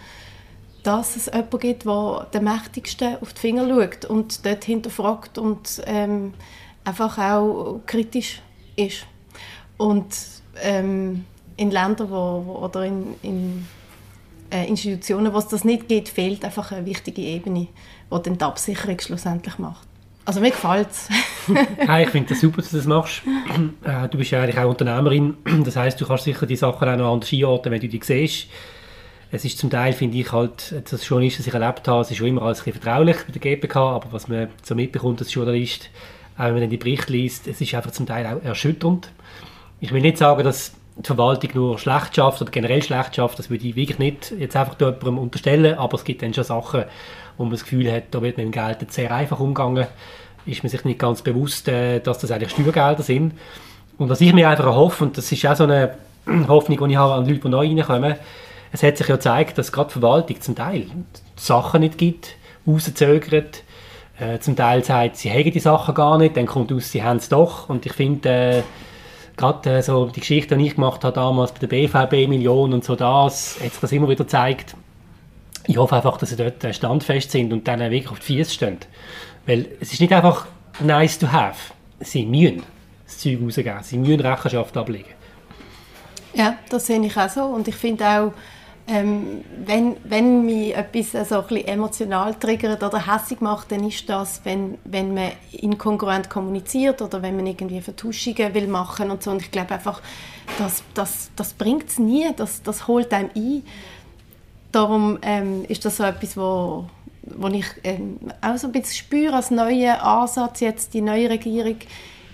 Dass 0.83 1.15
es 1.15 1.25
jemanden 1.25 1.59
gibt, 1.59 1.85
der 1.85 2.27
den 2.33 2.43
Mächtigsten 2.43 3.17
auf 3.21 3.33
die 3.33 3.41
Finger 3.41 3.67
schaut 3.67 4.05
und 4.05 4.45
dort 4.45 4.63
hinterfragt 4.63 5.37
und 5.37 5.81
ähm, 5.85 6.33
einfach 6.83 7.17
auch 7.17 7.81
kritisch 7.85 8.41
ist. 8.75 9.05
Und 9.77 10.05
ähm, 10.61 11.25
in 11.57 11.71
Ländern 11.71 12.09
wo, 12.09 12.43
wo 12.45 12.65
oder 12.65 12.85
in, 12.85 13.15
in 13.21 13.67
Institutionen, 14.51 15.33
wo 15.33 15.37
es 15.37 15.47
das 15.47 15.63
nicht 15.63 15.87
gibt, 15.87 16.09
fehlt 16.09 16.43
einfach 16.45 16.71
eine 16.71 16.85
wichtige 16.85 17.21
Ebene, 17.21 17.67
die 18.11 18.21
dann 18.23 18.37
die 18.37 18.43
Absicherung 18.43 18.99
schlussendlich 18.99 19.57
macht. 19.59 19.87
Also 20.25 20.41
mir 20.41 20.51
gefällt 20.51 20.89
es. 20.91 21.09
hey, 21.77 22.03
ich 22.03 22.09
finde 22.09 22.33
es 22.33 22.41
super, 22.41 22.61
dass 22.61 22.71
du 22.71 22.77
das 22.77 22.85
machst. 22.85 23.21
Äh, 23.83 24.09
du 24.09 24.17
bist 24.17 24.31
ja 24.31 24.41
eigentlich 24.41 24.57
auch 24.57 24.69
Unternehmerin. 24.69 25.37
Das 25.63 25.77
heißt, 25.77 25.99
du 25.99 26.05
kannst 26.05 26.25
sicher 26.25 26.45
die 26.45 26.57
Sachen 26.57 26.87
auch 26.87 26.97
noch 26.97 27.13
anders 27.13 27.31
einordnen, 27.31 27.73
wenn 27.73 27.79
du 27.81 27.87
die 27.87 28.01
siehst. 28.03 28.47
Es 29.31 29.45
ist 29.45 29.57
zum 29.57 29.69
Teil, 29.69 29.93
finde 29.93 30.17
ich, 30.17 30.31
halt, 30.31 30.73
als 30.91 31.07
Journalist, 31.07 31.39
das 31.39 31.47
ich 31.47 31.53
erlebt 31.53 31.87
habe, 31.87 32.01
es 32.01 32.11
ist 32.11 32.17
schon 32.17 32.27
immer 32.27 32.41
alles 32.41 32.59
ein 32.59 32.65
bisschen 32.65 32.81
vertraulich 32.81 33.17
bei 33.25 33.31
der 33.33 33.41
GPK, 33.41 33.75
aber 33.75 34.11
was 34.11 34.27
man 34.27 34.49
so 34.63 34.73
mitbekommt 34.73 35.19
als 35.19 35.33
Journalist, 35.33 35.89
auch 36.37 36.45
wenn 36.45 36.53
man 36.53 36.61
dann 36.61 36.69
die 36.69 36.77
Berichte 36.77 37.11
liest, 37.11 37.47
es 37.47 37.59
ist 37.59 37.73
einfach 37.73 37.91
zum 37.91 38.05
Teil 38.05 38.25
auch 38.25 38.43
erschütternd. 38.43 39.09
Ich 39.81 39.91
will 39.91 40.01
nicht 40.01 40.17
sagen, 40.17 40.43
dass 40.43 40.73
die 40.99 41.07
Verwaltung 41.07 41.51
nur 41.53 41.79
schlecht 41.79 42.15
schafft 42.15 42.41
oder 42.41 42.51
generell 42.51 42.81
schlecht 42.81 43.15
schafft, 43.15 43.39
das 43.39 43.49
würde 43.49 43.67
ich 43.67 43.75
wirklich 43.75 43.99
nicht 43.99 44.33
jetzt 44.37 44.55
einfach 44.55 44.79
jemandem 44.79 45.17
unterstellen, 45.19 45.77
aber 45.77 45.95
es 45.95 46.03
gibt 46.03 46.21
dann 46.21 46.33
schon 46.33 46.43
Sachen, 46.43 46.85
wo 47.37 47.43
man 47.43 47.51
das 47.51 47.63
Gefühl 47.63 47.91
hat, 47.91 48.03
da 48.11 48.21
wird 48.21 48.37
mit 48.37 48.45
dem 48.45 48.51
Geld 48.51 48.91
sehr 48.91 49.11
einfach 49.11 49.39
umgegangen, 49.39 49.87
ist 50.45 50.63
man 50.63 50.69
sich 50.69 50.83
nicht 50.85 50.99
ganz 50.99 51.21
bewusst, 51.21 51.67
äh, 51.67 51.99
dass 51.99 52.19
das 52.19 52.31
eigentlich 52.31 52.51
Steuergelder 52.51 53.03
sind. 53.03 53.33
Und 53.97 54.09
was 54.09 54.21
ich 54.21 54.33
mir 54.33 54.49
einfach 54.49 54.65
erhoffe, 54.65 55.03
und 55.03 55.17
das 55.17 55.31
ist 55.31 55.45
auch 55.45 55.55
so 55.55 55.63
eine 55.63 55.95
Hoffnung, 56.47 56.87
die 56.87 56.93
ich 56.93 56.97
habe 56.97 57.13
an 57.13 57.25
Leute, 57.25 57.39
die 57.39 57.49
neu 57.49 57.67
reinkommen, 57.67 58.15
es 58.71 58.83
hat 58.83 58.97
sich 58.97 59.07
ja 59.07 59.15
gezeigt, 59.15 59.57
dass 59.57 59.71
gerade 59.71 59.87
die 59.87 59.93
Verwaltung 59.93 60.41
zum 60.41 60.55
Teil 60.55 60.87
Sachen 61.35 61.81
nicht 61.81 61.97
gibt, 61.97 62.35
rauszögert, 62.65 63.63
äh, 64.19 64.39
zum 64.39 64.55
Teil 64.55 64.83
sagt, 64.83 65.17
sie 65.17 65.31
haben 65.31 65.51
die 65.51 65.59
Sachen 65.59 65.95
gar 65.95 66.17
nicht, 66.17 66.35
dann 66.35 66.47
kommt 66.47 66.71
aus, 66.71 66.91
sie 66.91 67.03
haben 67.03 67.17
es 67.17 67.29
doch. 67.29 67.69
Und 67.69 67.85
ich 67.85 67.93
finde, 67.93 68.29
äh, 68.29 68.63
gerade 69.37 69.77
äh, 69.77 69.81
so 69.81 70.07
die 70.07 70.19
Geschichte, 70.19 70.57
die 70.57 70.67
ich 70.67 70.75
gemacht 70.75 71.03
habe 71.03 71.13
damals 71.13 71.53
bei 71.53 71.59
der 71.59 71.67
BVB-Million 71.67 72.73
und 72.73 72.83
so 72.83 72.95
das, 72.95 73.55
sich 73.55 73.71
das 73.79 73.91
immer 73.91 74.09
wieder 74.09 74.23
gezeigt. 74.23 74.75
Ich 75.67 75.77
hoffe 75.77 75.95
einfach, 75.95 76.17
dass 76.17 76.29
sie 76.29 76.35
dort 76.35 76.63
äh, 76.63 76.73
standfest 76.73 77.31
sind 77.31 77.53
und 77.53 77.67
dann 77.67 77.79
wirklich 77.79 78.09
auf 78.09 78.19
die 78.19 78.37
Füße 78.37 78.51
stehen. 78.51 78.77
Weil 79.45 79.67
es 79.79 79.93
ist 79.93 80.01
nicht 80.01 80.11
einfach 80.11 80.47
nice 80.79 81.19
to 81.19 81.31
have. 81.31 81.73
Sie 81.99 82.25
müssen 82.25 82.63
das 83.05 83.19
Zeug 83.19 83.39
rausgeben. 83.41 83.83
Sie 83.83 83.97
müssen 83.97 84.19
Rechenschaft 84.19 84.75
ablegen. 84.75 85.09
Ja, 86.33 86.57
das 86.69 86.85
sehe 86.85 86.99
ich 87.03 87.17
auch 87.17 87.29
so. 87.29 87.43
Und 87.43 87.67
ich 87.67 87.75
finde 87.75 88.05
auch, 88.05 88.33
ähm, 88.87 89.43
wenn, 89.65 89.97
wenn 90.05 90.45
mich 90.45 90.75
etwas 90.75 91.27
so 91.27 91.39
ein 91.39 91.47
bisschen 91.47 91.67
emotional 91.67 92.33
triggert 92.35 92.81
oder 92.81 93.05
hässlich 93.05 93.41
macht, 93.41 93.71
dann 93.71 93.85
ist 93.85 94.07
das, 94.09 94.41
wenn, 94.45 94.77
wenn 94.85 95.13
man 95.13 95.31
inkongruent 95.51 96.29
kommuniziert 96.29 97.01
oder 97.01 97.21
wenn 97.21 97.35
man 97.35 97.47
irgendwie 97.47 97.81
Vertuschungen 97.81 98.53
will 98.53 98.67
machen 98.67 99.11
und 99.11 99.21
so. 99.21 99.31
Und 99.31 99.41
ich 99.41 99.51
glaube 99.51 99.73
einfach, 99.73 100.01
das, 100.57 100.83
das, 100.93 101.31
das 101.35 101.53
bringt 101.53 101.89
es 101.89 101.99
nie, 101.99 102.27
das, 102.35 102.63
das 102.63 102.87
holt 102.87 103.13
einem 103.13 103.29
ein. 103.35 103.63
Darum 104.71 105.19
ähm, 105.21 105.65
ist 105.67 105.83
das 105.83 105.97
so 105.97 106.03
etwas, 106.03 106.37
wo, 106.37 106.85
wo 107.23 107.47
ich 107.47 107.65
ähm, 107.83 108.17
auch 108.41 108.57
so 108.57 108.67
ein 108.67 108.73
bisschen 108.73 108.95
spüre 108.95 109.35
als 109.35 109.51
neuer 109.51 110.01
Ansatz 110.01 110.61
jetzt, 110.61 110.93
die 110.93 111.01
neue 111.01 111.29
Regierung 111.29 111.77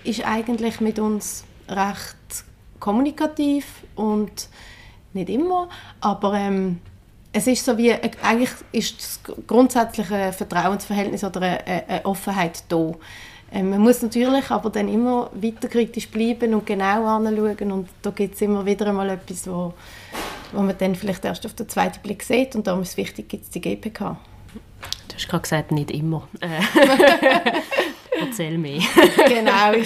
ist 0.04 0.26
eigentlich 0.26 0.82
mit 0.82 1.00
uns 1.00 1.46
recht 1.68 2.46
kommunikativ 2.80 3.66
und 3.96 4.50
nicht 5.16 5.30
immer, 5.30 5.70
aber 6.02 6.34
ähm, 6.34 6.80
es 7.34 7.48
ist 7.48 7.66
so 7.66 7.78
wie, 7.78 7.90
äh, 7.90 8.12
eigentlich 8.22 8.52
ist 8.72 9.00
das 9.00 9.20
grundsätzliche 9.48 10.32
Vertrauensverhältnis 10.34 11.24
oder 11.24 11.42
eine, 11.42 11.88
eine 11.88 12.06
Offenheit 12.06 12.64
da. 12.70 12.94
Ähm, 13.52 13.72
man 13.72 13.82
muss 13.82 14.02
natürlich 14.02 14.50
aber 14.50 14.70
dann 14.70 14.88
immer 14.88 15.30
weiter 15.34 15.68
kritisch 15.68 16.10
bleiben 16.10 16.54
und 16.54 16.66
genau 16.66 17.06
anschauen 17.06 17.72
und 17.72 17.90
da 18.02 18.12
gibt 18.12 18.36
es 18.36 18.42
immer 18.42 18.66
wieder 18.66 18.88
einmal 18.88 19.10
etwas, 19.10 19.48
wo, 19.48 19.74
wo 20.52 20.62
man 20.62 20.78
dann 20.78 20.96
vielleicht 20.96 21.26
erst 21.26 21.46
auf 21.46 21.54
den 21.54 21.68
zweiten 21.70 22.02
Blick 22.02 22.24
sieht 22.24 22.56
und 22.56 22.68
darum 22.68 22.82
ist 22.84 22.90
es 22.90 22.98
wichtig, 22.98 23.30
gibt 23.30 23.44
es 23.44 23.50
die 23.50 23.62
GPK. 23.62 24.18
Du 25.08 25.16
hast 25.16 25.28
gerade 25.28 25.42
gesagt, 25.44 25.72
nicht 25.72 25.92
immer. 25.92 26.28
Äh, 26.40 26.60
erzähl 28.20 28.58
mehr. 28.58 28.82
genau 29.28 29.74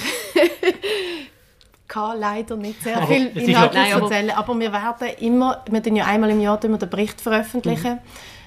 kann 1.98 2.20
leider 2.20 2.56
nicht 2.56 2.82
sehr 2.84 2.98
aber 3.02 3.08
viel 3.08 3.28
inhaltlich 3.36 3.90
erzählen, 3.90 4.32
aber 4.32 4.60
wir 4.60 4.72
werden 4.72 5.08
immer, 5.20 5.64
wir 5.70 5.80
den 5.82 5.96
ja 5.96 6.06
einmal 6.06 6.30
im 6.30 6.42
Jahr 6.42 6.60
den 6.60 6.78
Bericht 6.78 7.20
veröffentlichen. 7.22 7.94
Mhm. 7.94 8.00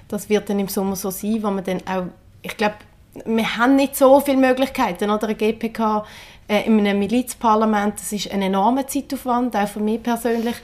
Das 0.09 0.29
wird 0.29 0.49
dann 0.49 0.59
im 0.59 0.69
Sommer 0.69 0.97
so 0.97 1.11
sein, 1.11 1.43
wo 1.43 1.51
man 1.51 1.65
dann 1.65 1.79
auch, 1.87 2.07
ich 2.43 2.57
glaube, 2.57 2.77
wir 3.25 3.57
haben 3.57 3.77
nicht 3.77 3.97
so 3.97 4.21
viele 4.21 4.39
Möglichkeiten, 4.39 5.11
oder? 5.11 5.25
Eine 5.25 5.35
GPK 5.35 6.05
äh, 6.49 6.67
in 6.67 6.79
einem 6.81 6.99
Milizparlament, 6.99 7.95
das 7.95 8.13
ist 8.13 8.31
ein 8.31 8.43
enormer 8.43 8.87
Zeitaufwand, 8.87 9.55
auch 9.57 9.69
für 9.69 9.81
mich 9.81 10.03
persönlich. 10.03 10.57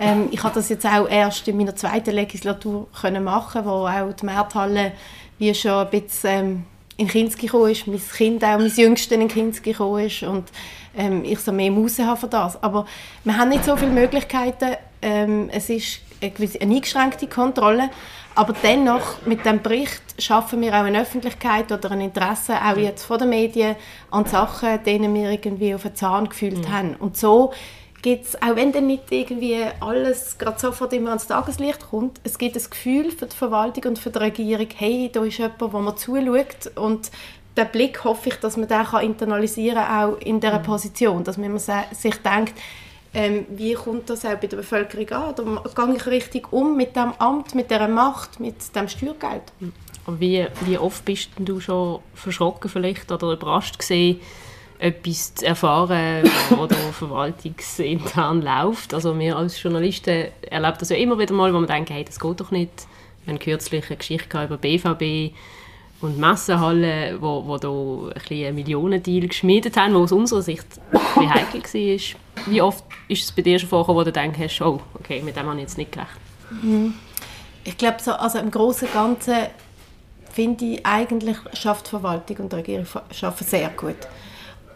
Ähm, 0.00 0.28
ich 0.30 0.42
habe 0.42 0.54
das 0.54 0.68
jetzt 0.68 0.86
auch 0.86 1.08
erst 1.08 1.48
in 1.48 1.56
meiner 1.56 1.76
zweiten 1.76 2.10
Legislatur 2.10 2.88
können 3.00 3.24
machen, 3.24 3.64
wo 3.64 3.86
auch 3.86 4.12
die 4.12 4.26
Märthalle 4.26 4.92
wie 5.38 5.54
schon 5.54 5.86
ein 5.86 5.90
bisschen 5.90 6.30
ähm, 6.30 6.64
in 6.98 7.08
Kinski 7.08 7.46
gekommen 7.46 7.70
ist, 7.70 7.86
mein 7.86 8.00
Kind 8.00 8.44
auch, 8.44 8.58
mein 8.58 8.72
Jüngster 8.74 9.14
in 9.14 9.28
Kinski 9.28 9.72
gekommen 9.72 10.04
ist 10.04 10.22
und 10.24 10.48
ähm, 10.98 11.24
ich 11.24 11.38
so 11.38 11.52
mehr 11.52 11.70
Muße 11.70 12.06
habe 12.06 12.20
für 12.20 12.28
das. 12.28 12.62
Aber 12.62 12.84
wir 13.24 13.38
haben 13.38 13.48
nicht 13.48 13.64
so 13.64 13.76
viele 13.76 13.92
Möglichkeiten. 13.92 14.76
Ähm, 15.00 15.48
es 15.50 15.70
ist 15.70 16.00
eine, 16.20 16.30
gewisse, 16.32 16.60
eine 16.60 16.74
eingeschränkte 16.74 17.26
Kontrolle. 17.26 17.88
Aber 18.34 18.54
dennoch, 18.62 19.26
mit 19.26 19.44
dem 19.46 19.62
Bericht 19.62 20.02
schaffen 20.18 20.60
wir 20.60 20.72
auch 20.72 20.84
eine 20.84 21.00
Öffentlichkeit 21.00 21.72
oder 21.72 21.90
ein 21.90 22.00
Interesse, 22.00 22.54
auch 22.54 22.76
jetzt 22.76 23.04
von 23.04 23.18
den 23.18 23.30
Medien, 23.30 23.74
an 24.10 24.26
Sachen, 24.26 24.82
denen 24.84 25.12
wir 25.14 25.30
irgendwie 25.30 25.74
auf 25.74 25.82
den 25.82 25.96
Zahn 25.96 26.28
gefühlt 26.28 26.68
mhm. 26.68 26.72
haben. 26.72 26.94
Und 26.96 27.16
so 27.16 27.52
gibt 28.02 28.26
es, 28.26 28.40
auch 28.40 28.54
wenn 28.54 28.70
dann 28.70 28.86
nicht 28.86 29.10
irgendwie 29.10 29.64
alles 29.80 30.38
gerade 30.38 30.58
sofort 30.58 30.92
immer 30.92 31.08
ans 31.10 31.26
Tageslicht 31.26 31.90
kommt, 31.90 32.20
es 32.22 32.38
gibt 32.38 32.56
ein 32.56 32.62
Gefühl 32.70 33.10
für 33.10 33.26
die 33.26 33.36
Verwaltung 33.36 33.84
und 33.84 33.98
für 33.98 34.10
die 34.10 34.18
Regierung, 34.18 34.68
hey, 34.76 35.10
da 35.12 35.24
ist 35.24 35.38
jemand, 35.38 35.72
wo 35.72 35.78
man 35.80 35.96
zuschaut 35.96 36.76
und 36.76 37.10
den 37.58 37.68
Blick 37.68 38.04
hoffe 38.04 38.30
ich, 38.30 38.36
dass 38.36 38.56
man 38.56 38.68
den 38.68 38.84
kann 38.84 39.04
internalisieren 39.04 39.84
kann, 39.84 40.10
auch 40.10 40.18
in 40.20 40.40
dieser 40.40 40.60
mhm. 40.60 40.64
Position, 40.64 41.24
dass 41.24 41.36
man 41.36 41.58
sich 41.58 42.14
denkt, 42.24 42.54
ähm, 43.14 43.46
wie 43.50 43.74
kommt 43.74 44.10
das 44.10 44.24
auch 44.24 44.36
bei 44.36 44.46
der 44.46 44.58
Bevölkerung 44.58 45.08
an? 45.10 45.34
Oder 45.34 45.86
gehe 45.86 45.96
ich 45.96 46.06
richtig 46.06 46.52
um 46.52 46.76
mit 46.76 46.94
dem 46.94 47.12
Amt, 47.18 47.54
mit 47.54 47.70
dieser 47.70 47.88
Macht, 47.88 48.38
mit 48.38 48.74
dem 48.76 48.88
Steuergeld? 48.88 49.42
Wie, 50.06 50.46
wie 50.62 50.78
oft 50.78 51.04
bist 51.04 51.30
du 51.38 51.60
schon 51.60 52.00
verschrocken 52.14 52.70
vielleicht 52.70 53.10
oder 53.10 53.32
überrascht 53.32 53.78
gesehen, 53.78 54.20
etwas 54.78 55.34
zu 55.34 55.46
erfahren, 55.46 56.30
oder 56.58 56.76
verwaltungsintern 56.76 58.42
läuft. 58.42 58.94
Also 58.94 59.18
wir 59.18 59.36
als 59.36 59.60
Journalisten 59.60 60.28
erleben 60.42 60.76
das 60.78 60.90
ja 60.90 60.96
immer 60.96 61.18
wieder 61.18 61.34
mal, 61.34 61.52
wo 61.52 61.58
man 61.58 61.66
denkt, 61.66 61.90
hey, 61.90 62.04
das 62.04 62.20
geht 62.20 62.40
doch 62.40 62.50
nicht. 62.50 62.86
Wir 63.24 63.34
haben 63.34 63.40
kürzlich 63.40 63.86
eine 63.86 63.96
Geschichte 63.96 64.44
über 64.44 64.56
BVB 64.56 65.34
und 66.00 66.18
Messenhallen, 66.18 67.20
wo, 67.20 67.44
wo 67.46 67.58
da 67.58 67.68
ein 67.68 68.46
einen 68.46 68.54
Millionendeal 68.54 69.26
geschmiedet 69.26 69.76
haben, 69.76 69.94
wo 69.94 69.98
aus 70.00 70.12
unserer 70.12 70.42
Sicht 70.42 70.66
ein 71.16 71.34
heikel 71.34 71.62
war. 71.62 72.46
Wie 72.46 72.62
oft 72.62 72.84
ist 73.08 73.24
es 73.24 73.32
bei 73.32 73.42
dir 73.42 73.58
schon 73.58 73.68
vorgekommen, 73.68 74.00
wo 74.00 74.04
du 74.04 74.12
denkst, 74.12 74.60
oh, 74.60 74.80
okay, 74.94 75.20
mit 75.22 75.36
dem 75.36 75.46
habe 75.46 75.56
ich 75.56 75.62
jetzt 75.62 75.78
nicht 75.78 75.90
gerechnet? 75.90 76.18
Mhm. 76.62 76.94
Ich 77.64 77.76
glaube, 77.76 77.96
so, 78.00 78.12
also 78.12 78.38
im 78.38 78.50
Großen 78.50 78.88
und 78.88 78.94
Ganzen 78.94 79.34
finde 80.30 80.64
ich, 80.64 80.86
eigentlich 80.86 81.36
schafft 81.54 81.86
die 81.86 81.90
Verwaltung 81.90 82.36
und 82.38 82.52
die 82.52 82.56
Regierung 82.56 82.86
schaffen 83.10 83.46
sehr 83.46 83.68
gut. 83.70 83.96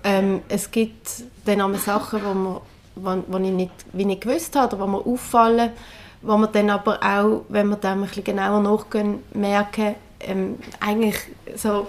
Ähm, 0.04 0.42
es 0.48 0.70
gibt 0.70 1.22
dann 1.44 1.61
auch 1.61 1.72
Sachen, 1.74 2.20
wo, 2.24 2.62
wo, 2.96 3.22
wo 3.28 3.38
ich 3.38 3.50
nicht, 3.50 3.72
wie 3.92 4.04
nicht 4.04 4.22
gewusst 4.22 4.56
habe 4.56 4.74
oder 4.74 4.85
wo 4.85 4.88
mir 4.88 5.06
auffallen, 5.06 5.70
wo 6.20 6.37
man 6.37 6.50
dann 6.52 6.70
aber 6.70 6.98
auch, 7.02 7.44
wenn 7.48 7.68
wir 7.68 7.76
dem 7.76 8.02
ein 8.02 8.08
bisschen 8.08 8.24
genauer 8.24 8.61
nachgehen, 8.61 9.20
merken, 9.32 9.94
ähm, 10.26 10.58
eigentlich 10.80 11.16
so 11.54 11.88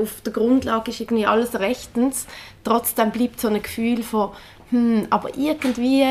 auf 0.00 0.20
der 0.22 0.32
Grundlage 0.32 0.90
ist 0.90 1.00
irgendwie 1.00 1.26
alles 1.26 1.58
rechtens. 1.58 2.26
Trotzdem 2.64 3.10
bleibt 3.10 3.40
so 3.40 3.48
ein 3.48 3.62
Gefühl 3.62 4.02
von, 4.02 4.30
hm, 4.70 5.06
aber 5.10 5.36
irgendwie, 5.36 6.04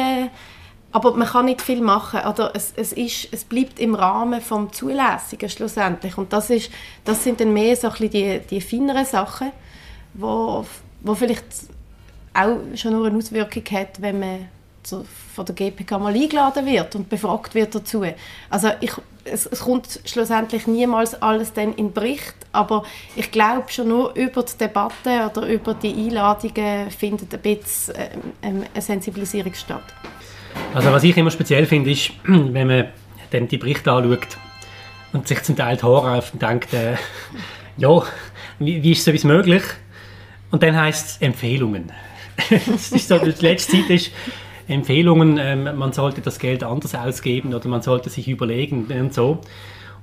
aber 0.92 1.16
man 1.16 1.28
kann 1.28 1.46
nicht 1.46 1.62
viel 1.62 1.82
machen. 1.82 2.22
Oder 2.22 2.52
es, 2.54 2.74
es, 2.76 2.94
ist, 2.94 3.30
es 3.32 3.44
bleibt 3.44 3.80
im 3.80 3.96
Rahmen 3.96 4.42
vom 4.42 4.72
Zulässigen 4.72 5.50
schlussendlich. 5.50 6.18
Und 6.18 6.32
das, 6.32 6.50
ist, 6.50 6.72
das 7.06 7.24
sind 7.24 7.40
dann 7.40 7.54
mehr 7.54 7.76
so 7.76 7.88
ein 7.88 7.94
bisschen 7.94 8.12
die, 8.12 8.40
die 8.50 8.62
feineren 8.62 9.06
Sachen, 9.06 9.52
wo 10.14 10.66
wo 11.02 11.16
vielleicht 11.16 11.46
auch 12.34 12.58
schon 12.76 12.94
nur 12.94 13.08
eine 13.08 13.18
Auswirkung 13.18 13.64
hat, 13.72 14.02
wenn 14.02 14.20
man 14.20 14.50
von 15.36 15.46
der 15.46 15.56
GPK 15.56 16.00
mal 16.00 16.14
eingeladen 16.14 16.66
wird 16.66 16.96
und 16.96 17.10
befragt 17.10 17.54
wird 17.54 17.76
dazu. 17.76 18.04
Also 18.50 18.70
ich, 18.80 18.92
es, 19.32 19.46
es, 19.46 19.62
kommt 19.62 20.00
schlussendlich 20.06 20.68
niemals 20.68 21.22
alles 21.22 21.54
dann 21.54 21.74
in 21.74 21.94
Bericht, 21.94 22.36
aber 22.52 22.84
ich 23.16 23.32
glaube 23.32 23.66
schon 23.70 23.90
nur 23.90 24.16
über 24.16 24.44
die 24.44 24.58
Debatte 24.58 25.30
oder 25.30 25.48
über 25.48 25.74
die 25.74 25.94
Einladungen 25.94 26.90
findet 26.92 27.34
ein 27.34 27.42
bisschen 27.42 27.96
ähm, 28.42 28.64
eine 28.74 28.82
Sensibilisierung 28.82 29.54
statt. 29.54 29.84
Also 30.74 30.92
was 30.92 31.04
ich 31.04 31.16
immer 31.18 31.32
speziell 31.32 31.66
finde, 31.66 31.92
ist, 31.92 32.12
wenn 32.24 32.68
man 32.68 32.88
dann 33.32 33.48
die 33.48 33.58
Berichte 33.58 33.92
anschaut 33.92 34.38
und 35.14 35.28
sich 35.28 35.42
zum 35.44 35.56
Teil 35.56 35.78
die 35.78 35.84
Haare 35.84 36.18
auf 36.18 36.34
und 36.34 36.42
denkt, 36.42 36.74
äh, 36.74 36.96
ja, 37.78 38.04
wie, 38.60 38.84
wie 38.84 38.92
ist 38.92 39.04
so 39.04 39.28
möglich? 39.28 39.64
Und 40.52 40.64
dann 40.64 40.76
heißt 40.76 41.08
es 41.08 41.18
Empfehlungen. 41.22 41.92
das 42.50 42.92
ist 42.92 43.08
so, 43.08 43.18
die 43.18 43.34
letzte 43.40 43.74
Zeit 43.74 43.90
ist 43.90 44.12
Empfehlungen, 44.70 45.38
ähm, 45.38 45.78
man 45.78 45.92
sollte 45.94 46.22
das 46.22 46.40
Geld 46.40 46.64
anders 46.64 46.96
ausgeben 46.96 47.54
oder 47.54 47.68
man 47.68 47.82
sollte 47.82 48.10
sich 48.10 48.28
überlegen 48.28 48.86
und 48.86 49.14
so. 49.14 49.40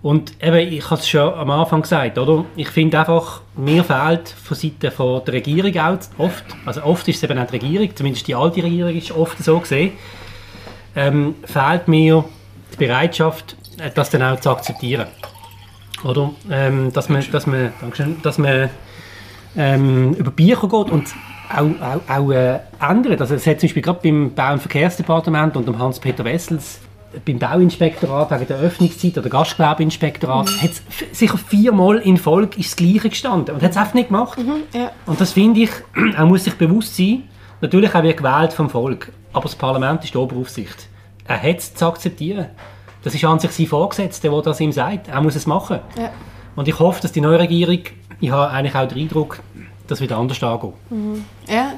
Und 0.03 0.43
eben, 0.43 0.73
ich 0.73 0.91
habe 0.91 1.01
es 1.01 1.09
schon 1.09 1.33
am 1.35 1.51
Anfang 1.51 1.83
gesagt, 1.83 2.19
oder? 2.19 2.45
Ich 2.55 2.69
finde 2.69 2.99
einfach, 2.99 3.41
mir 3.57 3.83
fehlt 3.83 4.29
von 4.29 4.57
Seiten 4.57 4.91
von 4.91 5.25
der 5.25 5.35
Regierung 5.35 5.77
auch 5.79 5.99
oft, 6.19 6.45
also 6.65 6.83
oft 6.83 7.09
ist 7.09 7.17
es 7.17 7.23
eben 7.23 7.39
auch 7.39 7.47
die 7.47 7.57
Regierung, 7.57 7.97
zumindest 7.97 8.29
die 8.29 8.35
alte 8.35 8.63
Regierung 8.63 8.95
ist 8.95 9.11
oft 9.13 9.43
so 9.43 9.59
gesehen, 9.59 9.93
ähm, 10.95 11.37
fehlt 11.45 11.89
mir 11.89 12.25
die 12.73 12.77
Bereitschaft, 12.77 13.57
äh, 13.79 13.91
das 13.95 14.11
dann 14.11 14.23
auch 14.23 14.39
zu 14.41 14.51
akzeptieren. 14.51 15.07
Oder? 16.05 16.31
Ähm, 16.51 16.93
dass 16.93 17.09
man, 17.09 17.25
dass 17.33 17.47
man, 17.47 17.73
dass 18.23 18.39
man 18.39 18.69
ähm, 19.57 20.13
über 20.15 20.31
Bücher 20.31 20.69
geht 20.69 20.91
und 20.91 21.09
auch, 21.51 21.65
auch, 21.81 22.17
auch 22.17 22.31
äh, 22.31 22.61
ändert. 22.81 23.21
Also 23.21 23.35
es 23.35 23.47
hat 23.47 23.61
zum 23.61 23.69
Beispiel 23.69 23.83
gerade 23.83 24.01
beim 24.03 24.35
Bau- 24.35 24.53
und 24.53 24.61
Verkehrsdepartement 24.61 25.57
und 25.57 25.67
dem 25.67 25.79
Hans-Peter 25.79 26.25
Wessels 26.25 26.81
beim 27.25 27.39
Bauinspektorat 27.39 28.31
wegen 28.31 28.47
der 28.47 28.59
Öffnungszeit 28.59 29.17
oder 29.17 29.29
Gastgewerbeinspektorat 29.31 30.51
mhm. 30.51 30.63
hat 30.63 30.71
sicher 31.13 31.39
viermal 31.39 31.99
in 31.99 32.17
Folge 32.17 32.59
ist 32.59 32.73
das 32.73 32.77
Gleiche 32.77 33.09
gestanden 33.09 33.55
und 33.55 33.63
hat 33.63 33.71
es 33.71 33.77
einfach 33.77 33.95
nicht 33.95 34.09
gemacht. 34.09 34.39
Mhm, 34.39 34.63
ja. 34.75 34.91
Und 35.07 35.21
das 35.21 35.33
finde 35.33 35.61
ich, 35.61 35.71
er 36.17 36.27
muss 36.27 36.45
sich 36.45 36.55
bewusst 36.55 36.97
sein, 36.97 37.25
natürlich 37.61 37.95
auch 37.95 38.03
wir 38.03 38.15
gewählt 38.15 38.53
vom 38.53 38.69
Volk, 38.69 39.13
aber 39.33 39.45
das 39.45 39.55
Parlament 39.55 40.05
ist 40.05 40.15
die 40.15 40.19
Oberaufsicht. 40.19 40.89
Er 41.27 41.43
hat 41.43 41.59
es 41.59 41.75
zu 41.75 41.87
akzeptieren. 41.87 42.47
Das 43.03 43.15
ist 43.15 43.25
an 43.25 43.39
sich 43.39 43.51
sein 43.53 43.67
Vorgesetzter, 43.67 44.31
der 44.31 44.43
das 44.43 44.61
ihm 44.61 44.73
sagt. 44.73 45.09
Er 45.09 45.21
muss 45.21 45.37
es 45.37 45.47
machen. 45.47 45.79
Ja. 45.99 46.11
Und 46.55 46.69
ich 46.69 46.79
hoffe, 46.79 47.01
dass 47.03 47.13
die 47.13 47.21
neue 47.21 47.39
Regierung, 47.39 47.81
ich 48.21 48.31
habe 48.31 48.51
eigentlich 48.51 48.75
auch 48.75 48.89
den 48.89 48.99
Eindruck, 48.99 49.41
das 49.87 50.01
wieder 50.01 50.17
anders 50.17 50.43
angehen. 50.43 50.73
Mhm. 50.91 51.25
Ja, 51.49 51.75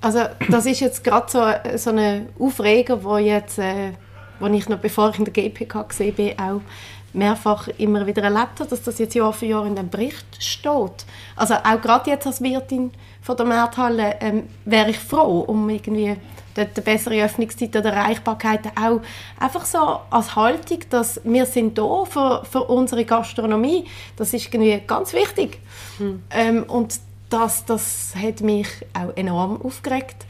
also 0.00 0.20
das 0.50 0.66
ist 0.66 0.80
jetzt 0.80 1.04
gerade 1.04 1.30
so, 1.30 1.78
so 1.78 1.90
ein 1.90 2.28
Aufreger, 2.38 3.02
wo 3.04 3.18
jetzt, 3.18 3.58
äh, 3.58 3.92
wo 4.40 4.46
ich 4.46 4.68
noch 4.68 4.78
bevor 4.78 5.10
ich 5.10 5.18
in 5.18 5.24
der 5.24 5.32
GPK 5.32 5.82
gesehen 5.82 6.14
bin, 6.14 6.38
auch 6.38 6.60
mehrfach 7.12 7.68
immer 7.78 8.06
wieder 8.06 8.22
erlebt 8.22 8.60
habe, 8.60 8.70
dass 8.70 8.82
das 8.82 8.98
jetzt 8.98 9.14
Jahr 9.14 9.32
für 9.32 9.46
Jahr 9.46 9.66
in 9.66 9.76
dem 9.76 9.90
Bericht 9.90 10.26
steht. 10.42 11.04
Also 11.36 11.54
auch 11.54 11.80
gerade 11.80 12.10
jetzt 12.10 12.26
als 12.26 12.42
Wirtin 12.42 12.90
von 13.20 13.36
der 13.36 13.46
Markthalle 13.46 14.16
ähm, 14.20 14.44
wäre 14.64 14.90
ich 14.90 14.98
froh 14.98 15.40
um 15.40 15.68
irgendwie 15.68 16.16
dort 16.54 16.70
eine 16.74 16.84
bessere 16.84 17.24
Öffnungszeit 17.24 17.74
oder 17.76 17.92
Erreichbarkeit 17.92 18.60
auch 18.76 19.00
einfach 19.38 19.64
so 19.64 20.00
als 20.10 20.36
Haltung, 20.36 20.80
dass 20.90 21.20
wir 21.24 21.46
sind 21.46 21.78
da 21.78 22.04
für, 22.04 22.44
für 22.44 22.64
unsere 22.64 23.04
Gastronomie. 23.04 23.84
Das 24.16 24.34
ist 24.34 24.46
irgendwie 24.46 24.82
ganz 24.86 25.12
wichtig. 25.12 25.60
Hm. 25.98 26.22
Ähm, 26.30 26.62
und 26.64 26.98
das, 27.32 27.64
das 27.64 28.14
hat 28.14 28.40
mich 28.40 28.68
auch 28.94 29.16
enorm 29.16 29.60
aufgeregt. 29.62 30.26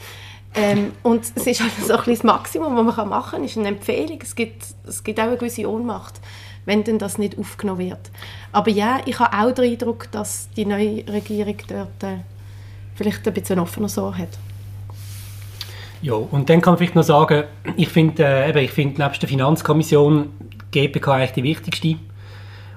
Ähm, 0.54 0.92
und 1.02 1.24
es 1.34 1.46
ist 1.46 1.60
halt 1.60 1.72
so 1.86 1.96
das 1.96 2.22
Maximum, 2.22 2.76
was 2.76 2.96
man 2.96 3.08
machen 3.08 3.30
kann, 3.32 3.44
ist 3.44 3.56
eine 3.56 3.68
Empfehlung. 3.68 4.18
Es 4.22 4.34
gibt, 4.34 4.62
es 4.86 5.02
gibt 5.02 5.18
auch 5.18 5.24
eine 5.24 5.36
gewisse 5.36 5.68
Ohnmacht, 5.68 6.20
wenn 6.66 6.84
denn 6.84 6.98
das 6.98 7.16
nicht 7.16 7.38
aufgenommen 7.38 7.80
wird. 7.80 8.10
Aber 8.52 8.70
ja, 8.70 9.00
ich 9.06 9.18
habe 9.18 9.36
auch 9.36 9.52
den 9.52 9.72
Eindruck, 9.72 10.10
dass 10.12 10.50
die 10.56 10.66
neue 10.66 11.06
Regierung 11.08 11.56
dort 11.68 12.02
äh, 12.02 12.18
vielleicht 12.94 13.26
ein 13.26 13.34
bisschen 13.34 13.58
offener 13.58 13.88
so 13.88 14.14
hat. 14.14 14.38
Ja, 16.02 16.14
und 16.14 16.50
dann 16.50 16.60
kann 16.60 16.72
man 16.72 16.78
vielleicht 16.78 16.96
noch 16.96 17.04
sagen, 17.04 17.44
ich 17.76 17.88
finde, 17.88 18.24
äh, 18.24 18.64
ich 18.64 18.72
finde 18.72 19.02
nebst 19.02 19.22
der 19.22 19.28
Finanzkommission 19.28 20.32
GPK 20.70 21.12
eigentlich 21.12 21.32
die 21.32 21.42
wichtigste. 21.44 21.96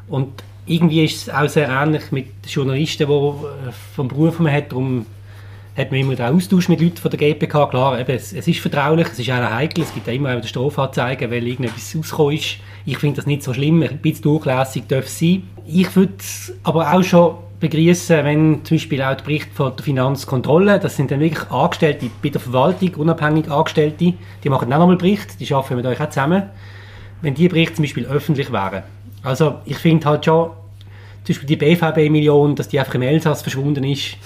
Und 0.07 0.43
irgendwie 0.65 1.05
ist 1.05 1.27
es 1.27 1.33
auch 1.33 1.47
sehr 1.47 1.69
ähnlich 1.69 2.11
mit 2.11 2.27
Journalisten, 2.47 3.07
die 3.07 3.13
äh, 3.13 3.71
vom 3.95 4.07
Beruf 4.07 4.39
man 4.39 4.51
hat. 4.51 4.71
Darum 4.71 5.05
hat 5.77 5.91
man 5.91 5.99
immer 5.99 6.15
den 6.15 6.25
Austausch 6.25 6.69
mit 6.69 6.81
Leuten 6.81 6.97
von 6.97 7.11
der 7.11 7.19
GPK. 7.19 7.67
Klar, 7.67 7.99
eben, 7.99 8.15
es, 8.15 8.33
es, 8.33 8.47
ist 8.47 8.59
vertraulich, 8.59 9.07
es 9.11 9.19
ist 9.19 9.29
auch 9.29 9.51
heikel, 9.51 9.83
es 9.83 9.93
gibt 9.93 10.07
auch 10.07 10.13
immer 10.13 10.35
wieder 10.35 10.47
Strafanzeigen, 10.47 11.29
weil 11.29 11.45
irgendetwas 11.45 11.95
rausgekommen 11.95 12.35
ist. 12.35 12.57
Ich 12.85 12.97
finde 12.97 13.17
das 13.17 13.25
nicht 13.25 13.43
so 13.43 13.53
schlimm, 13.53 13.83
ein 13.83 13.97
bisschen 13.97 14.23
durchlässig 14.23 14.83
darf 14.87 15.05
es 15.05 15.19
sein. 15.19 15.43
Ich 15.67 15.95
würde 15.95 16.13
aber 16.63 16.93
auch 16.93 17.03
schon 17.03 17.35
begrüßen, 17.59 18.23
wenn 18.23 18.63
zum 18.63 18.77
Beispiel 18.77 19.01
auch 19.01 19.15
der 19.15 19.23
Bericht 19.23 19.49
von 19.53 19.75
der 19.75 19.83
Finanzkontrolle, 19.83 20.79
das 20.79 20.95
sind 20.95 21.11
dann 21.11 21.19
wirklich 21.19 21.49
Angestellte 21.49 22.09
bei 22.21 22.29
der 22.29 22.41
Verwaltung, 22.41 22.93
unabhängig 22.95 23.49
Angestellte, 23.49 24.13
die 24.43 24.49
machen 24.49 24.71
auch 24.71 24.79
nochmal 24.79 24.97
Bericht, 24.97 25.39
die 25.39 25.53
arbeiten 25.53 25.75
mit 25.75 25.85
euch 25.85 25.99
auch 25.99 26.09
zusammen, 26.09 26.43
wenn 27.21 27.33
die 27.33 27.47
Berichte 27.47 27.75
zum 27.75 27.83
Beispiel 27.83 28.05
öffentlich 28.05 28.51
wären. 28.51 28.83
Also 29.25 29.55
ich 29.65 29.77
finde 29.77 30.07
halt 30.07 30.23
schon, 30.23 30.51
zum 31.23 31.33
Beispiel 31.33 31.47
die 31.47 31.55
BVB-Million, 31.55 32.55
dass 32.55 32.69
die 32.69 32.79
einfach 32.79 32.95
im 32.95 33.01
Elsass 33.01 33.41
verschwunden 33.41 33.83
ist, 33.83 34.17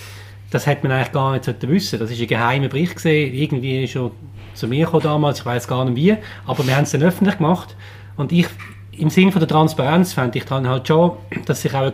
das 0.51 0.65
hätte 0.65 0.87
man 0.87 0.97
eigentlich 0.97 1.11
gar 1.11 1.33
nicht 1.33 1.61
wissen 1.61 1.99
Das 1.99 2.11
ist 2.11 2.19
ein 2.19 2.27
geheimer 2.27 2.67
Bericht 2.67 2.95
gesehen, 2.95 3.33
irgendwie 3.33 3.87
schon 3.87 4.11
zu 4.53 4.67
mir 4.67 4.85
gekommen 4.85 5.03
damals, 5.03 5.39
ich 5.39 5.45
weiß 5.45 5.67
gar 5.67 5.85
nicht 5.85 5.95
wie, 5.95 6.17
aber 6.45 6.67
wir 6.67 6.75
haben 6.75 6.83
es 6.83 6.91
dann 6.91 7.03
öffentlich 7.03 7.37
gemacht 7.37 7.75
und 8.17 8.31
ich 8.31 8.47
im 8.91 9.09
Sinne 9.09 9.31
der 9.31 9.47
Transparenz 9.47 10.11
fände 10.11 10.37
ich 10.37 10.45
dann 10.45 10.67
halt 10.67 10.87
schon, 10.87 11.11
dass 11.45 11.61
sich 11.61 11.73
auch 11.73 11.81
eine 11.81 11.91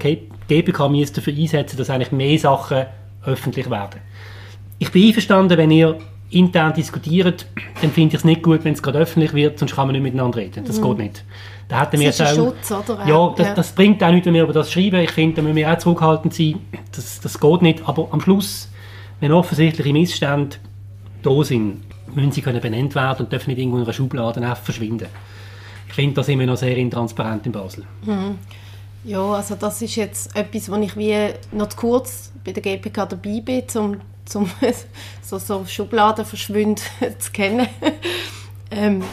GPK 0.48 0.90
dafür 1.14 1.34
einsetzen 1.34 1.78
dass 1.78 1.90
eigentlich 1.90 2.12
mehr 2.12 2.40
Sachen 2.40 2.86
öffentlich 3.24 3.70
werden. 3.70 4.00
Ich 4.80 4.92
bin 4.92 5.08
einverstanden, 5.08 5.58
wenn 5.58 5.70
ihr 5.70 6.00
intern 6.30 6.74
diskutiert, 6.74 7.46
dann 7.82 7.92
finde 7.92 8.16
ich 8.16 8.22
es 8.22 8.26
nicht 8.26 8.44
gut, 8.44 8.64
wenn 8.64 8.74
es 8.74 8.82
gerade 8.82 9.00
öffentlich 9.00 9.34
wird, 9.34 9.60
sonst 9.60 9.76
kann 9.76 9.88
man 9.88 9.94
nicht 9.94 10.04
miteinander 10.04 10.38
reden. 10.38 10.66
Das 10.66 10.80
mhm. 10.80 10.84
geht 10.84 10.98
nicht. 10.98 11.24
Da 11.68 11.92
wir 11.92 12.08
das 12.08 12.20
ist 12.20 12.22
auch, 12.22 12.36
Schutz, 12.36 12.72
oder? 12.72 13.08
Ja, 13.08 13.34
das, 13.36 13.56
das, 13.56 13.72
bringt 13.72 14.04
auch 14.04 14.12
nichts, 14.12 14.28
wenn 14.28 14.36
wir 14.36 14.44
über 14.44 14.54
das 14.54 14.72
schreiben. 14.72 15.00
Ich 15.00 15.12
finde, 15.12 15.38
da 15.38 15.42
müssen 15.42 15.56
wir 15.56 15.72
auch 15.72 15.78
zurückhaltend 15.78 16.34
sein. 16.34 16.60
Das, 16.96 17.20
das 17.22 17.40
geht 17.40 17.62
nicht. 17.62 17.88
Aber 17.88 18.08
am 18.12 18.22
Schluss, 18.22 18.70
wenn 19.20 19.32
offensichtliche 19.32 19.92
Missstände 19.92 20.58
da 21.24 21.44
sind, 21.44 21.82
müssen 22.14 22.32
sie 22.32 22.42
können 22.42 22.62
benannt 22.62 22.94
werden 22.94 23.26
und 23.26 23.32
dürfen 23.32 23.50
nicht 23.50 23.60
irgendwo 23.60 23.78
in 23.78 23.84
einer 23.84 23.94
Schublade 23.94 24.56
verschwinden. 24.56 25.08
Ich 25.88 25.94
finde, 25.94 26.16
da 26.16 26.24
sind 26.24 26.40
wir 26.40 26.46
noch 26.46 26.58
sehr 26.58 26.78
intransparent 26.78 27.46
in 27.48 27.52
Basel. 27.52 27.84
Mhm. 28.06 28.38
Ja, 29.04 29.34
also 29.34 29.56
das 29.56 29.82
ist 29.82 29.96
jetzt 29.96 30.36
etwas, 30.36 30.70
wo 30.72 30.76
ich 30.78 30.98
wie 30.98 31.16
noch 31.52 31.70
zu 31.70 31.78
kurz 31.78 32.32
bei 32.44 32.52
der 32.52 32.62
GPK 32.62 33.06
dabei 33.06 33.42
bin, 33.42 33.64
um 33.76 33.98
zum 34.26 34.50
so, 35.22 35.38
so 35.38 35.66
Schubladen 35.66 36.26
verschwinden 36.26 36.84
zu 37.20 37.32
kennen. 37.32 37.68
ähm, 38.72 39.04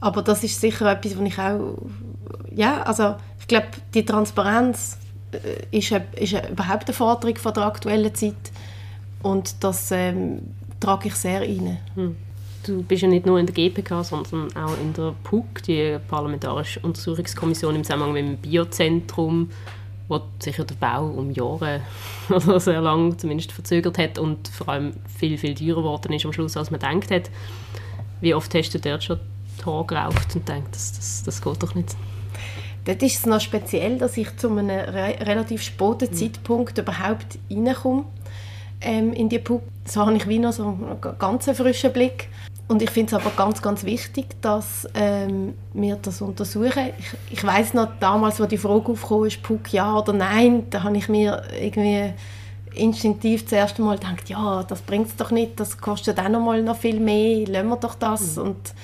aber 0.00 0.22
das 0.22 0.44
ist 0.44 0.60
sicher 0.60 0.90
etwas, 0.90 1.18
was 1.18 1.26
ich 1.26 1.38
auch, 1.38 1.78
ja, 2.54 2.82
also 2.82 3.16
ich 3.40 3.46
glaube, 3.46 3.68
die 3.94 4.04
Transparenz 4.04 4.98
äh, 5.32 5.76
ist, 5.76 5.92
ist 6.16 6.32
überhaupt 6.50 6.86
eine 6.86 6.94
Forderung 6.94 7.36
von 7.36 7.54
der 7.54 7.64
aktuellen 7.64 8.14
Zeit 8.14 8.52
und 9.22 9.62
das 9.62 9.90
ähm, 9.90 10.40
trage 10.80 11.08
ich 11.08 11.14
sehr 11.14 11.40
ein. 11.42 11.78
Hm. 11.94 12.16
Du 12.64 12.82
bist 12.82 13.02
ja 13.02 13.08
nicht 13.08 13.26
nur 13.26 13.40
in 13.40 13.46
der 13.46 13.54
GPK, 13.54 14.04
sondern 14.04 14.54
auch 14.56 14.78
in 14.80 14.92
der 14.92 15.14
PUC, 15.24 15.62
die 15.64 15.98
Parlamentarische 16.08 16.78
Untersuchungskommission 16.80 17.74
im 17.74 17.82
Zusammenhang 17.82 18.12
mit 18.12 18.24
dem 18.24 18.36
Biozentrum 18.36 19.50
wo 20.08 20.20
sich 20.38 20.56
der 20.56 20.74
Bau 20.78 21.06
um 21.06 21.30
Jahre 21.30 21.80
oder 22.28 22.60
sehr 22.60 22.80
lang 22.80 23.18
zumindest 23.18 23.52
verzögert 23.52 23.98
hat 23.98 24.18
und 24.18 24.48
vor 24.48 24.68
allem 24.68 24.92
viel, 25.18 25.38
viel 25.38 25.54
teurer 25.54 25.82
geworden 25.82 26.12
ist 26.12 26.24
am 26.24 26.32
Schluss, 26.32 26.56
als 26.56 26.70
man 26.70 26.80
gedacht 26.80 27.10
hat. 27.10 27.30
Wie 28.20 28.34
oft 28.34 28.54
hast 28.54 28.70
du 28.70 28.78
dort 28.78 29.04
schon 29.04 29.20
die 29.60 29.64
Haare 29.64 29.86
gerauft 29.86 30.34
und 30.34 30.46
gedacht, 30.46 30.68
das, 30.72 30.92
das, 30.92 31.22
das 31.24 31.42
geht 31.42 31.62
doch 31.62 31.74
nicht? 31.74 31.96
Dort 32.84 33.02
ist 33.02 33.18
es 33.18 33.26
noch 33.26 33.40
speziell, 33.40 33.98
dass 33.98 34.16
ich 34.16 34.36
zu 34.36 34.50
einem 34.50 34.68
re 34.68 35.16
relativ 35.20 35.62
späten 35.62 36.08
mhm. 36.10 36.14
Zeitpunkt 36.14 36.78
überhaupt 36.78 37.38
reinkomme 37.50 38.04
ähm, 38.80 39.12
in 39.12 39.28
die 39.28 39.38
Puppe. 39.38 39.70
So 39.84 40.00
habe 40.00 40.16
ich 40.16 40.28
wie 40.28 40.38
noch 40.38 40.52
so 40.52 40.66
einen 40.66 41.18
ganz 41.18 41.44
frischen 41.44 41.92
Blick. 41.92 42.28
Und 42.72 42.80
ich 42.80 42.88
finde 42.88 43.14
es 43.14 43.20
aber 43.22 43.30
ganz, 43.36 43.60
ganz 43.60 43.84
wichtig, 43.84 44.40
dass 44.40 44.88
ähm, 44.94 45.52
wir 45.74 45.96
das 45.96 46.22
untersuchen. 46.22 46.88
Ich, 46.98 47.38
ich 47.38 47.44
weiß 47.44 47.74
noch, 47.74 47.86
damals, 48.00 48.40
wo 48.40 48.46
die 48.46 48.56
Frage 48.56 48.92
aufkam, 48.92 49.26
ist 49.26 49.42
Puck 49.42 49.74
ja 49.74 49.98
oder 49.98 50.14
nein, 50.14 50.64
da 50.70 50.82
habe 50.82 50.96
ich 50.96 51.06
mir 51.10 51.42
irgendwie 51.60 52.14
instinktiv 52.74 53.42
das 53.42 53.52
erste 53.52 53.82
Mal 53.82 53.98
gedacht, 53.98 54.30
ja, 54.30 54.62
das 54.62 54.80
bringt 54.80 55.08
es 55.08 55.16
doch 55.16 55.30
nicht, 55.30 55.60
das 55.60 55.76
kostet 55.76 56.18
auch 56.18 56.30
noch 56.30 56.40
mal 56.40 56.62
noch 56.62 56.78
viel 56.78 56.98
mehr, 56.98 57.46
lassen 57.46 57.68
wir 57.68 57.76
doch 57.76 57.94
das. 57.94 58.36
Mhm. 58.36 58.42
Und 58.42 58.74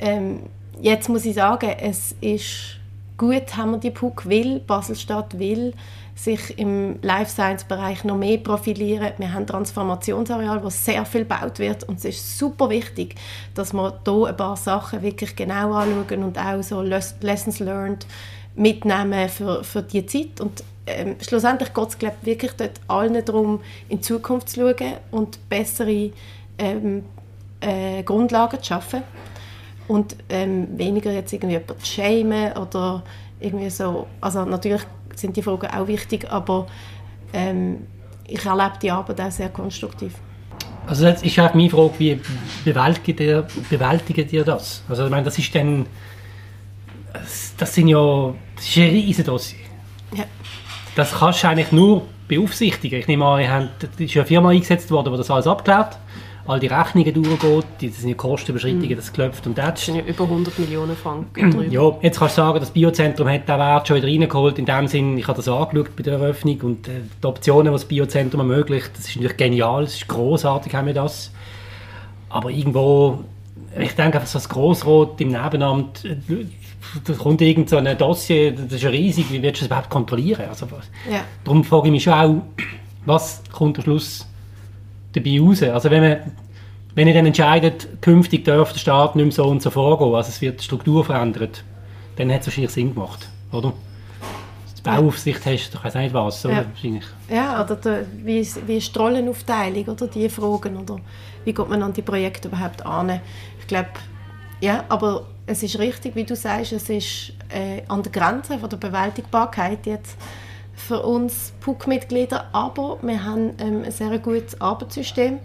ähm, 0.00 0.40
jetzt 0.80 1.08
muss 1.08 1.24
ich 1.24 1.36
sagen, 1.36 1.70
es 1.80 2.16
ist 2.20 2.80
gut, 3.16 3.56
haben 3.56 3.70
wir 3.70 3.78
die 3.78 3.92
Puck 3.92 4.28
will, 4.28 4.58
Baselstadt 4.58 5.38
will 5.38 5.72
sich 6.14 6.58
im 6.58 6.98
Life 7.02 7.30
Science 7.30 7.64
Bereich 7.64 8.04
noch 8.04 8.16
mehr 8.16 8.38
profilieren. 8.38 9.12
Wir 9.18 9.32
haben 9.32 9.46
Transformationsareal, 9.46 10.62
wo 10.62 10.68
sehr 10.68 11.04
viel 11.06 11.22
gebaut 11.22 11.58
wird 11.58 11.84
und 11.84 11.98
es 11.98 12.04
ist 12.04 12.38
super 12.38 12.68
wichtig, 12.68 13.14
dass 13.54 13.72
wir 13.72 14.00
hier 14.04 14.26
ein 14.26 14.36
paar 14.36 14.56
Sachen 14.56 15.02
wirklich 15.02 15.34
genau 15.36 15.72
anschauen 15.72 16.24
und 16.24 16.38
auch 16.38 16.62
so 16.62 16.82
Lessons 16.82 17.58
learned 17.58 18.06
mitnehmen 18.54 19.28
für, 19.28 19.64
für 19.64 19.82
die 19.82 20.04
Zeit. 20.06 20.40
Und 20.40 20.62
ähm, 20.86 21.16
schlussendlich 21.20 21.72
geht 21.72 21.88
es 21.88 21.98
glaub, 21.98 22.14
wirklich 22.22 22.52
dort 22.52 22.80
allen 22.88 23.24
darum, 23.24 23.60
in 23.88 24.02
Zukunft 24.02 24.50
zu 24.50 24.60
schauen 24.60 24.94
und 25.10 25.48
bessere 25.48 26.10
ähm, 26.58 27.04
äh, 27.60 28.02
Grundlagen 28.02 28.58
zu 28.58 28.66
schaffen. 28.66 29.02
Und 29.88 30.16
ähm, 30.28 30.68
weniger 30.78 31.10
jetzt 31.10 31.32
irgendwie 31.32 31.54
jemanden 31.54 31.80
zu 31.80 31.86
schämen 31.86 32.52
oder 32.56 33.02
irgendwie 33.40 33.70
so. 33.70 34.06
Also 34.20 34.44
natürlich 34.44 34.82
sind 35.20 35.36
die 35.36 35.42
Fragen 35.42 35.66
auch 35.66 35.86
wichtig, 35.86 36.30
aber 36.30 36.66
ähm, 37.32 37.86
ich 38.26 38.44
erlebe 38.44 38.72
die 38.80 38.90
Arbeit 38.90 39.20
auch 39.20 39.30
sehr 39.30 39.48
konstruktiv. 39.48 40.14
Also 40.86 41.06
jetzt 41.06 41.24
ist 41.24 41.38
auch 41.38 41.54
meine 41.54 41.70
Frage, 41.70 41.92
wie 41.98 42.20
bewältigt 42.64 43.20
ihr, 43.20 43.46
bewältigt 43.68 44.32
ihr 44.32 44.44
das? 44.44 44.82
Also 44.88 45.04
ich 45.04 45.10
meine, 45.10 45.24
das 45.24 45.38
ist 45.38 45.54
dann, 45.54 45.86
das 47.58 47.74
sind 47.74 47.88
ja, 47.88 48.34
das 48.56 48.68
ist 48.68 48.76
ein 48.78 48.90
riesen 48.90 49.24
Dossier. 49.24 49.60
Ja. 50.14 50.24
Das 50.96 51.12
kannst 51.12 51.44
du 51.44 51.48
eigentlich 51.48 51.72
nur 51.72 52.06
beaufsichtigen. 52.26 53.00
Ich 53.00 53.08
nehme 53.08 53.24
an, 53.24 53.70
es 53.80 54.00
ist 54.00 54.14
ja 54.14 54.22
eine 54.22 54.26
Firma 54.26 54.50
eingesetzt 54.50 54.90
worden, 54.90 55.12
die 55.12 55.18
das 55.18 55.30
alles 55.30 55.46
abklärt 55.46 55.98
all 56.50 56.58
die 56.58 56.66
Rechnungen 56.66 57.14
durchgeht, 57.14 57.64
die 57.80 57.88
sind 57.88 58.16
Kostenbeschreitungen, 58.16 58.90
mhm. 58.90 58.96
das 58.96 59.12
klopft 59.12 59.46
und 59.46 59.56
das. 59.56 59.74
Das 59.74 59.84
sind 59.86 59.96
ja 59.96 60.02
über 60.02 60.24
100 60.24 60.58
Millionen 60.58 60.96
Franken 60.96 61.50
drüber. 61.52 61.64
Ja, 61.64 61.96
jetzt 62.02 62.18
kannst 62.18 62.36
du 62.36 62.42
sagen, 62.42 62.58
das 62.58 62.70
Biozentrum 62.70 63.28
hat 63.28 63.48
den 63.48 63.58
Wert 63.58 63.86
schon 63.86 63.96
wieder 63.96 64.08
reingeholt, 64.08 64.58
in 64.58 64.66
dem 64.66 64.88
Sinn, 64.88 65.16
ich 65.16 65.28
habe 65.28 65.36
das 65.36 65.48
angeschaut 65.48 65.94
bei 65.96 66.02
der 66.02 66.14
Eröffnung 66.14 66.60
und 66.62 66.88
äh, 66.88 67.02
die 67.22 67.26
Optionen, 67.26 67.66
die 67.66 67.72
das 67.72 67.84
Biozentrum 67.84 68.40
ermöglicht, 68.40 68.90
das 68.94 69.08
ist 69.08 69.16
natürlich 69.16 69.36
genial, 69.36 69.84
es 69.84 69.94
ist 69.94 70.08
großartig 70.08 70.74
haben 70.74 70.86
wir 70.86 70.94
das. 70.94 71.32
Aber 72.28 72.50
irgendwo, 72.50 73.24
ich 73.78 73.94
denke 73.94 74.18
einfach, 74.18 74.26
so 74.26 74.38
das 74.38 74.48
Grossrot 74.48 75.20
im 75.20 75.28
Nebenamt, 75.28 76.04
äh, 76.04 76.16
da 77.04 77.12
kommt 77.12 77.40
irgend 77.42 77.68
so 77.68 77.76
ein 77.76 77.96
Dossier, 77.96 78.52
das 78.52 78.72
ist 78.72 78.82
ja 78.82 78.90
riesig, 78.90 79.30
wie 79.30 79.40
willst 79.40 79.60
du 79.60 79.64
das 79.64 79.66
überhaupt 79.66 79.90
kontrollieren? 79.90 80.46
Also, 80.48 80.66
ja. 81.10 81.20
Darum 81.44 81.62
frage 81.62 81.88
ich 81.88 81.92
mich 81.92 82.02
schon 82.02 82.12
auch, 82.12 82.42
was 83.06 83.42
kommt 83.52 83.78
am 83.78 83.84
Schluss 83.84 84.29
dabei 85.12 85.40
raus? 85.40 85.62
Also 85.62 85.90
wenn 85.90 86.02
man 86.02 86.18
wenn 86.94 87.08
ihr 87.08 87.14
dann 87.14 87.26
entscheidet, 87.26 87.88
künftig 88.00 88.44
darf 88.44 88.72
der 88.72 88.78
Staat 88.78 89.16
nicht 89.16 89.24
mehr 89.24 89.32
so 89.32 89.44
und 89.44 89.62
so 89.62 89.70
vorgehen, 89.70 90.14
also 90.14 90.28
es 90.28 90.40
wird 90.40 90.60
die 90.60 90.64
Struktur 90.64 91.04
verändert, 91.04 91.64
dann 92.16 92.32
hat 92.32 92.40
es 92.40 92.48
wahrscheinlich 92.48 92.72
Sinn 92.72 92.94
gemacht, 92.94 93.28
oder? 93.52 93.72
Die 94.76 94.82
Bauaufsicht 94.82 95.44
hast, 95.46 95.74
ich 95.74 95.84
weiß 95.84 95.94
nicht 95.94 96.14
was, 96.14 96.42
ja. 96.42 96.64
wahrscheinlich. 96.66 97.04
Ja, 97.28 97.62
oder 97.62 97.76
der, 97.76 98.06
wie, 98.24 98.38
ist, 98.38 98.66
wie 98.66 98.78
ist 98.78 98.94
die 98.94 98.98
Rollenaufteilung, 98.98 99.84
oder 99.84 100.06
die 100.08 100.28
Fragen, 100.28 100.76
oder 100.76 100.96
wie 101.44 101.52
geht 101.52 101.68
man 101.68 101.82
an 101.82 101.92
die 101.92 102.02
Projekte 102.02 102.48
überhaupt 102.48 102.84
an? 102.84 103.20
Ich 103.60 103.66
glaube, 103.66 103.90
ja, 104.60 104.84
aber 104.88 105.26
es 105.46 105.62
ist 105.62 105.78
richtig, 105.78 106.16
wie 106.16 106.24
du 106.24 106.34
sagst, 106.34 106.72
es 106.72 106.88
ist 106.88 107.32
äh, 107.50 107.82
an 107.88 108.02
der 108.02 108.12
Grenze 108.12 108.58
von 108.58 108.68
der 108.68 108.76
Bewältigbarkeit 108.76 109.86
jetzt 109.86 110.16
für 110.80 111.02
uns 111.02 111.52
PUC-Mitglieder, 111.60 112.48
aber 112.52 112.98
wir 113.02 113.24
haben 113.24 113.52
ähm, 113.58 113.84
ein 113.84 113.92
sehr 113.92 114.18
gutes 114.18 114.60
Arbeitssystem, 114.60 115.38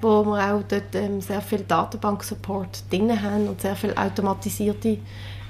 wo 0.00 0.24
wir 0.24 0.54
auch 0.54 0.62
dort 0.68 0.94
ähm, 0.94 1.20
sehr 1.20 1.40
viel 1.40 1.60
Datenbank-Support 1.60 2.90
drin 2.90 3.22
haben 3.22 3.48
und 3.48 3.60
sehr 3.60 3.76
viel 3.76 3.94
automatisierte 3.94 4.98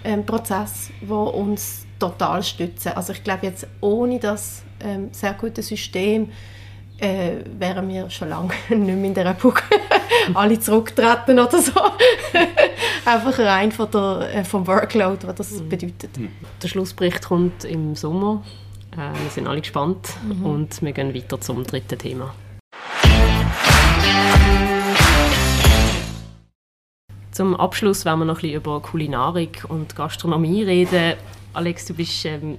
ähm, 0.05 0.27
Prozesse, 0.27 0.93
die 1.01 1.11
uns 1.11 1.87
total 1.99 2.43
stützen. 2.43 2.93
Also 2.95 3.13
ich 3.13 3.25
glaube 3.25 3.47
jetzt 3.47 3.67
ohne 3.81 4.19
das 4.19 4.63
ähm, 4.81 5.09
sehr 5.13 5.35
gute 5.35 5.63
System 5.63 6.31
äh, 6.99 7.37
wären 7.59 7.89
wir 7.89 8.11
schon 8.11 8.29
lange 8.29 8.53
nicht 8.69 8.81
mehr 8.81 9.05
in 9.05 9.15
der 9.15 9.35
PUC 9.35 9.63
alle 10.35 10.59
zurücktreten 10.59 11.39
oder 11.39 11.63
so. 11.63 11.73
Einfach 13.05 13.39
rein 13.39 13.73
von 13.73 13.91
der, 13.91 14.35
äh, 14.35 14.45
vom 14.45 14.67
Workload, 14.67 15.27
was 15.27 15.37
das 15.37 15.53
mhm. 15.53 15.69
bedeutet. 15.69 16.11
Der 16.63 16.69
Schlussbericht 16.69 17.25
kommt 17.25 17.65
im 17.65 17.95
Sommer 17.95 18.43
wir 18.99 19.31
sind 19.31 19.47
alle 19.47 19.61
gespannt 19.61 20.09
mhm. 20.27 20.45
und 20.45 20.83
wir 20.83 20.93
gehen 20.93 21.15
weiter 21.15 21.41
zum 21.41 21.63
dritten 21.65 21.99
Thema. 21.99 22.35
Zum 27.31 27.55
Abschluss 27.55 28.05
werden 28.05 28.19
wir 28.19 28.25
noch 28.25 28.39
ein 28.39 28.41
bisschen 28.41 28.57
über 28.57 28.81
Kulinarik 28.83 29.65
und 29.69 29.95
Gastronomie 29.95 30.65
reden. 30.65 31.15
Alex, 31.55 31.87
du 31.87 31.95
bist 31.95 32.25
ähm, 32.25 32.59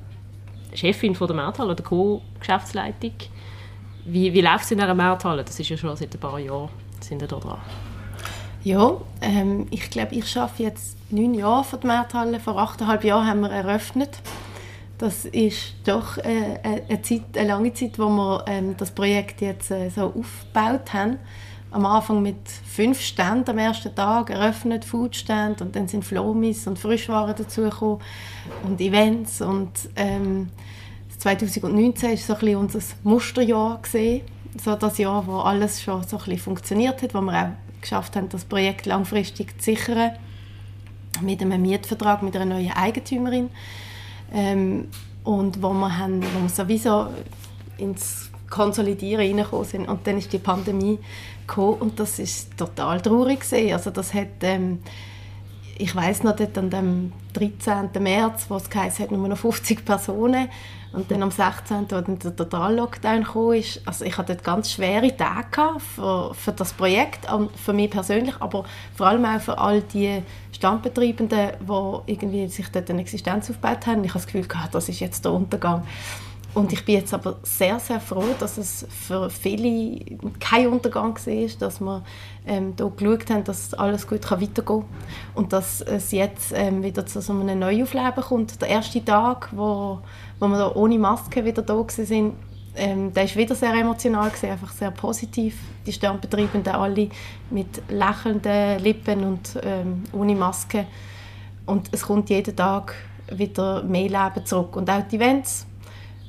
Chefin 0.73 1.15
von 1.15 1.27
der 1.27 1.35
Märthalle 1.35 1.71
oder 1.71 1.83
Co-Geschäftsleitung. 1.83 3.11
Wie, 4.05 4.31
wie 4.31 4.41
läuft 4.41 4.63
es 4.63 4.71
in 4.71 4.77
dieser 4.77 4.95
Märthalle? 4.95 5.43
Das 5.43 5.59
ist 5.59 5.67
ja 5.67 5.75
schon 5.75 5.93
seit 5.97 6.13
ein 6.13 6.19
paar 6.19 6.39
Jahren 6.39 6.69
sind 7.01 7.19
wir 7.19 7.27
da 7.27 7.35
dran. 7.37 7.59
Ja, 8.63 8.93
ähm, 9.21 9.67
ich 9.71 9.89
glaube, 9.89 10.15
ich 10.15 10.37
arbeite 10.37 10.63
jetzt 10.63 10.97
neun 11.11 11.33
Jahre 11.33 11.65
für 11.65 11.77
die 11.77 11.87
Märthalle. 11.87 12.39
Vor 12.39 12.57
achteinhalb 12.57 13.03
Jahren 13.03 13.27
haben 13.27 13.41
wir 13.41 13.49
eröffnet. 13.49 14.21
Das 14.99 15.23
ist 15.23 15.75
doch 15.85 16.17
äh, 16.17 16.59
eine, 16.61 17.01
Zeit, 17.01 17.37
eine 17.37 17.47
lange 17.47 17.73
Zeit, 17.73 17.97
wo 17.97 18.09
wir 18.09 18.43
ähm, 18.47 18.75
das 18.77 18.91
Projekt 18.91 19.39
jetzt 19.39 19.71
äh, 19.71 19.89
so 19.89 20.07
aufgebaut 20.07 20.91
haben. 20.91 21.17
Am 21.71 21.85
Anfang 21.85 22.21
mit 22.21 22.49
fünf 22.65 22.99
Ständen 22.99 23.49
am 23.49 23.57
ersten 23.59 23.95
Tag 23.95 24.29
eröffnet, 24.29 24.83
Foodstand 24.83 25.61
und 25.61 25.73
dann 25.73 25.87
sind 25.87 26.03
Flomis 26.03 26.67
und 26.67 26.77
Frischwaren 26.77 27.33
dazugekommen 27.33 27.99
und 28.65 28.81
Events 28.81 29.41
und 29.41 29.71
ähm, 29.95 30.49
2019 31.17 32.11
ist 32.11 32.27
so 32.27 32.33
ein 32.33 32.39
bisschen 32.39 32.57
unser 32.57 32.79
Musterjahr 33.03 33.79
gesehen, 33.81 34.23
so 34.61 34.75
das 34.75 34.97
Jahr, 34.97 35.25
wo 35.27 35.37
alles 35.37 35.81
schon 35.81 36.03
so 36.03 36.17
ein 36.17 36.23
bisschen 36.23 36.39
funktioniert 36.39 37.01
hat, 37.01 37.13
wo 37.13 37.21
wir 37.21 37.41
auch 37.41 37.81
geschafft 37.81 38.17
haben, 38.17 38.27
das 38.27 38.43
Projekt 38.43 38.85
langfristig 38.85 39.57
zu 39.61 39.71
sichern 39.71 40.11
mit 41.21 41.41
einem 41.41 41.61
Mietvertrag 41.61 42.21
mit 42.21 42.35
einer 42.35 42.53
neuen 42.53 42.73
Eigentümerin 42.73 43.49
ähm, 44.33 44.87
und 45.23 45.61
wo 45.61 45.73
wir, 45.73 45.97
haben, 45.97 46.21
wo 46.21 46.41
wir 46.41 46.49
sowieso 46.49 47.07
ins 47.77 48.31
Konsolidieren 48.49 49.25
reingekommen 49.25 49.65
sind. 49.65 49.87
Und 49.87 50.05
dann 50.07 50.17
ist 50.17 50.33
die 50.33 50.39
Pandemie 50.39 50.99
gekommen 51.47 51.75
und 51.75 51.99
das 51.99 52.19
ist 52.19 52.57
total 52.57 53.01
traurig 53.01 53.41
gewesen. 53.41 53.73
Also 53.73 53.91
das 53.91 54.13
hat, 54.13 54.41
ähm, 54.41 54.79
ich 55.79 55.95
weiß 55.95 56.23
noch, 56.23 56.35
dort 56.35 56.57
an 56.57 56.69
dem 56.69 57.13
13. 57.33 57.89
März, 58.03 58.45
wo 58.49 58.57
es 58.57 58.69
geheißen 58.69 59.05
hat, 59.05 59.11
nur 59.11 59.27
noch 59.27 59.37
50 59.37 59.85
Personen 59.85 60.49
und 60.91 61.09
dann 61.09 61.23
am 61.23 61.31
16., 61.31 61.77
als 61.77 61.89
dann 61.89 62.19
der 62.19 62.35
Total-Lockdown 62.35 63.23
kam, 63.23 63.51
also 63.85 64.05
ich 64.05 64.17
hatte 64.17 64.33
dort 64.33 64.43
ganz 64.43 64.71
schwere 64.71 65.15
Tage 65.15 65.79
für, 65.79 66.33
für 66.33 66.51
das 66.51 66.73
Projekt, 66.73 67.27
für 67.55 67.73
mich 67.73 67.91
persönlich, 67.91 68.35
aber 68.41 68.65
vor 68.93 69.07
allem 69.07 69.23
auch 69.23 69.39
für 69.39 69.57
all 69.57 69.81
die 69.81 70.21
Standbetreibenden, 70.51 71.51
die 71.61 72.11
irgendwie 72.11 72.47
sich 72.47 72.67
dort 72.69 72.89
eine 72.89 73.01
Existenz 73.01 73.49
aufgebaut 73.49 73.87
haben. 73.87 74.03
Ich 74.03 74.09
habe 74.09 74.19
das 74.19 74.27
Gefühl, 74.27 74.47
das 74.71 74.89
ist 74.89 74.99
jetzt 74.99 75.23
der 75.23 75.31
Untergang. 75.31 75.83
Und 76.53 76.73
ich 76.73 76.83
bin 76.83 76.95
jetzt 76.95 77.13
aber 77.13 77.37
sehr, 77.43 77.79
sehr 77.79 77.99
froh, 77.99 78.35
dass 78.39 78.57
es 78.57 78.87
für 78.89 79.29
viele 79.29 79.99
kein 80.39 80.67
Untergang 80.67 81.15
war, 81.15 81.47
dass 81.59 81.79
wir 81.79 82.03
ähm, 82.47 82.75
da 82.75 82.85
geschaut 82.85 83.29
haben, 83.29 83.43
dass 83.43 83.73
alles 83.75 84.07
gut 84.07 84.23
kann 84.23 84.41
weitergehen 84.41 84.81
kann 84.81 84.85
und 85.35 85.53
dass 85.53 85.81
es 85.81 86.11
jetzt 86.11 86.51
ähm, 86.55 86.81
wieder 86.81 87.05
zu 87.05 87.21
so 87.21 87.33
einem 87.33 87.59
Neuaufleben 87.59 88.23
kommt. 88.23 88.59
Der 88.61 88.69
erste 88.69 89.03
Tag, 89.05 89.49
wo, 89.51 89.99
wo 90.39 90.47
wir 90.47 90.57
da 90.57 90.75
ohne 90.75 90.97
Maske 90.97 91.45
wieder 91.45 91.61
da 91.61 91.75
waren, 91.75 92.33
ähm, 92.75 93.13
der 93.13 93.29
war 93.29 93.35
wieder 93.35 93.55
sehr 93.55 93.73
emotional, 93.73 94.29
gewesen, 94.29 94.49
einfach 94.49 94.71
sehr 94.71 94.91
positiv. 94.91 95.57
Die 95.85 95.93
Sternbetreibenden 95.93 96.73
alle 96.73 97.09
mit 97.49 97.81
lächelnden 97.89 98.79
Lippen 98.79 99.23
und 99.23 99.59
ähm, 99.63 100.03
ohne 100.13 100.35
Maske. 100.35 100.85
Und 101.65 101.89
es 101.91 102.03
kommt 102.03 102.29
jeden 102.29 102.55
Tag 102.55 102.95
wieder 103.31 103.83
mehr 103.83 104.09
Leben 104.09 104.45
zurück. 104.45 104.75
Und 104.75 104.89
auch 104.89 105.03
die 105.07 105.17
Events 105.17 105.67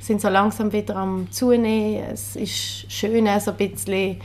sind 0.00 0.20
so 0.20 0.28
langsam 0.28 0.72
wieder 0.72 0.96
am 0.96 1.30
Zunehmen. 1.30 2.04
Es 2.10 2.34
ist 2.34 2.90
schön, 2.90 3.28
so 3.38 3.50
ein 3.52 3.56
bisschen 3.56 4.16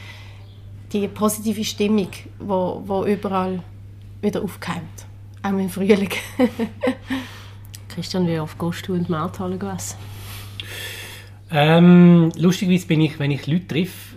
die 0.91 1.07
positive 1.07 1.63
Stimmung, 1.63 2.09
die 2.11 2.29
wo, 2.39 2.81
wo 2.85 3.05
überall 3.05 3.61
wieder 4.21 4.41
aufkeimt. 4.41 5.05
Auch 5.43 5.49
im 5.49 5.69
Frühling. 5.69 6.09
Christian, 7.89 8.27
wie 8.27 8.39
oft 8.39 8.57
gehst 8.57 8.87
du 8.87 8.93
in 8.95 9.05
die 9.05 9.11
Markthalle 9.11 9.57
gewesen? 9.57 9.95
Ähm, 11.51 12.31
lustigerweise 12.35 12.87
bin 12.87 13.01
ich, 13.01 13.19
wenn 13.19 13.31
ich 13.31 13.45
Leute 13.45 13.67
treffe, 13.67 14.15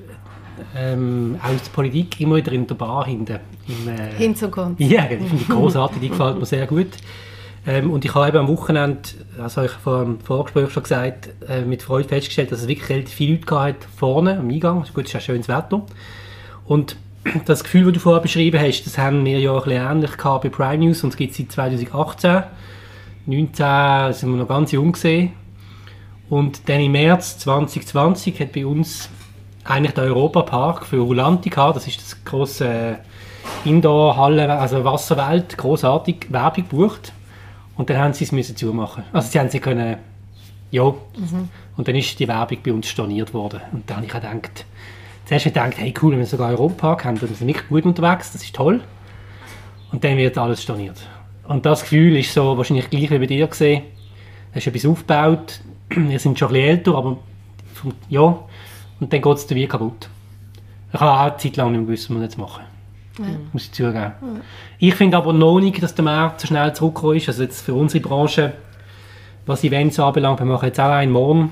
ähm, 0.77 1.38
aus 1.42 1.62
der 1.62 1.71
Politik 1.71 2.21
immer 2.21 2.37
wieder 2.37 2.53
in 2.53 2.66
der 2.66 2.75
Bar 2.75 3.07
hinten. 3.07 3.38
Im, 3.68 3.88
äh, 3.88 4.14
Hinzukommt. 4.16 4.81
Ja, 4.81 5.07
die 5.07 5.16
finde 5.16 5.42
ich 5.42 5.49
großartig, 5.49 6.01
die 6.01 6.09
gefällt 6.09 6.38
mir 6.38 6.47
sehr 6.47 6.66
gut. 6.66 6.88
Ähm, 7.66 7.90
und 7.90 8.05
ich 8.05 8.14
habe 8.14 8.29
eben 8.29 8.38
am 8.38 8.49
Wochenende, 8.49 9.01
also 9.40 9.62
ich 9.62 9.73
vor 9.73 10.05
dem 10.05 10.21
Vorgespräch 10.21 10.71
schon 10.71 10.83
gesagt, 10.83 11.31
äh, 11.49 11.62
mit 11.62 11.83
Freude 11.83 12.09
festgestellt, 12.09 12.53
dass 12.53 12.62
es 12.62 12.68
wirklich 12.68 12.88
relativ 12.88 13.14
viele 13.14 13.35
Leute 13.35 13.47
gab 13.47 13.85
vorne 13.97 14.38
am 14.38 14.49
Eingang. 14.49 14.85
Gut, 14.94 15.05
es 15.05 15.11
ist 15.11 15.12
ja 15.14 15.21
schönes 15.21 15.49
Wetter. 15.49 15.85
Und 16.66 16.97
das 17.47 17.64
Gefühl, 17.64 17.85
das 17.85 17.94
du 17.94 18.01
vorher 18.01 18.23
beschrieben 18.23 18.61
hast, 18.61 18.85
das 18.85 18.99
haben 18.99 19.25
wir 19.25 19.38
ja 19.40 19.53
ein 19.53 19.62
bisschen 19.62 19.90
ähnlich 19.90 20.16
gehabt 20.16 20.44
bei 20.44 20.49
Prime 20.49 20.85
News 20.85 21.03
und 21.05 21.11
es 21.11 21.16
gibt 21.16 21.35
seit 21.35 21.53
2018. 21.53 22.44
2019 23.27 24.12
sind 24.14 24.31
wir 24.31 24.37
noch 24.38 24.49
ganz 24.49 24.73
jung 24.73 24.92
gesehen. 24.92 25.33
Und 26.31 26.68
dann 26.68 26.81
im 26.81 26.92
März 26.92 27.38
2020 27.38 28.40
hat 28.40 28.53
bei 28.53 28.66
uns 28.66 29.09
eigentlich 29.64 29.94
der 29.94 30.05
Europapark 30.05 30.87
für 30.87 30.99
Rulanti 30.99 31.51
gehabt. 31.51 31.77
Das 31.77 31.87
ist 31.87 32.01
das 32.01 32.25
große 32.25 32.99
Indoor-Halle, 33.64 34.59
also 34.59 34.85
Wasserwelt, 34.85 35.57
großartig 35.57 36.27
Werbung 36.31 36.68
gebucht. 36.68 37.12
Und 37.79 37.88
dann 37.88 37.99
haben 37.99 38.12
sie 38.12 38.25
es 38.25 38.33
müssen 38.33 38.57
zumachen. 38.57 39.05
Also 39.12 39.31
sie 39.31 39.38
haben 39.38 39.49
sie 39.49 39.61
können, 39.61 39.97
ja. 40.73 40.83
Und 40.83 41.88
dann 41.88 41.95
ist 41.95 42.19
die 42.19 42.27
Werbung 42.27 42.59
bei 42.62 42.73
uns 42.73 42.88
storniert 42.88 43.33
worden. 43.33 43.61
Und 43.73 43.88
dann 43.88 43.99
habe 43.99 44.07
ich 44.07 44.12
auch 44.12 44.21
gedacht, 44.21 44.67
zuerst 45.25 45.47
habe 45.47 45.49
ich 45.49 45.55
gedacht, 45.55 45.79
hey 45.79 45.95
cool, 46.03 46.12
wenn 46.12 46.19
wir 46.19 46.27
sogar 46.27 46.51
Europapark 46.51 47.05
haben, 47.05 47.21
dann 47.21 47.29
sind 47.29 47.41
wir 47.41 47.47
nicht 47.47 47.69
gut 47.69 47.85
unterwegs, 47.85 48.33
das 48.33 48.43
ist 48.43 48.55
toll. 48.55 48.83
Und 49.93 50.03
dann 50.03 50.17
wird 50.17 50.37
alles 50.37 50.62
storniert. 50.62 51.01
Und 51.47 51.64
das 51.64 51.83
Gefühl 51.83 52.17
ist 52.17 52.35
so 52.35 52.59
wahrscheinlich 52.59 52.91
gleich 52.91 53.11
wie 53.11 53.19
bei 53.19 53.27
dir 53.27 53.47
gesehen. 53.47 53.85
Du 54.51 54.57
hast 54.57 54.67
etwas 54.67 54.85
aufgebaut, 54.85 55.61
wir 55.88 56.19
sind 56.19 56.37
schon 56.37 56.49
ein 56.49 56.55
bisschen 56.55 56.69
älter, 56.69 56.95
aber 56.97 57.19
vom, 57.75 57.95
ja, 58.09 58.38
und 58.99 59.12
dann 59.12 59.23
geht 59.23 59.37
es 59.37 59.49
wie 59.51 59.69
kaputt. 59.69 60.11
Ich 60.93 60.99
habe 60.99 61.12
auch 61.12 61.21
eine 61.21 61.37
Zeit 61.37 61.57
lang 61.57 61.71
nicht 61.71 61.79
mehr 61.79 61.87
gewusst, 61.87 62.11
was 62.11 62.17
wir 62.17 62.23
jetzt 62.25 62.38
machen. 62.38 62.64
Muss 63.53 63.65
ich 63.65 63.73
zugeben. 63.73 64.13
Ich 64.79 64.95
finde 64.95 65.17
aber 65.17 65.33
noch 65.33 65.61
nicht, 65.61 65.83
dass 65.83 65.95
der 65.95 66.05
Markt 66.05 66.41
so 66.41 66.47
schnell 66.47 66.73
zurückgekommen 66.75 67.17
ist. 67.17 67.29
Also 67.29 67.43
jetzt 67.43 67.63
für 67.63 67.75
unsere 67.75 68.03
Branche, 68.03 68.53
was 69.47 69.65
Events 69.65 69.99
anbelangt, 69.99 70.39
wir 70.41 70.47
machen 70.47 70.67
jetzt 70.67 70.81
auch 70.81 70.91
einen 70.91 71.13
morgen. 71.13 71.51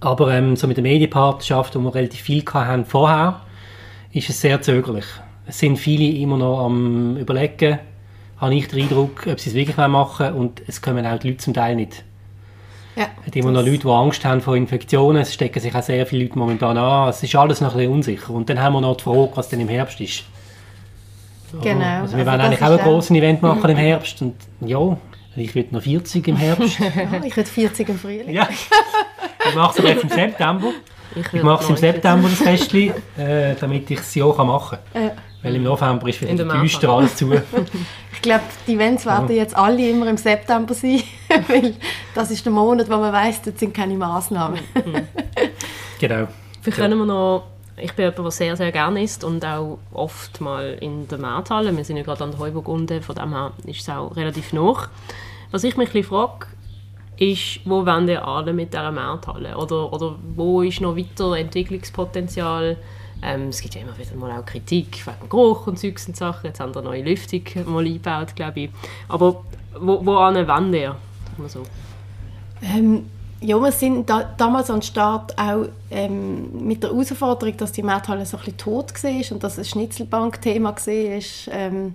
Aber 0.00 0.32
ähm, 0.32 0.56
so 0.56 0.66
mit 0.66 0.76
der 0.76 0.82
Medienpartnerschaft, 0.82 1.74
wo 1.74 1.80
wir 1.80 1.94
relativ 1.94 2.20
viel 2.20 2.44
hatten 2.44 2.84
vorher, 2.84 3.40
ist 4.12 4.30
es 4.30 4.40
sehr 4.40 4.60
zögerlich. 4.62 5.06
Es 5.46 5.58
sind 5.58 5.78
viele 5.78 6.04
immer 6.18 6.36
noch 6.36 6.64
am 6.64 7.16
überlegen, 7.16 7.78
habe 8.36 8.54
ich 8.54 8.68
den 8.68 8.82
Eindruck, 8.82 9.26
ob 9.26 9.40
sie 9.40 9.50
es 9.50 9.56
wirklich 9.56 9.76
machen 9.76 10.26
wollen 10.26 10.34
und 10.34 10.62
es 10.66 10.80
kommen 10.80 11.04
auch 11.06 11.18
die 11.18 11.28
Leute 11.28 11.38
zum 11.38 11.54
Teil 11.54 11.74
nicht. 11.76 12.04
Ja, 12.96 13.06
Es 13.18 13.24
gibt 13.26 13.36
immer 13.36 13.52
noch 13.52 13.64
Leute, 13.64 13.78
die 13.78 13.88
Angst 13.88 14.24
haben 14.24 14.40
vor 14.40 14.56
Infektionen. 14.56 15.22
Es 15.22 15.32
stecken 15.32 15.60
sich 15.60 15.72
auch 15.72 15.82
sehr 15.82 16.04
viele 16.04 16.24
Leute 16.24 16.38
momentan 16.38 16.76
an. 16.76 17.08
Es 17.08 17.22
ist 17.22 17.34
alles 17.36 17.60
noch 17.60 17.72
ein 17.72 17.76
bisschen 17.76 17.92
unsicher. 17.92 18.30
Und 18.30 18.50
dann 18.50 18.60
haben 18.60 18.72
wir 18.72 18.80
noch 18.80 18.96
die 18.96 19.04
Frage, 19.04 19.30
was 19.36 19.48
denn 19.48 19.60
im 19.60 19.68
Herbst 19.68 20.00
ist. 20.00 20.24
Genau. 21.62 21.84
Also 22.02 22.16
wir 22.16 22.20
Also 22.20 22.30
wollen 22.30 22.40
eigentlich 22.40 22.62
auch 22.62 22.70
ein 22.70 22.78
grosses 22.78 23.10
Event 23.10 23.42
machen 23.42 23.70
im 23.70 23.76
Herbst. 23.76 24.20
Und 24.22 24.34
ja, 24.60 24.96
ich 25.36 25.54
werde 25.54 25.74
noch 25.74 25.82
40 25.82 26.28
im 26.28 26.36
Herbst. 26.36 26.78
Ja, 26.80 27.20
ich 27.24 27.36
werde 27.36 27.50
40 27.50 27.88
im 27.88 27.98
Frühling. 27.98 28.30
ja. 28.30 28.48
Ich 29.48 29.54
mache 29.54 29.72
es 29.72 29.78
aber 29.78 29.88
erst 29.90 30.02
im 30.04 30.10
September. 30.10 30.68
Ich 31.14 31.32
würde 31.32 31.46
mache 31.46 31.62
es 31.62 31.68
im 31.70 31.74
90. 31.74 31.78
September, 31.80 32.28
das 32.28 32.38
Festchen, 32.38 32.92
äh, 33.16 33.54
damit 33.58 33.90
ich 33.90 33.98
es 34.00 34.14
ja 34.14 34.24
auch 34.24 34.44
machen 34.44 34.78
kann. 34.92 35.02
Ja. 35.04 35.10
Weil 35.42 35.54
im 35.54 35.62
November 35.62 36.08
ist 36.08 36.20
wieder 36.20 36.44
düster 36.60 36.88
alles 36.90 37.16
zu. 37.16 37.32
Ich 38.12 38.22
glaube, 38.22 38.42
die 38.66 38.74
Events 38.74 39.06
werden 39.06 39.30
jetzt 39.30 39.56
alle 39.56 39.88
immer 39.88 40.08
im 40.08 40.16
September 40.16 40.74
sein, 40.74 41.02
weil 41.48 41.74
das 42.16 42.32
ist 42.32 42.44
der 42.44 42.52
Monat, 42.52 42.90
wo 42.90 42.96
man 42.96 43.12
weiß, 43.12 43.42
dort 43.42 43.60
sind 43.60 43.72
keine 43.72 43.94
Massnahmen. 43.94 44.58
genau. 46.00 46.26
Vielleicht 46.60 46.78
können 46.78 46.98
wir 46.98 47.06
noch, 47.06 47.44
ich 47.80 47.92
bin 47.92 48.04
jemand, 48.04 48.18
der 48.18 48.30
sehr, 48.30 48.56
sehr 48.56 48.72
gerne 48.72 49.02
isst 49.02 49.24
und 49.24 49.44
auch 49.44 49.78
oft 49.92 50.40
mal 50.40 50.76
in 50.80 51.08
der 51.08 51.18
Markthalle. 51.18 51.76
Wir 51.76 51.84
sind 51.84 51.96
ja 51.96 52.02
gerade 52.02 52.24
an 52.24 52.30
der 52.30 52.40
Heuburgunde, 52.40 53.02
von 53.02 53.14
dem 53.14 53.30
her 53.30 53.52
ist 53.66 53.80
es 53.80 53.88
auch 53.88 54.14
relativ 54.16 54.52
nah. 54.52 54.88
Was 55.50 55.64
ich 55.64 55.76
mich 55.76 55.94
ein 55.94 56.04
frage, 56.04 56.46
ist, 57.16 57.60
wo 57.64 57.84
wollen 57.84 58.08
ihr 58.08 58.26
alle 58.26 58.52
mit 58.52 58.72
dieser 58.72 58.92
Markthalle? 58.92 59.56
Oder, 59.56 59.92
oder 59.92 60.16
wo 60.34 60.62
ist 60.62 60.80
noch 60.80 60.96
weiter 60.96 61.36
Entwicklungspotenzial? 61.36 62.76
Ähm, 63.22 63.48
es 63.48 63.60
gibt 63.60 63.74
ja 63.74 63.80
immer 63.80 63.98
wieder 63.98 64.14
mal 64.14 64.38
auch 64.38 64.46
Kritik 64.46 65.04
wegen 65.04 65.28
Geruch 65.28 65.66
und 65.66 65.78
Zeugs 65.78 66.06
und 66.06 66.16
Sachen. 66.16 66.46
Jetzt 66.46 66.60
haben 66.60 66.74
wir 66.74 66.82
neue 66.82 67.02
Lüftung 67.02 67.42
mal 67.66 67.84
eingebaut, 67.84 68.36
glaube 68.36 68.60
ich. 68.60 68.70
Aber 69.08 69.44
wo, 69.78 70.06
wo 70.06 70.14
wollen 70.14 70.74
ihr? 70.74 70.96
So. 71.48 71.62
Ähm, 72.62 73.06
ja, 73.40 73.56
wir 73.60 73.72
sind 73.72 74.10
da, 74.10 74.24
damals 74.36 74.70
an 74.70 74.82
Start 74.82 75.38
auch 75.38 75.66
ähm, 75.90 76.66
mit 76.66 76.82
der 76.82 76.90
Herausforderung, 76.90 77.56
dass 77.56 77.72
die 77.72 77.82
Markthalle 77.82 78.26
so 78.26 78.36
ein 78.36 78.44
bisschen 78.44 78.58
tot 78.58 79.04
war 79.04 79.32
und 79.32 79.44
dass 79.44 79.58
ein 79.58 79.64
Schnitzelbank-Thema 79.64 80.74
war, 80.74 81.54
ähm, 81.54 81.94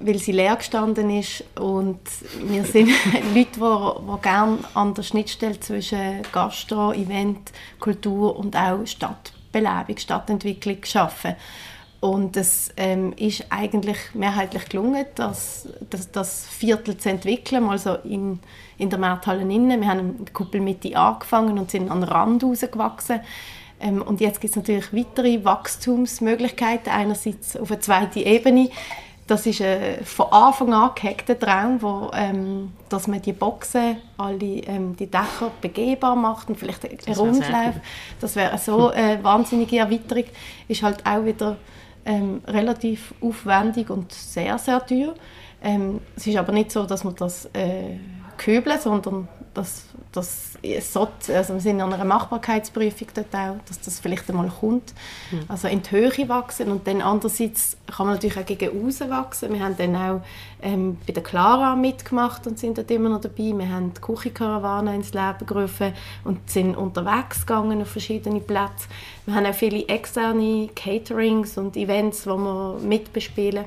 weil 0.00 0.18
sie 0.18 0.32
leer 0.32 0.56
gestanden 0.56 1.10
ist. 1.10 1.44
Und 1.58 2.00
wir 2.42 2.64
sind 2.64 2.88
Leute, 3.34 3.46
die, 3.54 4.16
die 4.16 4.22
gerne 4.22 4.58
an 4.74 4.94
der 4.94 5.02
Schnittstelle 5.02 5.60
zwischen 5.60 6.22
Gastro, 6.32 6.92
Event, 6.92 7.52
Kultur 7.78 8.36
und 8.36 8.56
auch 8.56 8.84
Stadtbelebung, 8.86 9.98
Stadtentwicklung 9.98 10.78
arbeiten. 10.94 11.36
Und 12.04 12.36
es 12.36 12.70
ähm, 12.76 13.14
ist 13.16 13.46
eigentlich 13.48 13.96
mehrheitlich 14.12 14.68
gelungen, 14.68 15.06
das, 15.14 15.66
das, 15.88 16.12
das 16.12 16.46
Viertel 16.46 16.98
zu 16.98 17.08
entwickeln, 17.08 17.64
also 17.64 17.94
in, 18.04 18.40
in 18.76 18.90
der 18.90 18.98
Markthalle 18.98 19.40
innen. 19.40 19.80
Wir 19.80 19.88
haben 19.88 20.00
in 20.00 20.24
der 20.26 20.34
Kuppelmitte 20.34 20.94
angefangen 20.98 21.58
und 21.58 21.70
sind 21.70 21.90
an 21.90 22.02
den 22.02 22.10
Rand 22.10 22.44
rausgewachsen. 22.44 23.20
Ähm, 23.80 24.02
und 24.02 24.20
jetzt 24.20 24.42
gibt 24.42 24.50
es 24.50 24.56
natürlich 24.56 24.92
weitere 24.92 25.42
Wachstumsmöglichkeiten, 25.46 26.92
einerseits 26.92 27.56
auf 27.56 27.70
einer 27.70 27.80
zweiten 27.80 28.18
Ebene. 28.18 28.68
Das 29.26 29.46
ist 29.46 29.62
ein 29.62 30.04
von 30.04 30.26
Anfang 30.30 30.74
an 30.74 30.90
gehegter 30.94 31.38
Traum, 31.38 31.80
wo, 31.80 32.10
ähm, 32.12 32.72
dass 32.90 33.08
man 33.08 33.22
die 33.22 33.32
Boxen, 33.32 33.96
alle 34.18 34.58
ähm, 34.66 34.94
die 34.94 35.06
Dächer 35.06 35.50
begehbar 35.62 36.16
macht 36.16 36.50
und 36.50 36.58
vielleicht 36.58 36.84
einen 36.84 37.16
Rundlauf. 37.16 37.76
Das 38.20 38.36
wäre 38.36 38.58
so 38.58 38.90
eine 38.90 39.24
wahnsinnige 39.24 39.78
Erweiterung. 39.78 40.24
Ist 40.68 40.82
halt 40.82 41.06
auch 41.06 41.24
wieder 41.24 41.56
ähm, 42.04 42.42
relativ 42.46 43.14
aufwendig 43.20 43.90
und 43.90 44.12
sehr, 44.12 44.58
sehr 44.58 44.84
teuer. 44.84 45.14
Ähm, 45.62 46.00
es 46.16 46.26
ist 46.26 46.36
aber 46.36 46.52
nicht 46.52 46.70
so, 46.70 46.84
dass 46.84 47.04
man 47.04 47.14
das 47.16 47.46
äh, 47.54 47.96
köbeln, 48.36 48.78
sondern 48.80 49.28
dass, 49.54 49.84
es 50.62 50.92
sollte, 50.92 51.36
also 51.36 51.54
wir 51.54 51.60
sind 51.60 51.80
an 51.80 51.92
einer 51.92 52.04
Machbarkeitsprüfung 52.04 53.08
dort 53.14 53.34
auch, 53.34 53.56
dass 53.66 53.80
das 53.80 54.00
vielleicht 54.00 54.28
einmal 54.28 54.48
kommt. 54.48 54.92
Also 55.48 55.68
in 55.68 55.82
die 55.82 55.90
Höhe 55.90 56.28
wachsen 56.28 56.70
und 56.70 56.86
dann 56.86 57.02
andererseits 57.02 57.76
kann 57.86 58.06
man 58.06 58.16
natürlich 58.16 58.38
auch 58.38 58.46
gegen 58.46 58.86
außen 58.86 59.10
wachsen. 59.10 59.52
Wir 59.52 59.60
haben 59.60 59.76
dann 59.76 59.96
auch 59.96 60.20
ähm, 60.62 60.98
bei 61.06 61.12
der 61.12 61.22
Clara 61.22 61.76
mitgemacht 61.76 62.46
und 62.46 62.58
sind 62.58 62.78
dort 62.78 62.90
immer 62.90 63.08
noch 63.08 63.20
dabei. 63.20 63.52
Wir 63.56 63.68
haben 63.68 63.92
die 63.94 64.00
Küchenkarawane 64.00 64.94
ins 64.94 65.12
Leben 65.12 65.46
gerufen 65.46 65.92
und 66.24 66.50
sind 66.50 66.76
unterwegs 66.76 67.46
gegangen 67.46 67.82
auf 67.82 67.88
verschiedene 67.88 68.40
Plätze. 68.40 68.88
Wir 69.26 69.34
haben 69.34 69.46
auch 69.46 69.54
viele 69.54 69.86
externe 69.88 70.68
Caterings 70.74 71.58
und 71.58 71.76
Events, 71.76 72.22
die 72.22 72.28
wir 72.30 72.78
mitbespielen. 72.80 73.64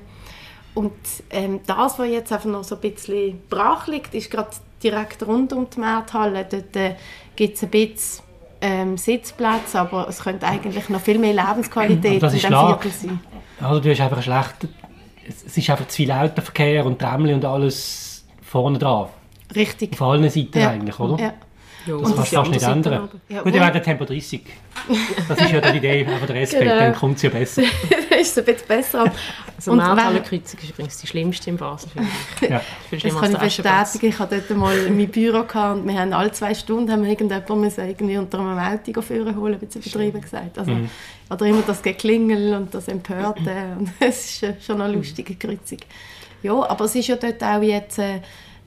Und 0.74 0.94
ähm, 1.32 1.62
das, 1.66 1.98
was 1.98 2.08
jetzt 2.08 2.32
einfach 2.32 2.50
noch 2.50 2.64
so 2.64 2.76
ein 2.76 2.82
bisschen 2.82 3.42
brach 3.50 3.88
liegt, 3.88 4.14
ist 4.14 4.30
gerade 4.30 4.52
direkt 4.84 5.26
rund 5.26 5.54
um 5.54 5.68
die 5.70 5.80
Markthalle. 5.80 6.46
Dort 6.50 6.76
äh, 6.76 6.96
gibt 7.36 7.56
es 7.58 7.64
ein 7.64 7.70
bisschen 7.70 8.24
ähm, 8.62 8.98
Sitzplätze, 8.98 9.80
aber 9.80 10.08
es 10.08 10.20
könnte 10.24 10.46
eigentlich 10.48 10.90
noch 10.90 11.02
viel 11.02 11.20
mehr 11.20 11.34
Lebensqualität 11.34 12.22
Das 12.22 12.34
in 12.34 12.38
ist 12.38 12.44
diesem 12.44 12.50
klar. 12.50 12.80
Viertel 12.80 12.92
sein. 12.98 13.20
Also 13.62 13.80
du 13.80 13.90
hast 13.92 14.02
einfach 14.02 14.18
einen 14.18 14.24
schlechten... 14.24 14.70
Es 15.28 15.58
ist 15.58 15.70
einfach 15.70 15.88
zu 15.88 15.96
viel 15.98 16.12
Autoverkehr 16.12 16.86
und 16.86 17.00
Tramli 17.00 17.34
und 17.34 17.44
alles 17.44 18.26
vorne 18.42 18.80
dran. 18.80 19.08
Richtig. 19.56 19.94
Auf 19.94 20.02
allen 20.02 20.30
Seiten 20.30 20.58
Ja. 20.60 20.70
eigentlich, 20.70 21.00
oder? 21.00 21.22
Ja. 21.22 21.34
Das 21.86 22.14
kannst 22.16 22.32
du 22.34 22.36
fast 22.38 22.52
nicht 22.52 22.64
ändern. 22.64 23.10
Ja, 23.30 23.42
Gut, 23.44 23.54
ihr 23.54 23.62
werdet 23.62 23.84
Tempo 23.84 24.04
30. 24.06 24.42
Das 25.30 25.40
ist 25.40 25.52
ja 25.52 25.62
die 25.62 25.78
Idee 25.78 26.06
von 26.06 26.28
der 26.28 26.36
SP, 26.44 26.60
Genau. 26.64 26.76
dann 26.80 26.96
kommt 26.96 27.16
es 27.18 27.22
ja 27.24 27.30
besser. 27.30 27.62
das 28.18 28.28
ist 28.30 28.38
ein 28.40 28.46
bisschen 28.46 28.68
besser. 28.68 29.12
Also 29.58 29.72
Und 29.72 29.78
Markthalle 29.78 30.18
wenn- 30.18 30.24
Kreuzung 30.24 30.60
ist 30.62 30.70
übrigens 30.70 30.98
die 31.00 31.08
schlimmste 31.08 31.50
in 31.50 31.58
Basel, 31.58 31.90
finde 31.90 32.10
ich. 32.42 32.50
Ja. 32.50 32.62
Das 32.92 33.20
kann 33.20 33.32
ich 33.32 33.40
bestätigen. 33.40 34.06
Ich 34.14 34.20
hatte 34.20 34.44
dort 34.48 34.56
mal 34.60 34.90
mein 34.92 35.08
Büro 35.10 35.42
gehabt 35.46 35.80
und 35.80 35.88
wir 35.88 36.00
haben 36.00 36.14
alle 36.14 36.32
zwei 36.32 36.54
Stunden 36.54 36.92
haben 36.92 37.02
wir 37.02 37.10
irgendjemanden 37.10 37.62
müssen 37.62 37.88
irgendwie 37.90 38.18
unter 38.18 38.38
einem 38.40 38.60
Auto 38.60 39.02
führen 39.02 39.36
holen, 39.36 39.56
ein 39.56 39.60
bisschen 39.60 39.82
übertrieben 39.82 40.22
gesagt. 40.22 40.60
Also, 40.60 40.74
Oder 41.32 41.46
immer 41.48 41.64
das 41.66 41.82
Geklingel 41.82 42.54
und 42.54 42.72
das 42.72 42.88
Empörte. 42.88 43.76
Und 43.80 43.90
es 44.00 44.44
ist 44.44 44.64
schon 44.64 44.80
eine 44.80 44.94
lustige 44.94 45.34
Kreuzung. 45.34 45.80
Ja, 46.44 46.54
aber 46.70 46.86
es 46.86 46.94
ist 46.94 47.08
ja 47.08 47.16
dort 47.16 47.42
auch 47.44 47.64
jetzt... 47.64 47.98
Äh, 47.98 48.20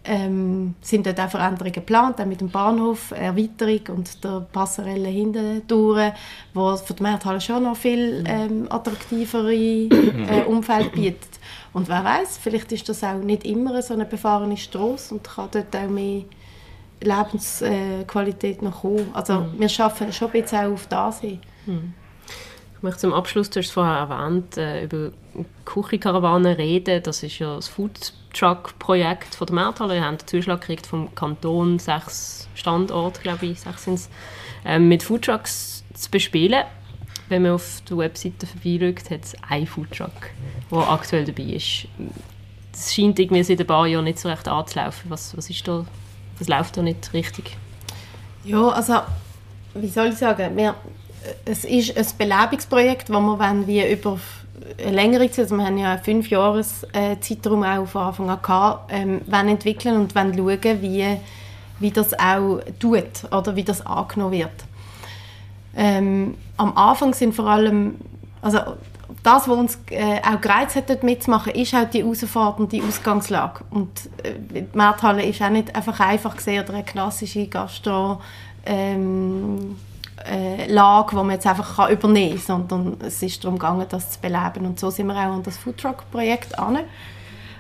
ähm, 0.04 0.74
sind 0.80 1.06
dort 1.06 1.20
auch 1.20 1.30
Veränderungen 1.30 1.72
geplant, 1.72 2.20
auch 2.20 2.26
mit 2.26 2.40
dem 2.40 2.48
Bahnhof, 2.48 3.10
Erweiterung 3.10 3.98
und 3.98 4.24
der 4.24 4.46
Passerelle 4.52 5.08
hinten 5.08 5.62
durch, 5.66 6.12
wo 6.54 6.76
für 6.76 6.94
die 6.94 7.02
Markthalle 7.02 7.40
schon 7.40 7.64
noch 7.64 7.76
viel 7.76 8.24
ähm, 8.26 8.66
attraktivere 8.70 9.54
äh, 9.54 10.44
Umfeld 10.46 10.92
bietet. 10.92 11.28
Und 11.72 11.88
wer 11.88 12.04
weiß, 12.04 12.38
vielleicht 12.38 12.72
ist 12.72 12.88
das 12.88 13.04
auch 13.04 13.18
nicht 13.18 13.44
immer 13.44 13.80
so 13.82 13.94
eine 13.94 14.04
befahrene 14.04 14.56
Straße 14.56 15.14
und 15.14 15.24
kann 15.24 15.48
dort 15.52 15.74
auch 15.76 15.88
mehr 15.88 16.24
Lebensqualität 17.00 18.62
noch 18.62 18.82
kommen. 18.82 19.08
Also 19.12 19.46
wir 19.56 19.68
schaffen 19.68 20.12
schon 20.12 20.28
ein 20.28 20.42
bisschen 20.42 20.58
auch 20.66 20.72
auf 20.72 20.86
das 20.88 21.20
hin. 21.20 21.40
Ich 22.76 22.82
möchte 22.82 23.00
zum 23.00 23.12
Abschluss, 23.12 23.50
du 23.50 23.60
hast 23.60 23.66
es 23.66 23.72
vorher 23.72 24.08
erwähnt, 24.08 24.56
äh, 24.56 24.84
über 24.84 25.12
Küchenkarawanen 25.64 26.54
reden. 26.54 27.02
Das 27.02 27.22
ist 27.22 27.38
ja 27.38 27.56
das 27.56 27.68
Food 27.68 28.14
Truck 28.32 28.78
Projekt 28.78 29.34
von 29.34 29.46
der 29.46 29.54
Markthalle. 29.54 29.94
Wir 29.94 30.04
haben 30.04 30.18
den 30.18 30.26
Zuschlag 30.26 30.60
gekriegt 30.60 30.86
vom 30.86 31.14
Kanton, 31.14 31.78
sechs 31.78 32.48
Standorte, 32.54 33.20
glaube 33.20 33.46
ich, 33.46 33.60
sechs 33.60 33.84
sind 33.84 34.00
ähm, 34.64 34.88
mit 34.88 35.02
Food 35.02 35.22
Trucks 35.22 35.84
zu 35.94 36.10
bespielen. 36.10 36.64
Wenn 37.28 37.42
man 37.42 37.52
auf 37.52 37.82
der 37.88 37.96
Webseite 37.98 38.46
vorbeischaut, 38.46 39.10
hat 39.10 39.24
es 39.24 39.34
einen 39.48 39.66
Food 39.66 39.90
Truck, 39.92 40.30
der 40.70 40.78
aktuell 40.78 41.24
dabei 41.24 41.44
ist. 41.44 41.86
Das 42.72 42.94
scheint 42.94 43.18
irgendwie 43.18 43.42
seit 43.42 43.60
ein 43.60 43.66
paar 43.66 43.86
Jahren 43.86 44.04
nicht 44.04 44.18
so 44.18 44.28
recht 44.28 44.48
anzulaufen. 44.48 45.10
Was, 45.10 45.36
was 45.36 45.48
ist 45.48 45.66
da, 45.66 45.84
das 46.38 46.48
läuft 46.48 46.76
da 46.76 46.82
nicht 46.82 47.12
richtig? 47.12 47.56
Ja, 48.44 48.68
also 48.68 49.00
wie 49.74 49.88
soll 49.88 50.08
ich 50.08 50.16
sagen, 50.16 50.56
wir, 50.56 50.74
es 51.44 51.64
ist 51.64 51.96
ein 51.96 52.06
Belebungsprojekt, 52.18 53.10
wo 53.10 53.20
wir 53.20 53.38
wollen, 53.38 53.66
wie 53.66 53.92
über 53.92 54.18
längere 54.90 55.30
Zeit, 55.30 55.40
also 55.44 55.56
wir 55.56 55.64
haben 55.64 55.78
ja 55.78 55.92
einen 55.92 56.02
fünf 56.02 56.28
Jahres 56.30 56.84
äh, 56.92 57.16
auch 57.16 57.86
von 57.86 58.02
Anfang 58.02 58.30
an 58.30 58.42
gehabt, 58.42 58.92
ähm, 58.92 59.20
entwickeln 59.30 59.96
und 59.96 60.14
wollen 60.14 60.36
schauen, 60.36 60.82
wie, 60.82 61.16
wie 61.78 61.90
das 61.90 62.18
auch 62.18 62.60
tut 62.78 63.24
oder 63.32 63.56
wie 63.56 63.64
das 63.64 63.84
angenommen 63.84 64.32
wird. 64.32 64.50
Ähm, 65.76 66.34
am 66.56 66.76
Anfang 66.76 67.14
sind 67.14 67.34
vor 67.34 67.46
allem, 67.46 67.96
also 68.42 68.58
das, 69.22 69.48
was 69.48 69.58
uns 69.58 69.78
äh, 69.90 70.20
auch 70.22 70.40
gereizt 70.40 70.76
hat, 70.76 70.88
dort 70.88 71.02
mitzumachen, 71.02 71.52
ist 71.52 71.72
halt 71.72 71.94
die 71.94 72.02
herausfordernde 72.02 72.82
Ausgangslage. 72.82 73.64
Und 73.70 73.90
äh, 74.22 74.32
die 74.38 74.66
Markthalle 74.76 75.24
ist 75.24 75.42
auch 75.42 75.50
nicht 75.50 75.74
einfach 75.74 76.00
einfach 76.00 76.36
gesehen 76.36 76.64
oder 76.64 76.74
eine 76.74 76.84
klassische 76.84 77.46
Gastro 77.46 78.20
ähm, 78.64 79.76
äh, 80.26 80.66
Lage, 80.66 81.10
die 81.10 81.16
man 81.16 81.30
jetzt 81.30 81.46
einfach 81.46 81.76
kann 81.76 81.92
übernehmen 81.92 82.40
kann, 82.44 82.68
sondern 82.68 82.96
es 83.06 83.22
ist 83.22 83.42
darum 83.42 83.58
gegangen, 83.58 83.86
das 83.88 84.10
zu 84.10 84.20
beleben. 84.20 84.66
Und 84.66 84.78
so 84.78 84.90
sind 84.90 85.06
wir 85.06 85.14
auch 85.14 85.34
an 85.34 85.42
das 85.42 85.56
Foodtruck-Projekt 85.58 86.58
an. 86.58 86.80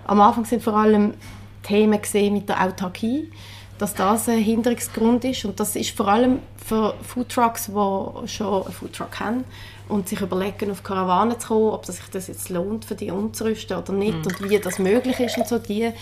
Am 0.06 0.20
Anfang 0.20 0.44
sind 0.44 0.62
vor 0.62 0.74
allem 0.74 1.14
Themen 1.62 2.00
gesehen 2.00 2.34
mit 2.34 2.48
der 2.48 2.62
Autarkie, 2.62 3.30
dass 3.78 3.94
das 3.94 4.28
ein 4.28 4.38
Hinderungsgrund 4.38 5.24
ist. 5.24 5.44
Und 5.44 5.58
das 5.60 5.76
ist 5.76 5.96
vor 5.96 6.08
allem 6.08 6.40
für 6.56 6.94
Foodtrucks, 7.02 7.66
die 7.66 8.28
schon 8.28 8.64
einen 8.64 8.72
Foodtruck 8.72 9.20
haben 9.20 9.44
und 9.88 10.08
sich 10.08 10.20
überlegen, 10.20 10.70
auf 10.70 10.82
Karawanen 10.82 11.38
zu 11.38 11.48
kommen, 11.48 11.70
ob 11.70 11.84
sich 11.84 11.98
das 12.12 12.28
jetzt 12.28 12.48
lohnt, 12.48 12.84
für 12.84 12.94
die 12.94 13.10
umzurüsten 13.10 13.76
oder 13.76 13.92
nicht 13.92 14.18
mhm. 14.18 14.26
und 14.26 14.50
wie 14.50 14.58
das 14.58 14.78
möglich 14.78 15.18
ist 15.20 15.36
und 15.38 15.48
so. 15.48 15.58
Die, 15.58 15.92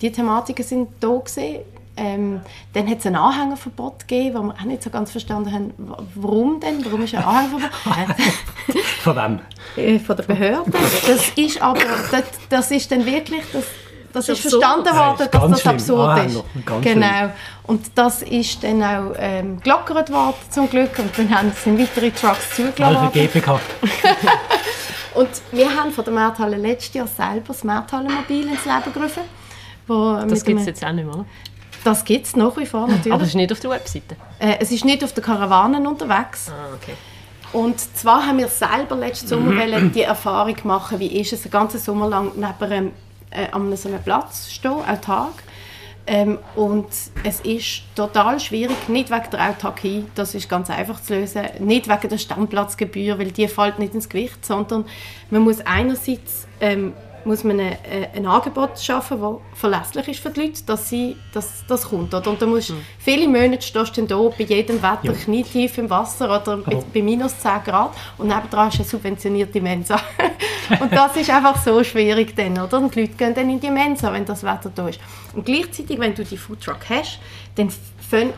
die 0.00 0.12
Thematiken 0.12 0.64
sind 0.64 0.88
da 1.00 1.16
gesehen. 1.18 1.62
Ähm, 1.96 2.40
dann 2.72 2.88
hat 2.88 2.98
es 3.00 3.06
ein 3.06 3.16
Anhängerverbot 3.16 4.08
gegeben, 4.08 4.38
wo 4.38 4.42
wir 4.44 4.54
auch 4.54 4.64
nicht 4.64 4.82
so 4.82 4.88
ganz 4.88 5.10
verstanden 5.10 5.52
haben, 5.52 5.74
warum 6.14 6.58
denn? 6.58 6.84
Warum 6.84 7.02
ist 7.02 7.14
ein 7.14 7.22
Anhängerverbot? 7.22 8.16
Von 9.02 9.16
wem? 9.16 9.40
Äh, 9.76 9.98
von 9.98 10.16
der 10.16 10.22
Behörde. 10.22 10.70
Das 10.70 11.28
ist 11.36 11.60
aber, 11.60 11.80
das, 12.10 12.24
das 12.48 12.70
ist 12.70 12.90
dann 12.90 13.04
wirklich, 13.04 13.42
das, 13.52 13.64
das 14.12 14.28
ist 14.28 14.40
verstanden 14.40 14.94
worden, 14.94 15.28
dass 15.30 15.50
das 15.50 15.66
absurd 15.66 16.08
ah, 16.08 16.22
ist. 16.22 16.42
Genau. 16.82 17.32
Und 17.64 17.86
das 17.94 18.22
ist 18.22 18.62
dann 18.62 18.82
auch 18.82 19.14
ähm, 19.18 19.60
gelockert 19.60 20.10
worden, 20.10 20.36
zum 20.50 20.68
Glück. 20.68 20.98
Und 20.98 21.16
dann 21.16 21.30
haben, 21.30 21.52
sind 21.52 21.78
weitere 21.78 22.10
Trucks 22.10 22.54
zugelassen 22.56 23.14
worden. 23.14 23.60
Und 25.14 25.28
wir 25.50 25.74
haben 25.74 25.90
von 25.90 26.04
der 26.04 26.14
Märthalle 26.14 26.56
letztes 26.56 26.94
Jahr 26.94 27.06
selber 27.06 27.48
das 27.48 27.64
Märthalle-Mobil 27.64 28.48
ins 28.48 28.64
Leben 28.64 28.92
gerufen. 28.92 29.22
das 30.28 30.44
gibt 30.44 30.60
es 30.60 30.66
jetzt 30.66 30.84
auch 30.84 30.92
nicht 30.92 31.04
mehr. 31.04 31.24
Das 31.84 32.04
gibt 32.04 32.26
es 32.26 32.36
nach 32.36 32.56
wie 32.56 32.66
vor 32.66 32.86
natürlich. 32.86 33.12
Aber 33.12 33.22
es 33.22 33.30
ist 33.30 33.34
nicht 33.34 33.52
auf 33.52 33.60
der 33.60 33.70
Webseite? 33.70 34.16
Äh, 34.38 34.56
es 34.60 34.70
ist 34.70 34.84
nicht 34.84 35.02
auf 35.02 35.12
der 35.12 35.22
Karawanen 35.22 35.86
unterwegs. 35.86 36.50
Ah, 36.50 36.74
okay. 36.74 36.92
Und 37.52 37.78
zwar 37.80 38.26
haben 38.26 38.38
wir 38.38 38.48
selber 38.48 38.96
letzten 38.96 39.28
Sommer 39.28 39.80
die 39.80 40.02
Erfahrung 40.02 40.56
machen, 40.64 40.98
wie 41.00 41.20
ist 41.20 41.32
es 41.32 41.42
den 41.42 41.50
ganzen 41.50 41.78
Sommer 41.78 42.08
lang 42.08 42.32
neben 42.34 42.72
einem, 42.72 42.90
äh, 43.30 43.50
an 43.50 43.76
so 43.76 43.88
einem 43.88 44.02
Platz 44.02 44.50
stehen, 44.50 44.80
Tag. 45.02 45.34
Ähm, 46.04 46.38
und 46.56 46.86
es 47.22 47.40
ist 47.40 47.82
total 47.94 48.40
schwierig, 48.40 48.88
nicht 48.88 49.10
wegen 49.10 49.30
der 49.30 49.50
Autarkie, 49.50 50.04
das 50.16 50.34
ist 50.34 50.48
ganz 50.48 50.68
einfach 50.68 51.00
zu 51.00 51.14
lösen, 51.14 51.42
nicht 51.60 51.88
wegen 51.88 52.08
der 52.08 52.18
Standplatzgebühr, 52.18 53.18
weil 53.20 53.30
die 53.30 53.46
fällt 53.46 53.78
nicht 53.78 53.94
ins 53.94 54.08
Gewicht, 54.08 54.44
sondern 54.44 54.84
man 55.30 55.42
muss 55.42 55.60
einerseits 55.60 56.48
ähm, 56.60 56.92
muss 57.24 57.44
man 57.44 57.60
ein, 57.60 57.72
äh, 57.84 58.08
ein 58.14 58.26
Angebot 58.26 58.78
schaffen, 58.78 59.20
das 59.20 59.58
verlässlich 59.58 60.08
ist 60.08 60.20
für 60.20 60.30
die 60.30 60.40
Leute, 60.42 60.62
dass 60.64 60.88
sie, 60.88 61.16
dass 61.32 61.64
das 61.66 61.88
kommt. 61.88 62.14
Oder? 62.14 62.30
Und 62.30 62.40
da 62.40 62.46
musst, 62.46 62.70
mhm. 62.70 62.84
Viele 62.98 63.26
Monate 63.28 63.62
stehst 63.62 63.96
du 63.96 64.02
da 64.02 64.16
bei 64.16 64.44
jedem 64.44 64.82
Wetter 64.82 64.98
ja. 65.04 65.12
knietief 65.12 65.78
im 65.78 65.90
Wasser 65.90 66.26
oder 66.26 66.58
bei, 66.58 66.82
bei, 66.92 67.02
minus 67.02 67.38
10 67.38 67.64
Grad 67.64 67.90
und 68.18 68.28
nebenan 68.28 68.68
ist 68.68 68.76
eine 68.76 68.84
subventionierte 68.84 69.60
Mensa. 69.60 70.00
und 70.80 70.92
das 70.92 71.16
ist 71.16 71.30
einfach 71.30 71.62
so 71.62 71.82
schwierig 71.82 72.34
dann, 72.36 72.58
oder? 72.58 72.78
Und 72.78 72.94
die 72.94 73.02
Leute 73.02 73.14
gehen 73.14 73.34
dann 73.34 73.50
in 73.50 73.60
die 73.60 73.70
Mensa, 73.70 74.12
wenn 74.12 74.24
das 74.24 74.42
Wetter 74.42 74.70
da 74.74 74.88
ist. 74.88 75.00
Und 75.34 75.44
gleichzeitig, 75.44 75.98
wenn 75.98 76.14
du 76.14 76.24
die 76.24 76.36
Foodtruck 76.36 76.88
hast, 76.88 77.18
dann 77.56 77.70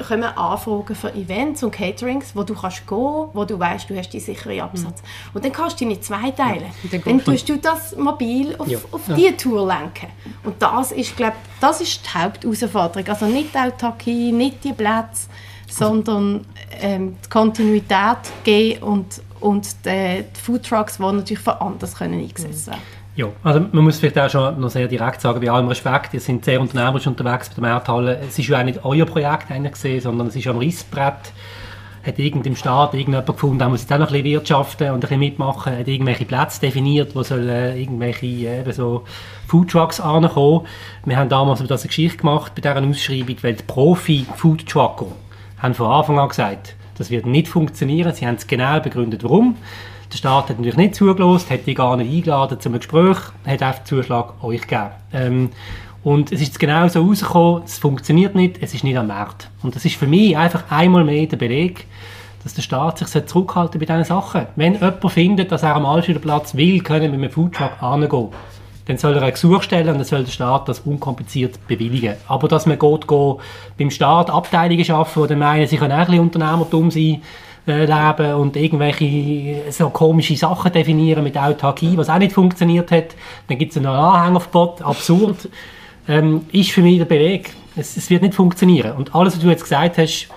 kommen 0.06 0.24
Anfragen 0.24 0.94
für 0.94 1.12
Events 1.14 1.62
und 1.62 1.70
Caterings, 1.72 2.34
wo 2.34 2.42
du 2.42 2.54
kannst 2.54 2.86
gehen, 2.86 3.28
wo 3.32 3.44
du 3.44 3.58
weißt, 3.58 3.90
du 3.90 3.96
hast 3.96 4.10
die 4.10 4.20
sicheren 4.20 4.60
Absatz. 4.60 5.02
Mhm. 5.02 5.30
Und 5.34 5.44
dann 5.44 5.52
kannst 5.52 5.80
du 5.80 5.84
deine 5.84 6.00
zwei 6.00 6.30
teilen. 6.30 6.70
Ja, 6.82 6.98
dann, 6.98 7.02
dann 7.04 7.24
tust 7.24 7.48
du 7.48 7.58
das 7.58 7.96
mobil 7.96 8.54
auf, 8.56 8.68
ja. 8.68 8.78
auf 8.92 9.08
ja. 9.08 9.14
diese 9.14 9.36
Tour 9.36 9.66
lenken. 9.66 10.08
Und 10.44 10.60
das 10.60 10.92
ist, 10.92 11.16
glaube 11.16 11.36
das 11.60 11.80
ist 11.80 12.00
die 12.04 12.18
Hauptausforderung. 12.18 13.08
Also 13.08 13.26
nicht 13.26 13.54
die 13.54 13.58
Autarkie, 13.58 14.32
nicht 14.32 14.62
die 14.64 14.72
Plätze, 14.72 15.28
sondern 15.68 16.44
ähm, 16.80 17.16
die 17.24 17.28
Kontinuität 17.28 18.18
geben 18.44 18.82
und, 18.82 19.22
und 19.40 19.66
die, 19.84 20.24
die 20.24 20.40
Foodtrucks, 20.40 20.98
die 20.98 21.02
natürlich 21.02 21.40
von 21.40 21.54
anders 21.54 21.94
können 21.94 22.20
eingesetzt 22.20 22.66
werden 22.66 22.80
können. 22.80 22.93
Ja, 23.16 23.26
also 23.44 23.60
man 23.60 23.84
muss 23.84 23.98
vielleicht 23.98 24.18
auch 24.18 24.28
schon 24.28 24.60
noch 24.60 24.70
sehr 24.70 24.88
direkt 24.88 25.20
sagen, 25.20 25.40
bei 25.40 25.50
allem 25.50 25.68
Respekt, 25.68 26.14
ihr 26.14 26.20
seid 26.20 26.44
sehr 26.44 26.60
unternehmerisch 26.60 27.06
unterwegs 27.06 27.48
bei 27.48 27.54
der 27.54 27.62
Märthalle. 27.62 28.18
Es 28.26 28.38
ist 28.38 28.48
ja 28.48 28.58
auch 28.58 28.64
nicht 28.64 28.84
euer 28.84 29.06
Projekt 29.06 29.48
gesehen, 29.48 30.00
sondern 30.00 30.26
es 30.26 30.36
ist 30.36 30.48
am 30.48 30.58
Rissbrett 30.58 31.32
hat 32.04 32.18
irgend 32.18 32.46
im 32.46 32.56
Staat 32.56 32.94
irgendjemand 32.94 33.26
gefunden, 33.26 33.58
der 33.58 33.68
muss 33.68 33.82
jetzt 33.82 33.92
auch 33.92 33.98
noch 33.98 34.08
ein 34.08 34.12
bisschen 34.12 34.32
wirtschaften 34.32 34.88
und 34.88 34.96
ein 34.96 35.00
bisschen 35.00 35.18
mitmachen, 35.18 35.78
hat 35.78 35.88
irgendwelche 35.88 36.26
Plätze 36.26 36.60
definiert, 36.60 37.14
wo 37.14 37.22
sollen 37.22 37.48
äh, 37.48 37.80
irgendwelche 37.80 38.26
äh, 38.26 38.72
so 38.72 39.04
Foodtrucks 39.46 40.00
ankommen. 40.00 40.66
Wir 41.04 41.16
haben 41.16 41.28
damals 41.28 41.62
das 41.64 41.82
eine 41.82 41.88
Geschichte 41.88 42.18
gemacht 42.18 42.52
bei 42.54 42.60
dieser 42.60 42.82
Ausschreibung, 42.82 43.36
weil 43.42 43.54
die 43.54 43.62
Profi-Foodtrucker 43.62 45.06
haben 45.58 45.74
von 45.74 45.90
Anfang 45.90 46.18
an 46.18 46.28
gesagt, 46.28 46.74
das 46.98 47.10
wird 47.10 47.26
nicht 47.26 47.48
funktionieren. 47.48 48.12
Sie 48.12 48.26
haben 48.26 48.36
es 48.36 48.46
genau 48.46 48.80
begründet, 48.80 49.24
warum. 49.24 49.56
Der 50.12 50.18
Staat 50.18 50.48
hat 50.48 50.58
natürlich 50.58 50.76
nicht 50.76 50.94
zugelassen, 50.94 51.50
hat 51.50 51.66
die 51.66 51.74
gar 51.74 51.96
nicht 51.96 52.12
eingeladen 52.12 52.60
zum 52.60 52.74
Gespräch, 52.74 53.18
hat 53.46 53.62
einfach 53.62 53.78
den 53.80 53.86
Zuschlag 53.86 54.42
euch 54.42 54.62
gegeben. 54.62 54.90
Ähm, 55.12 55.50
und 56.02 56.32
es 56.32 56.42
ist 56.42 56.58
genau 56.58 56.86
so 56.88 57.02
rausgekommen, 57.02 57.62
es 57.64 57.78
funktioniert 57.78 58.34
nicht, 58.34 58.58
es 58.60 58.74
ist 58.74 58.84
nicht 58.84 58.98
am 58.98 59.06
Markt. 59.06 59.48
Und 59.62 59.74
das 59.74 59.84
ist 59.86 59.96
für 59.96 60.06
mich 60.06 60.36
einfach 60.36 60.64
einmal 60.70 61.02
mehr 61.02 61.26
der 61.26 61.38
Beleg, 61.38 61.86
dass 62.42 62.52
der 62.52 62.60
Staat 62.60 62.98
sich 62.98 63.26
zurückhalten 63.26 63.80
bei 63.80 63.86
diesen 63.86 64.04
Sachen. 64.04 64.46
Wenn 64.54 64.74
jemand 64.74 65.10
findet, 65.10 65.50
dass 65.50 65.62
er 65.62 65.74
am 65.74 65.86
Altschülerplatz 65.86 66.54
will, 66.54 66.80
können 66.80 67.10
mit 67.10 67.20
einem 67.20 67.30
Foodtruck 67.30 67.82
angehen, 67.82 68.28
dann 68.86 68.98
soll 68.98 69.14
er 69.14 69.22
ein 69.22 69.32
Gesuch 69.32 69.62
stellen 69.62 69.88
und 69.88 69.96
dann 69.96 70.04
soll 70.04 70.24
der 70.24 70.30
Staat 70.30 70.68
das 70.68 70.80
unkompliziert 70.80 71.66
bewilligen. 71.66 72.16
Aber 72.28 72.48
dass 72.48 72.66
man 72.66 72.78
geht, 72.78 73.08
geht 73.08 73.36
beim 73.78 73.90
Staat 73.90 74.28
Abteilungen 74.28 74.84
schaffen, 74.84 75.26
die 75.26 75.36
meinen, 75.36 75.66
sie 75.66 75.78
können 75.78 75.92
auch 75.92 76.00
ein 76.00 76.06
bisschen 76.06 76.20
Unternehmertum 76.20 76.90
sein, 76.90 77.22
leben 77.66 78.34
und 78.34 78.56
irgendwelche 78.56 79.72
so 79.72 79.90
komische 79.90 80.36
Sachen 80.36 80.72
definieren 80.72 81.24
mit 81.24 81.36
Autarkie, 81.36 81.96
was 81.96 82.10
auch 82.10 82.18
nicht 82.18 82.32
funktioniert 82.32 82.90
hat. 82.90 83.16
Dann 83.48 83.58
gibt 83.58 83.72
es 83.72 83.78
ein 83.78 83.86
Anhängerverbot, 83.86 84.82
absurd. 84.82 85.48
ähm, 86.08 86.42
ist 86.52 86.70
für 86.70 86.82
mich 86.82 86.98
der 86.98 87.06
Beleg. 87.06 87.54
Es, 87.76 87.96
es, 87.96 88.10
wird 88.10 88.22
nicht 88.22 88.34
funktionieren. 88.34 88.92
Und 88.92 89.14
alles, 89.14 89.34
was 89.34 89.42
du 89.42 89.48
jetzt 89.48 89.62
gesagt 89.62 89.98
hast, 89.98 90.28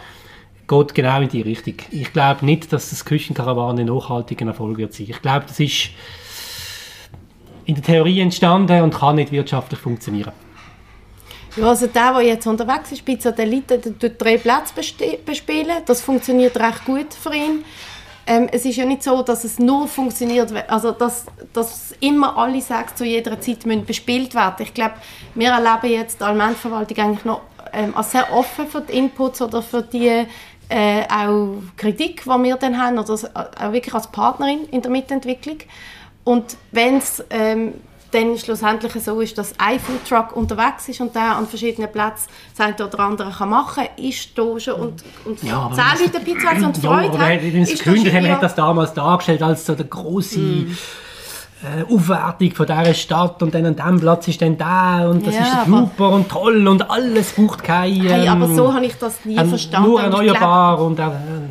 geht 0.68 0.96
genau 0.96 1.22
in 1.22 1.30
die 1.30 1.42
Richtung. 1.42 1.76
Ich 1.92 2.12
glaube 2.14 2.46
nicht, 2.46 2.72
dass 2.74 2.90
das 2.90 3.06
Küchenkarawane 3.06 3.86
nachhaltig 3.86 4.42
ein 4.42 4.48
Erfolg 4.48 4.78
wird 4.78 4.94
sein. 4.94 5.08
Ich 5.10 5.22
glaube, 5.22 5.46
das 5.48 5.60
ist 5.60 5.90
in 7.66 7.76
der 7.76 7.84
Theorie 7.84 8.22
entstanden 8.22 8.82
und 8.82 8.96
kann 8.96 9.18
nicht 9.18 9.32
wirtschaftlich 9.32 9.80
funktionieren. 9.80 10.32
Ja, 11.58 11.70
also 11.70 11.88
der, 11.88 12.14
der 12.14 12.22
jetzt 12.22 12.45
unterwegs 12.45 12.91
ist 12.91 13.03
bei 13.03 13.18
Satelliten, 13.20 13.82
der 13.82 13.97
tut 13.97 14.22
drei 14.22 14.38
Plätze 14.38 14.74
bespielen. 15.26 15.78
Das 15.86 16.01
funktioniert 16.01 16.55
recht 16.58 16.86
gut 16.86 17.14
für 17.14 17.34
ihn. 17.34 17.66
Ähm, 18.28 18.47
es 18.51 18.66
ist 18.66 18.76
ja 18.76 18.86
nicht 18.86 19.01
so, 19.03 19.24
dass 19.24 19.43
es 19.43 19.58
nur 19.58 19.88
funktioniert, 19.88 20.53
also 20.70 20.91
dass, 20.91 21.26
dass 21.53 21.93
immer 22.01 22.38
alle 22.38 22.62
sechs 22.62 22.95
zu 22.95 23.05
jeder 23.05 23.39
Zeit 23.39 23.66
müssen 23.66 23.86
bespielt 23.86 24.36
werden. 24.36 24.55
Ich 24.60 24.74
glaube, 24.74 24.95
wir 25.34 25.49
erleben 25.49 25.93
jetzt 25.93 26.20
die 26.20 26.26
Allgemeinverwaltung 26.26 26.97
eigentlich 26.97 27.26
noch 27.26 27.41
ähm, 27.74 27.95
als 27.95 28.12
sehr 28.12 28.32
offen 28.34 28.68
für 28.68 28.82
die 28.82 28.97
Inputs 28.97 29.41
oder 29.41 29.62
für 29.62 29.82
die 29.82 30.26
äh, 30.70 31.03
auch 31.10 31.55
Kritik, 31.78 32.24
die 32.24 32.43
wir 32.43 32.58
dann 32.58 32.78
haben, 32.78 32.99
oder 32.99 33.14
auch 33.14 33.72
wirklich 33.72 33.95
als 33.95 34.08
Partnerin 34.08 34.66
in 34.72 34.82
der 34.82 34.91
Mitentwicklung. 34.91 35.60
Und 36.26 36.58
wenn 36.72 36.97
es 36.97 37.24
ähm, 37.30 37.76
dann 38.18 38.38
schlussendlich 38.38 39.03
so 39.03 39.22
ist, 39.22 39.38
dass 39.38 39.53
ein 39.59 39.80
Foodtruck 39.80 40.36
unterwegs 40.36 40.89
ist 40.89 41.01
und 41.01 41.13
der 41.15 41.36
an 41.36 41.47
verschiedenen 41.47 41.91
Plätzen 41.91 42.28
das 42.55 42.65
eine 42.65 42.88
oder 42.88 42.99
andere 42.99 43.32
kann 43.32 43.49
machen 43.49 43.86
kann, 43.86 44.03
ist 44.03 44.38
da 44.38 44.59
schon 44.59 44.74
und, 44.74 45.03
und 45.26 45.43
ja, 45.43 45.70
zehn 45.74 46.05
Leute 46.05 46.20
Pizza 46.20 46.65
und 46.65 46.78
Freude 46.78 47.18
ja, 47.18 47.30
haben. 47.30 47.61
Ist 47.61 47.84
gegründet 47.84 48.13
haben, 48.13 48.30
hat 48.30 48.43
das 48.43 48.55
damals 48.55 48.93
dargestellt 48.93 49.41
als 49.43 49.65
so 49.65 49.76
der 49.76 49.86
große 49.86 50.39
mm 50.39 50.78
äh, 51.64 51.91
Aufwertung 51.91 52.51
von 52.51 52.66
dieser 52.68 52.93
Stadt 52.93 53.41
und 53.41 53.53
dann 53.53 53.66
an 53.66 53.76
diesem 53.76 53.99
Platz 53.99 54.28
ist 54.28 54.41
dann 54.41 54.58
da 54.58 55.10
und 55.10 55.26
das 55.26 55.36
ja, 55.36 55.41
ist 55.41 55.66
super 55.66 56.10
und 56.10 56.30
toll 56.30 56.68
und 56.68 56.88
alles 56.89 57.32
braucht 57.32 57.64
kein... 57.64 57.93
Ähm, 57.93 58.08
hey, 58.08 58.28
aber 58.28 58.47
so 58.47 58.74
habe 58.74 58.86
ich 58.86 58.95
das 58.95 59.26
nie 59.26 59.38
ähm, 59.38 59.49
verstanden. 59.49 59.89
Nur 59.89 60.01
erneuerbar 60.01 60.80
und... 60.82 60.99
Äh, 60.99 61.10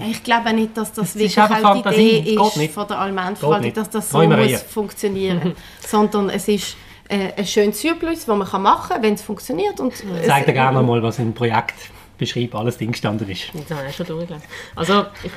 ich 0.08 0.22
glaube 0.22 0.52
nicht, 0.52 0.76
dass 0.76 0.92
das, 0.92 1.12
das 1.12 1.16
wirklich 1.16 1.36
halt 1.36 1.84
die 1.86 2.20
Idee 2.20 2.34
ist, 2.34 2.56
ist 2.56 2.74
von 2.74 2.86
der 2.86 3.00
Allgemeinverwaltung, 3.00 3.72
dass 3.74 3.90
das 3.90 4.10
so 4.10 4.22
muss 4.22 4.62
funktionieren 4.62 5.54
sondern 5.86 6.30
es 6.30 6.46
ist 6.46 6.76
äh, 7.08 7.32
ein 7.36 7.46
schönes 7.46 7.80
Surplus, 7.80 8.24
das 8.24 8.26
man 8.26 8.62
machen 8.62 8.88
kann, 8.88 9.02
wenn 9.02 9.14
es 9.14 9.22
funktioniert. 9.22 9.80
Und 9.80 9.92
Zeig 10.24 10.46
dir 10.46 10.52
gerne 10.52 10.82
mal, 10.82 11.02
was 11.02 11.18
im 11.18 11.32
Projekt 11.32 11.74
beschreiben, 12.18 12.56
alles 12.56 12.78
drin 12.78 12.92
gestanden 12.92 13.28
ist. 13.28 13.50
Das 13.52 13.76
habe 13.76 13.88
ich 13.88 13.96
schon 13.96 14.06
durchgelesen. 14.06 14.46
Also, 14.74 15.06
ich 15.22 15.30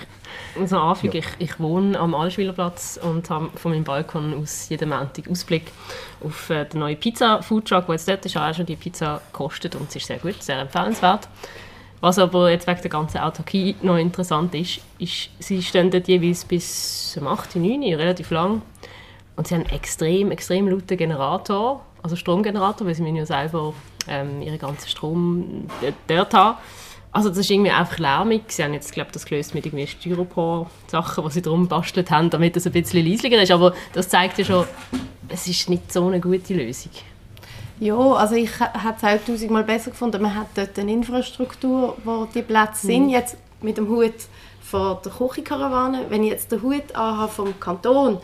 muss 0.56 0.72
noch 0.72 0.84
anfügen, 0.84 1.14
ja. 1.16 1.20
ich, 1.20 1.52
ich 1.52 1.60
wohne 1.60 2.00
am 2.00 2.14
Allschwilerplatz 2.16 3.00
und 3.02 3.30
habe 3.30 3.50
von 3.56 3.72
meinem 3.72 3.84
Balkon 3.84 4.34
aus 4.34 4.70
jeden 4.70 4.90
Montag 4.90 5.30
Ausblick 5.30 5.72
auf 6.24 6.50
äh, 6.50 6.66
den 6.66 6.80
neuen 6.80 7.00
Pizza-Foodtruck, 7.00 7.86
der 7.86 7.96
jetzt 7.96 8.08
dort 8.08 8.26
ist, 8.26 8.38
auch 8.38 8.54
schon 8.54 8.66
die 8.66 8.76
Pizza 8.76 9.22
kostet 9.32 9.76
und 9.76 9.90
es 9.90 9.96
ist 9.96 10.08
sehr 10.08 10.20
gut, 10.20 10.42
sehr 10.42 10.60
empfehlenswert. 10.60 11.28
Was 12.02 12.18
aber 12.18 12.50
jetzt 12.50 12.66
wegen 12.66 12.82
der 12.82 12.90
ganzen 12.90 13.18
Autarkie 13.18 13.76
noch 13.82 13.98
interessant 13.98 14.56
ist, 14.56 14.80
ist, 15.00 15.30
sie 15.40 15.62
stehen 15.62 15.92
dort 15.92 16.08
jeweils 16.08 16.46
bis 16.46 17.18
um 17.20 17.28
8, 17.28 17.58
9, 17.58 17.94
relativ 17.96 18.32
lang. 18.32 18.62
Und 19.36 19.48
sie 19.48 19.56
haben 19.56 19.64
einen 19.64 19.74
extrem, 19.74 20.32
extrem 20.32 20.68
lauten 20.70 20.98
Generator, 20.98 21.82
also 22.02 22.16
Stromgenerator, 22.16 22.88
weil 22.88 22.96
sie 22.96 23.02
müssen 23.02 23.18
ja 23.18 23.26
selber 23.26 23.74
ähm, 24.08 24.42
ihren 24.42 24.60
ganzen 24.60 24.88
Strom 24.88 25.68
dort 26.08 26.34
haben. 26.34 26.58
Also 27.12 27.30
das 27.30 27.40
ist 27.40 27.50
irgendwie 27.50 27.72
einfach 27.72 27.98
lärmig. 27.98 28.44
Sie 28.48 28.64
haben 28.64 28.74
jetzt, 28.74 28.92
glaube 28.94 29.12
das 29.12 29.26
gelöst 29.26 29.56
mit 29.56 29.66
irgendwie 29.66 29.88
Styropor-Sachen, 29.88 31.24
die 31.26 31.32
sie 31.32 31.42
drum 31.42 31.68
bastelt 31.68 32.12
haben, 32.12 32.30
damit 32.30 32.56
es 32.56 32.68
ein 32.68 32.72
bisschen 32.72 33.06
leislicher 33.06 33.42
ist. 33.42 33.52
Aber 33.52 33.74
das 33.94 34.10
zeigt 34.10 34.38
ja 34.38 34.46
schon, 34.46 34.66
es 35.28 35.48
ist 35.48 35.70
nicht 35.70 35.92
so 35.92 36.08
eine 36.08 36.20
gute 36.20 36.54
Lösung. 36.54 36.92
Ja, 37.80 37.98
also 37.98 38.36
ich 38.36 38.60
hätte 38.60 38.96
es 38.98 39.04
auch 39.04 39.26
tausendmal 39.26 39.64
besser 39.64 39.92
gefunden. 39.92 40.22
Man 40.22 40.36
hat 40.36 40.48
dort 40.54 40.78
eine 40.78 40.92
Infrastruktur, 40.92 41.98
wo 42.04 42.26
die 42.26 42.42
Plätze 42.42 42.86
mhm. 42.86 42.92
sind. 42.92 43.10
Jetzt 43.10 43.38
mit 43.62 43.78
dem 43.78 43.88
Hut 43.88 44.14
von 44.62 44.98
der 45.04 45.12
Küchenkarawane. 45.12 46.06
Wenn 46.10 46.24
ich 46.24 46.32
jetzt 46.32 46.52
den 46.52 46.62
Hut 46.62 46.94
anhabe 46.94 47.32
vom 47.32 47.60
Kanton, 47.60 48.18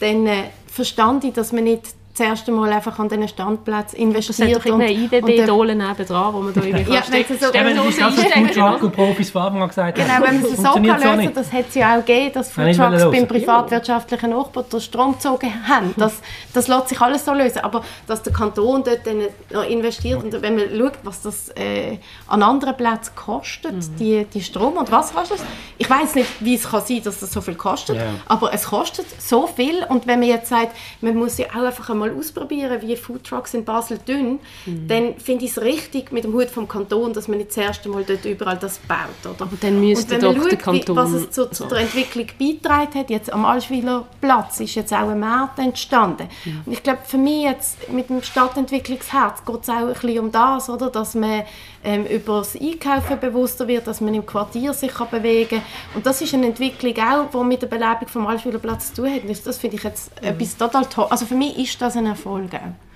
dann 0.00 0.26
äh, 0.26 0.50
verstand 0.66 1.24
ich, 1.24 1.32
dass 1.32 1.52
man 1.52 1.64
nicht 1.64 1.94
zuerst 2.16 2.48
einmal 2.48 2.72
einfach 2.72 2.98
an 2.98 3.08
diesen 3.08 3.28
Standplatz 3.28 3.92
investiert. 3.92 4.56
Das 4.56 4.64
hat 4.64 4.72
doch 4.72 4.74
eine 4.74 4.90
IDD-Dole 4.90 5.74
nebendran, 5.74 6.34
wo 6.34 6.40
man 6.40 6.54
da 6.54 6.62
irgendwie 6.62 6.92
ja, 6.94 7.02
wenn 7.10 7.26
so 7.26 7.46
Stimmt, 7.46 7.76
das 7.76 7.86
ist 7.86 8.00
das, 8.00 8.16
was 8.16 8.32
Foodtruck 8.32 8.82
und 8.82 8.92
Profis 8.92 9.30
von 9.30 9.42
Anfang 9.42 9.62
an 9.62 9.68
gesagt 9.68 9.98
haben. 9.98 10.08
Genau, 10.08 10.26
wenn 10.26 10.40
man 10.40 10.52
es 10.52 10.56
so 10.62 10.72
kann 10.72 11.18
lösen 11.18 11.34
das 11.34 11.52
hat 11.52 11.68
es 11.68 11.74
ja 11.74 11.94
auch 11.94 12.04
gegeben, 12.04 12.32
dass 12.34 12.50
Foodtrucks 12.50 13.04
beim 13.10 13.28
privatwirtschaftlichen 13.28 14.30
Nachbar 14.30 14.62
den 14.64 14.80
Strom 14.80 15.12
gezogen 15.12 15.52
haben. 15.68 15.94
Das, 16.06 16.20
das 16.52 16.68
lässt 16.68 16.90
sich 16.90 17.00
alles 17.00 17.24
so 17.24 17.32
lösen. 17.32 17.60
Aber 17.60 17.82
dass 18.06 18.22
der 18.22 18.32
Kanton 18.32 18.84
dort 18.84 19.06
dann 19.06 19.22
noch 19.50 19.68
investiert 19.68 20.22
und 20.22 20.40
wenn 20.40 20.56
man 20.56 20.68
schaut, 20.76 20.92
was 21.02 21.22
das 21.22 21.48
äh, 21.56 21.98
an 22.28 22.42
anderen 22.42 22.76
Plätzen 22.76 23.14
kostet, 23.16 23.74
mhm. 23.74 23.96
die, 23.98 24.24
die 24.32 24.42
Strom 24.42 24.74
und 24.74 24.92
was 24.92 25.12
kostet? 25.12 25.40
Ich 25.78 25.88
weiß 25.88 26.14
nicht, 26.14 26.28
wie 26.40 26.54
es 26.54 26.70
kann 26.70 26.84
sein, 26.84 27.02
dass 27.02 27.20
das 27.20 27.32
so 27.32 27.40
viel 27.40 27.54
kostet, 27.54 27.96
yeah. 27.96 28.14
aber 28.26 28.52
es 28.52 28.66
kostet 28.66 29.06
so 29.20 29.46
viel 29.46 29.84
und 29.88 30.06
wenn 30.06 30.20
man 30.20 30.28
jetzt 30.28 30.48
sagt, 30.48 30.76
man 31.00 31.16
muss 31.16 31.38
ja 31.38 31.46
auch 31.46 31.64
einfach 31.64 31.90
einmal 31.90 32.05
mal 32.08 32.18
ausprobieren, 32.18 32.80
wie 32.82 32.96
Foodtrucks 32.96 33.54
in 33.54 33.64
Basel 33.64 33.98
tun, 33.98 34.40
mhm. 34.66 34.88
dann 34.88 35.18
finde 35.18 35.44
ich 35.44 35.52
es 35.52 35.60
richtig 35.62 36.12
mit 36.12 36.24
dem 36.24 36.32
Hut 36.32 36.50
vom 36.50 36.66
Kanton, 36.66 37.12
dass 37.12 37.28
man 37.28 37.38
nicht 37.38 37.50
das 37.50 37.58
erste 37.58 37.88
Mal 37.88 38.04
dort 38.04 38.24
überall 38.24 38.56
das 38.56 38.78
baut. 38.78 38.98
Oder? 39.24 39.42
Aber 39.42 39.56
dann 39.60 39.80
müsste 39.80 40.18
doch 40.18 40.34
schaut, 40.34 40.50
der 40.50 40.58
Kanton... 40.58 40.96
Wie, 40.96 41.00
was 41.00 41.12
es 41.12 41.30
zu, 41.30 41.50
zu 41.50 41.66
der 41.66 41.78
Entwicklung 41.78 42.26
beigetragen 42.38 42.94
hat, 42.94 43.10
jetzt 43.10 43.32
am 43.32 43.44
Allschwiler 43.44 44.06
Platz 44.20 44.60
ist 44.60 44.74
jetzt 44.74 44.92
auch 44.92 45.08
ein 45.08 45.20
Markt 45.20 45.58
entstanden. 45.58 46.28
Mhm. 46.44 46.62
Und 46.66 46.72
ich 46.72 46.82
glaube, 46.82 47.00
für 47.04 47.18
mich 47.18 47.44
jetzt 47.44 47.90
mit 47.90 48.08
dem 48.08 48.22
Stadtentwicklungsherz 48.22 49.44
geht 49.44 49.62
es 49.62 49.68
auch 49.68 49.74
ein 49.76 49.92
bisschen 49.92 50.18
um 50.18 50.32
das, 50.32 50.68
oder? 50.68 50.90
dass 50.96 51.14
man 51.14 51.42
ähm, 51.84 52.06
über 52.06 52.38
das 52.38 52.56
Einkaufen 52.56 53.20
bewusster 53.20 53.68
wird, 53.68 53.86
dass 53.86 54.00
man 54.00 54.14
im 54.14 54.24
Quartier 54.24 54.72
sich 54.72 54.92
kann 54.92 55.08
bewegen 55.10 55.60
kann. 55.60 55.62
Und 55.94 56.06
das 56.06 56.20
ist 56.20 56.34
eine 56.34 56.46
Entwicklung 56.46 56.94
auch, 56.98 57.30
die 57.30 57.44
mit 57.46 57.62
der 57.62 57.68
Belebung 57.68 58.08
vom 58.08 58.26
Allschülerplatz 58.26 58.92
zu 58.92 59.02
tun 59.02 59.14
hat. 59.14 59.46
Das 59.46 59.58
finde 59.58 59.76
ich 59.76 59.82
jetzt 59.82 60.10
mhm. 60.20 60.28
etwas 60.28 60.56
total 60.56 60.86
toll. 60.86 61.06
Also 61.10 61.26
für 61.26 61.34
mich 61.34 61.58
ist 61.58 61.80
das 61.80 61.95
ein 61.96 62.06
Erfolg 62.06 62.52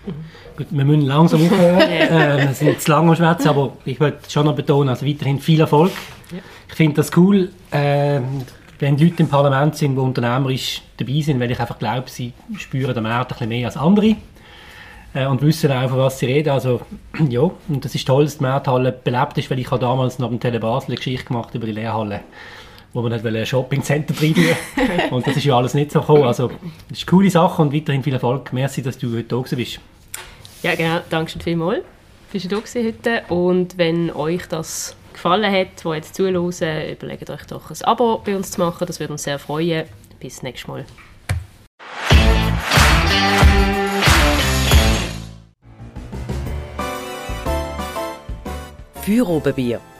Mhm. 0.07 0.15
Gut, 0.57 0.67
wir 0.71 0.85
müssen 0.85 1.03
langsam 1.03 1.45
aufhören. 1.45 1.79
äh, 1.91 2.47
wir 2.47 2.55
sind 2.55 2.81
zu 2.81 2.91
lange 2.91 3.11
am 3.11 3.17
Schwätzen, 3.17 3.49
aber 3.49 3.77
ich 3.85 4.01
möchte 4.01 4.31
schon 4.31 4.47
noch 4.47 4.55
betonen, 4.55 4.89
also 4.89 5.07
weiterhin 5.07 5.39
viel 5.39 5.61
Erfolg. 5.61 5.93
Ja. 6.33 6.39
Ich 6.69 6.75
finde 6.75 6.97
das 6.97 7.15
cool, 7.17 7.51
äh, 7.71 8.21
wenn 8.79 8.97
Leute 8.97 9.23
im 9.23 9.29
Parlament 9.29 9.77
sind, 9.77 9.95
die 9.95 10.01
unternehmerisch 10.01 10.83
dabei 10.97 11.21
sind, 11.21 11.39
weil 11.39 11.51
ich 11.51 11.61
einfach 11.61 11.79
glaube, 11.79 12.09
sie 12.09 12.33
spüren 12.57 12.95
den 12.95 13.03
Markt 13.03 13.33
ein 13.33 13.35
bisschen 13.35 13.49
mehr 13.51 13.67
als 13.67 13.77
andere 13.77 14.17
äh, 15.13 15.27
und 15.27 15.43
wissen 15.43 15.71
auch, 15.71 15.89
von 15.89 15.99
was 15.99 16.19
sie 16.19 16.27
reden. 16.27 16.51
Also, 16.51 16.81
ja, 17.29 17.43
und 17.43 17.85
das 17.85 17.95
ist 17.95 18.07
toll, 18.07 18.25
dass 18.25 18.39
die 18.39 18.45
Markthalle 18.45 18.93
belebt 18.93 19.37
ist, 19.39 19.51
weil 19.51 19.59
ich 19.59 19.71
habe 19.71 19.81
damals 19.81 20.19
noch 20.19 20.31
im 20.31 20.41
Tele 20.41 20.61
Basel 20.61 20.91
eine 20.91 20.97
Geschichte 20.97 21.27
gemacht 21.27 21.55
über 21.55 21.67
die 21.67 21.73
Lehrhalle, 21.73 22.21
wo 22.93 23.03
man 23.03 23.13
nicht 23.13 23.25
ein 23.25 23.47
Shoppingcenter 23.47 24.15
reinführen 24.21 24.57
Und 25.11 25.27
das 25.27 25.37
ist 25.37 25.45
ja 25.45 25.57
alles 25.57 25.75
nicht 25.75 25.93
so 25.93 26.01
gekommen. 26.01 26.25
Also, 26.25 26.49
das 26.89 26.99
ist 26.99 27.09
eine 27.09 27.11
coole 27.11 27.31
Sache 27.31 27.63
und 27.63 27.73
weiterhin 27.73 28.03
viel 28.03 28.15
Erfolg. 28.15 28.53
Merci, 28.53 28.83
dass 28.83 28.99
du 28.99 29.17
heute 29.17 29.25
da 29.25 29.57
bist. 29.57 29.81
Ja, 30.63 30.75
genau. 30.75 31.01
Danke 31.09 31.31
schön 31.31 31.41
vielmals. 31.41 31.85
Bist 32.33 32.45
du 32.45 32.49
da 32.49 32.57
heute. 32.57 33.23
Und 33.29 33.79
wenn 33.79 34.11
euch 34.11 34.47
das 34.47 34.97
gefallen 35.13 35.53
hat, 35.53 35.85
wo 35.85 35.95
jetzt 35.95 36.15
zuhören, 36.15 36.91
überlegt 36.91 37.31
euch 37.31 37.45
doch 37.47 37.71
ein 37.71 37.83
Abo 37.83 38.23
bei 38.25 38.37
uns 38.37 38.51
zu 38.53 38.61
machen. 38.61 38.87
Das 38.87 39.01
würde 39.01 39.13
uns 39.13 39.23
sehr 39.23 39.39
freuen. 39.39 39.87
Bis 40.19 40.43
nächstes 40.43 40.69
Mal. 40.69 40.85
Feierobenbier. 49.03 49.81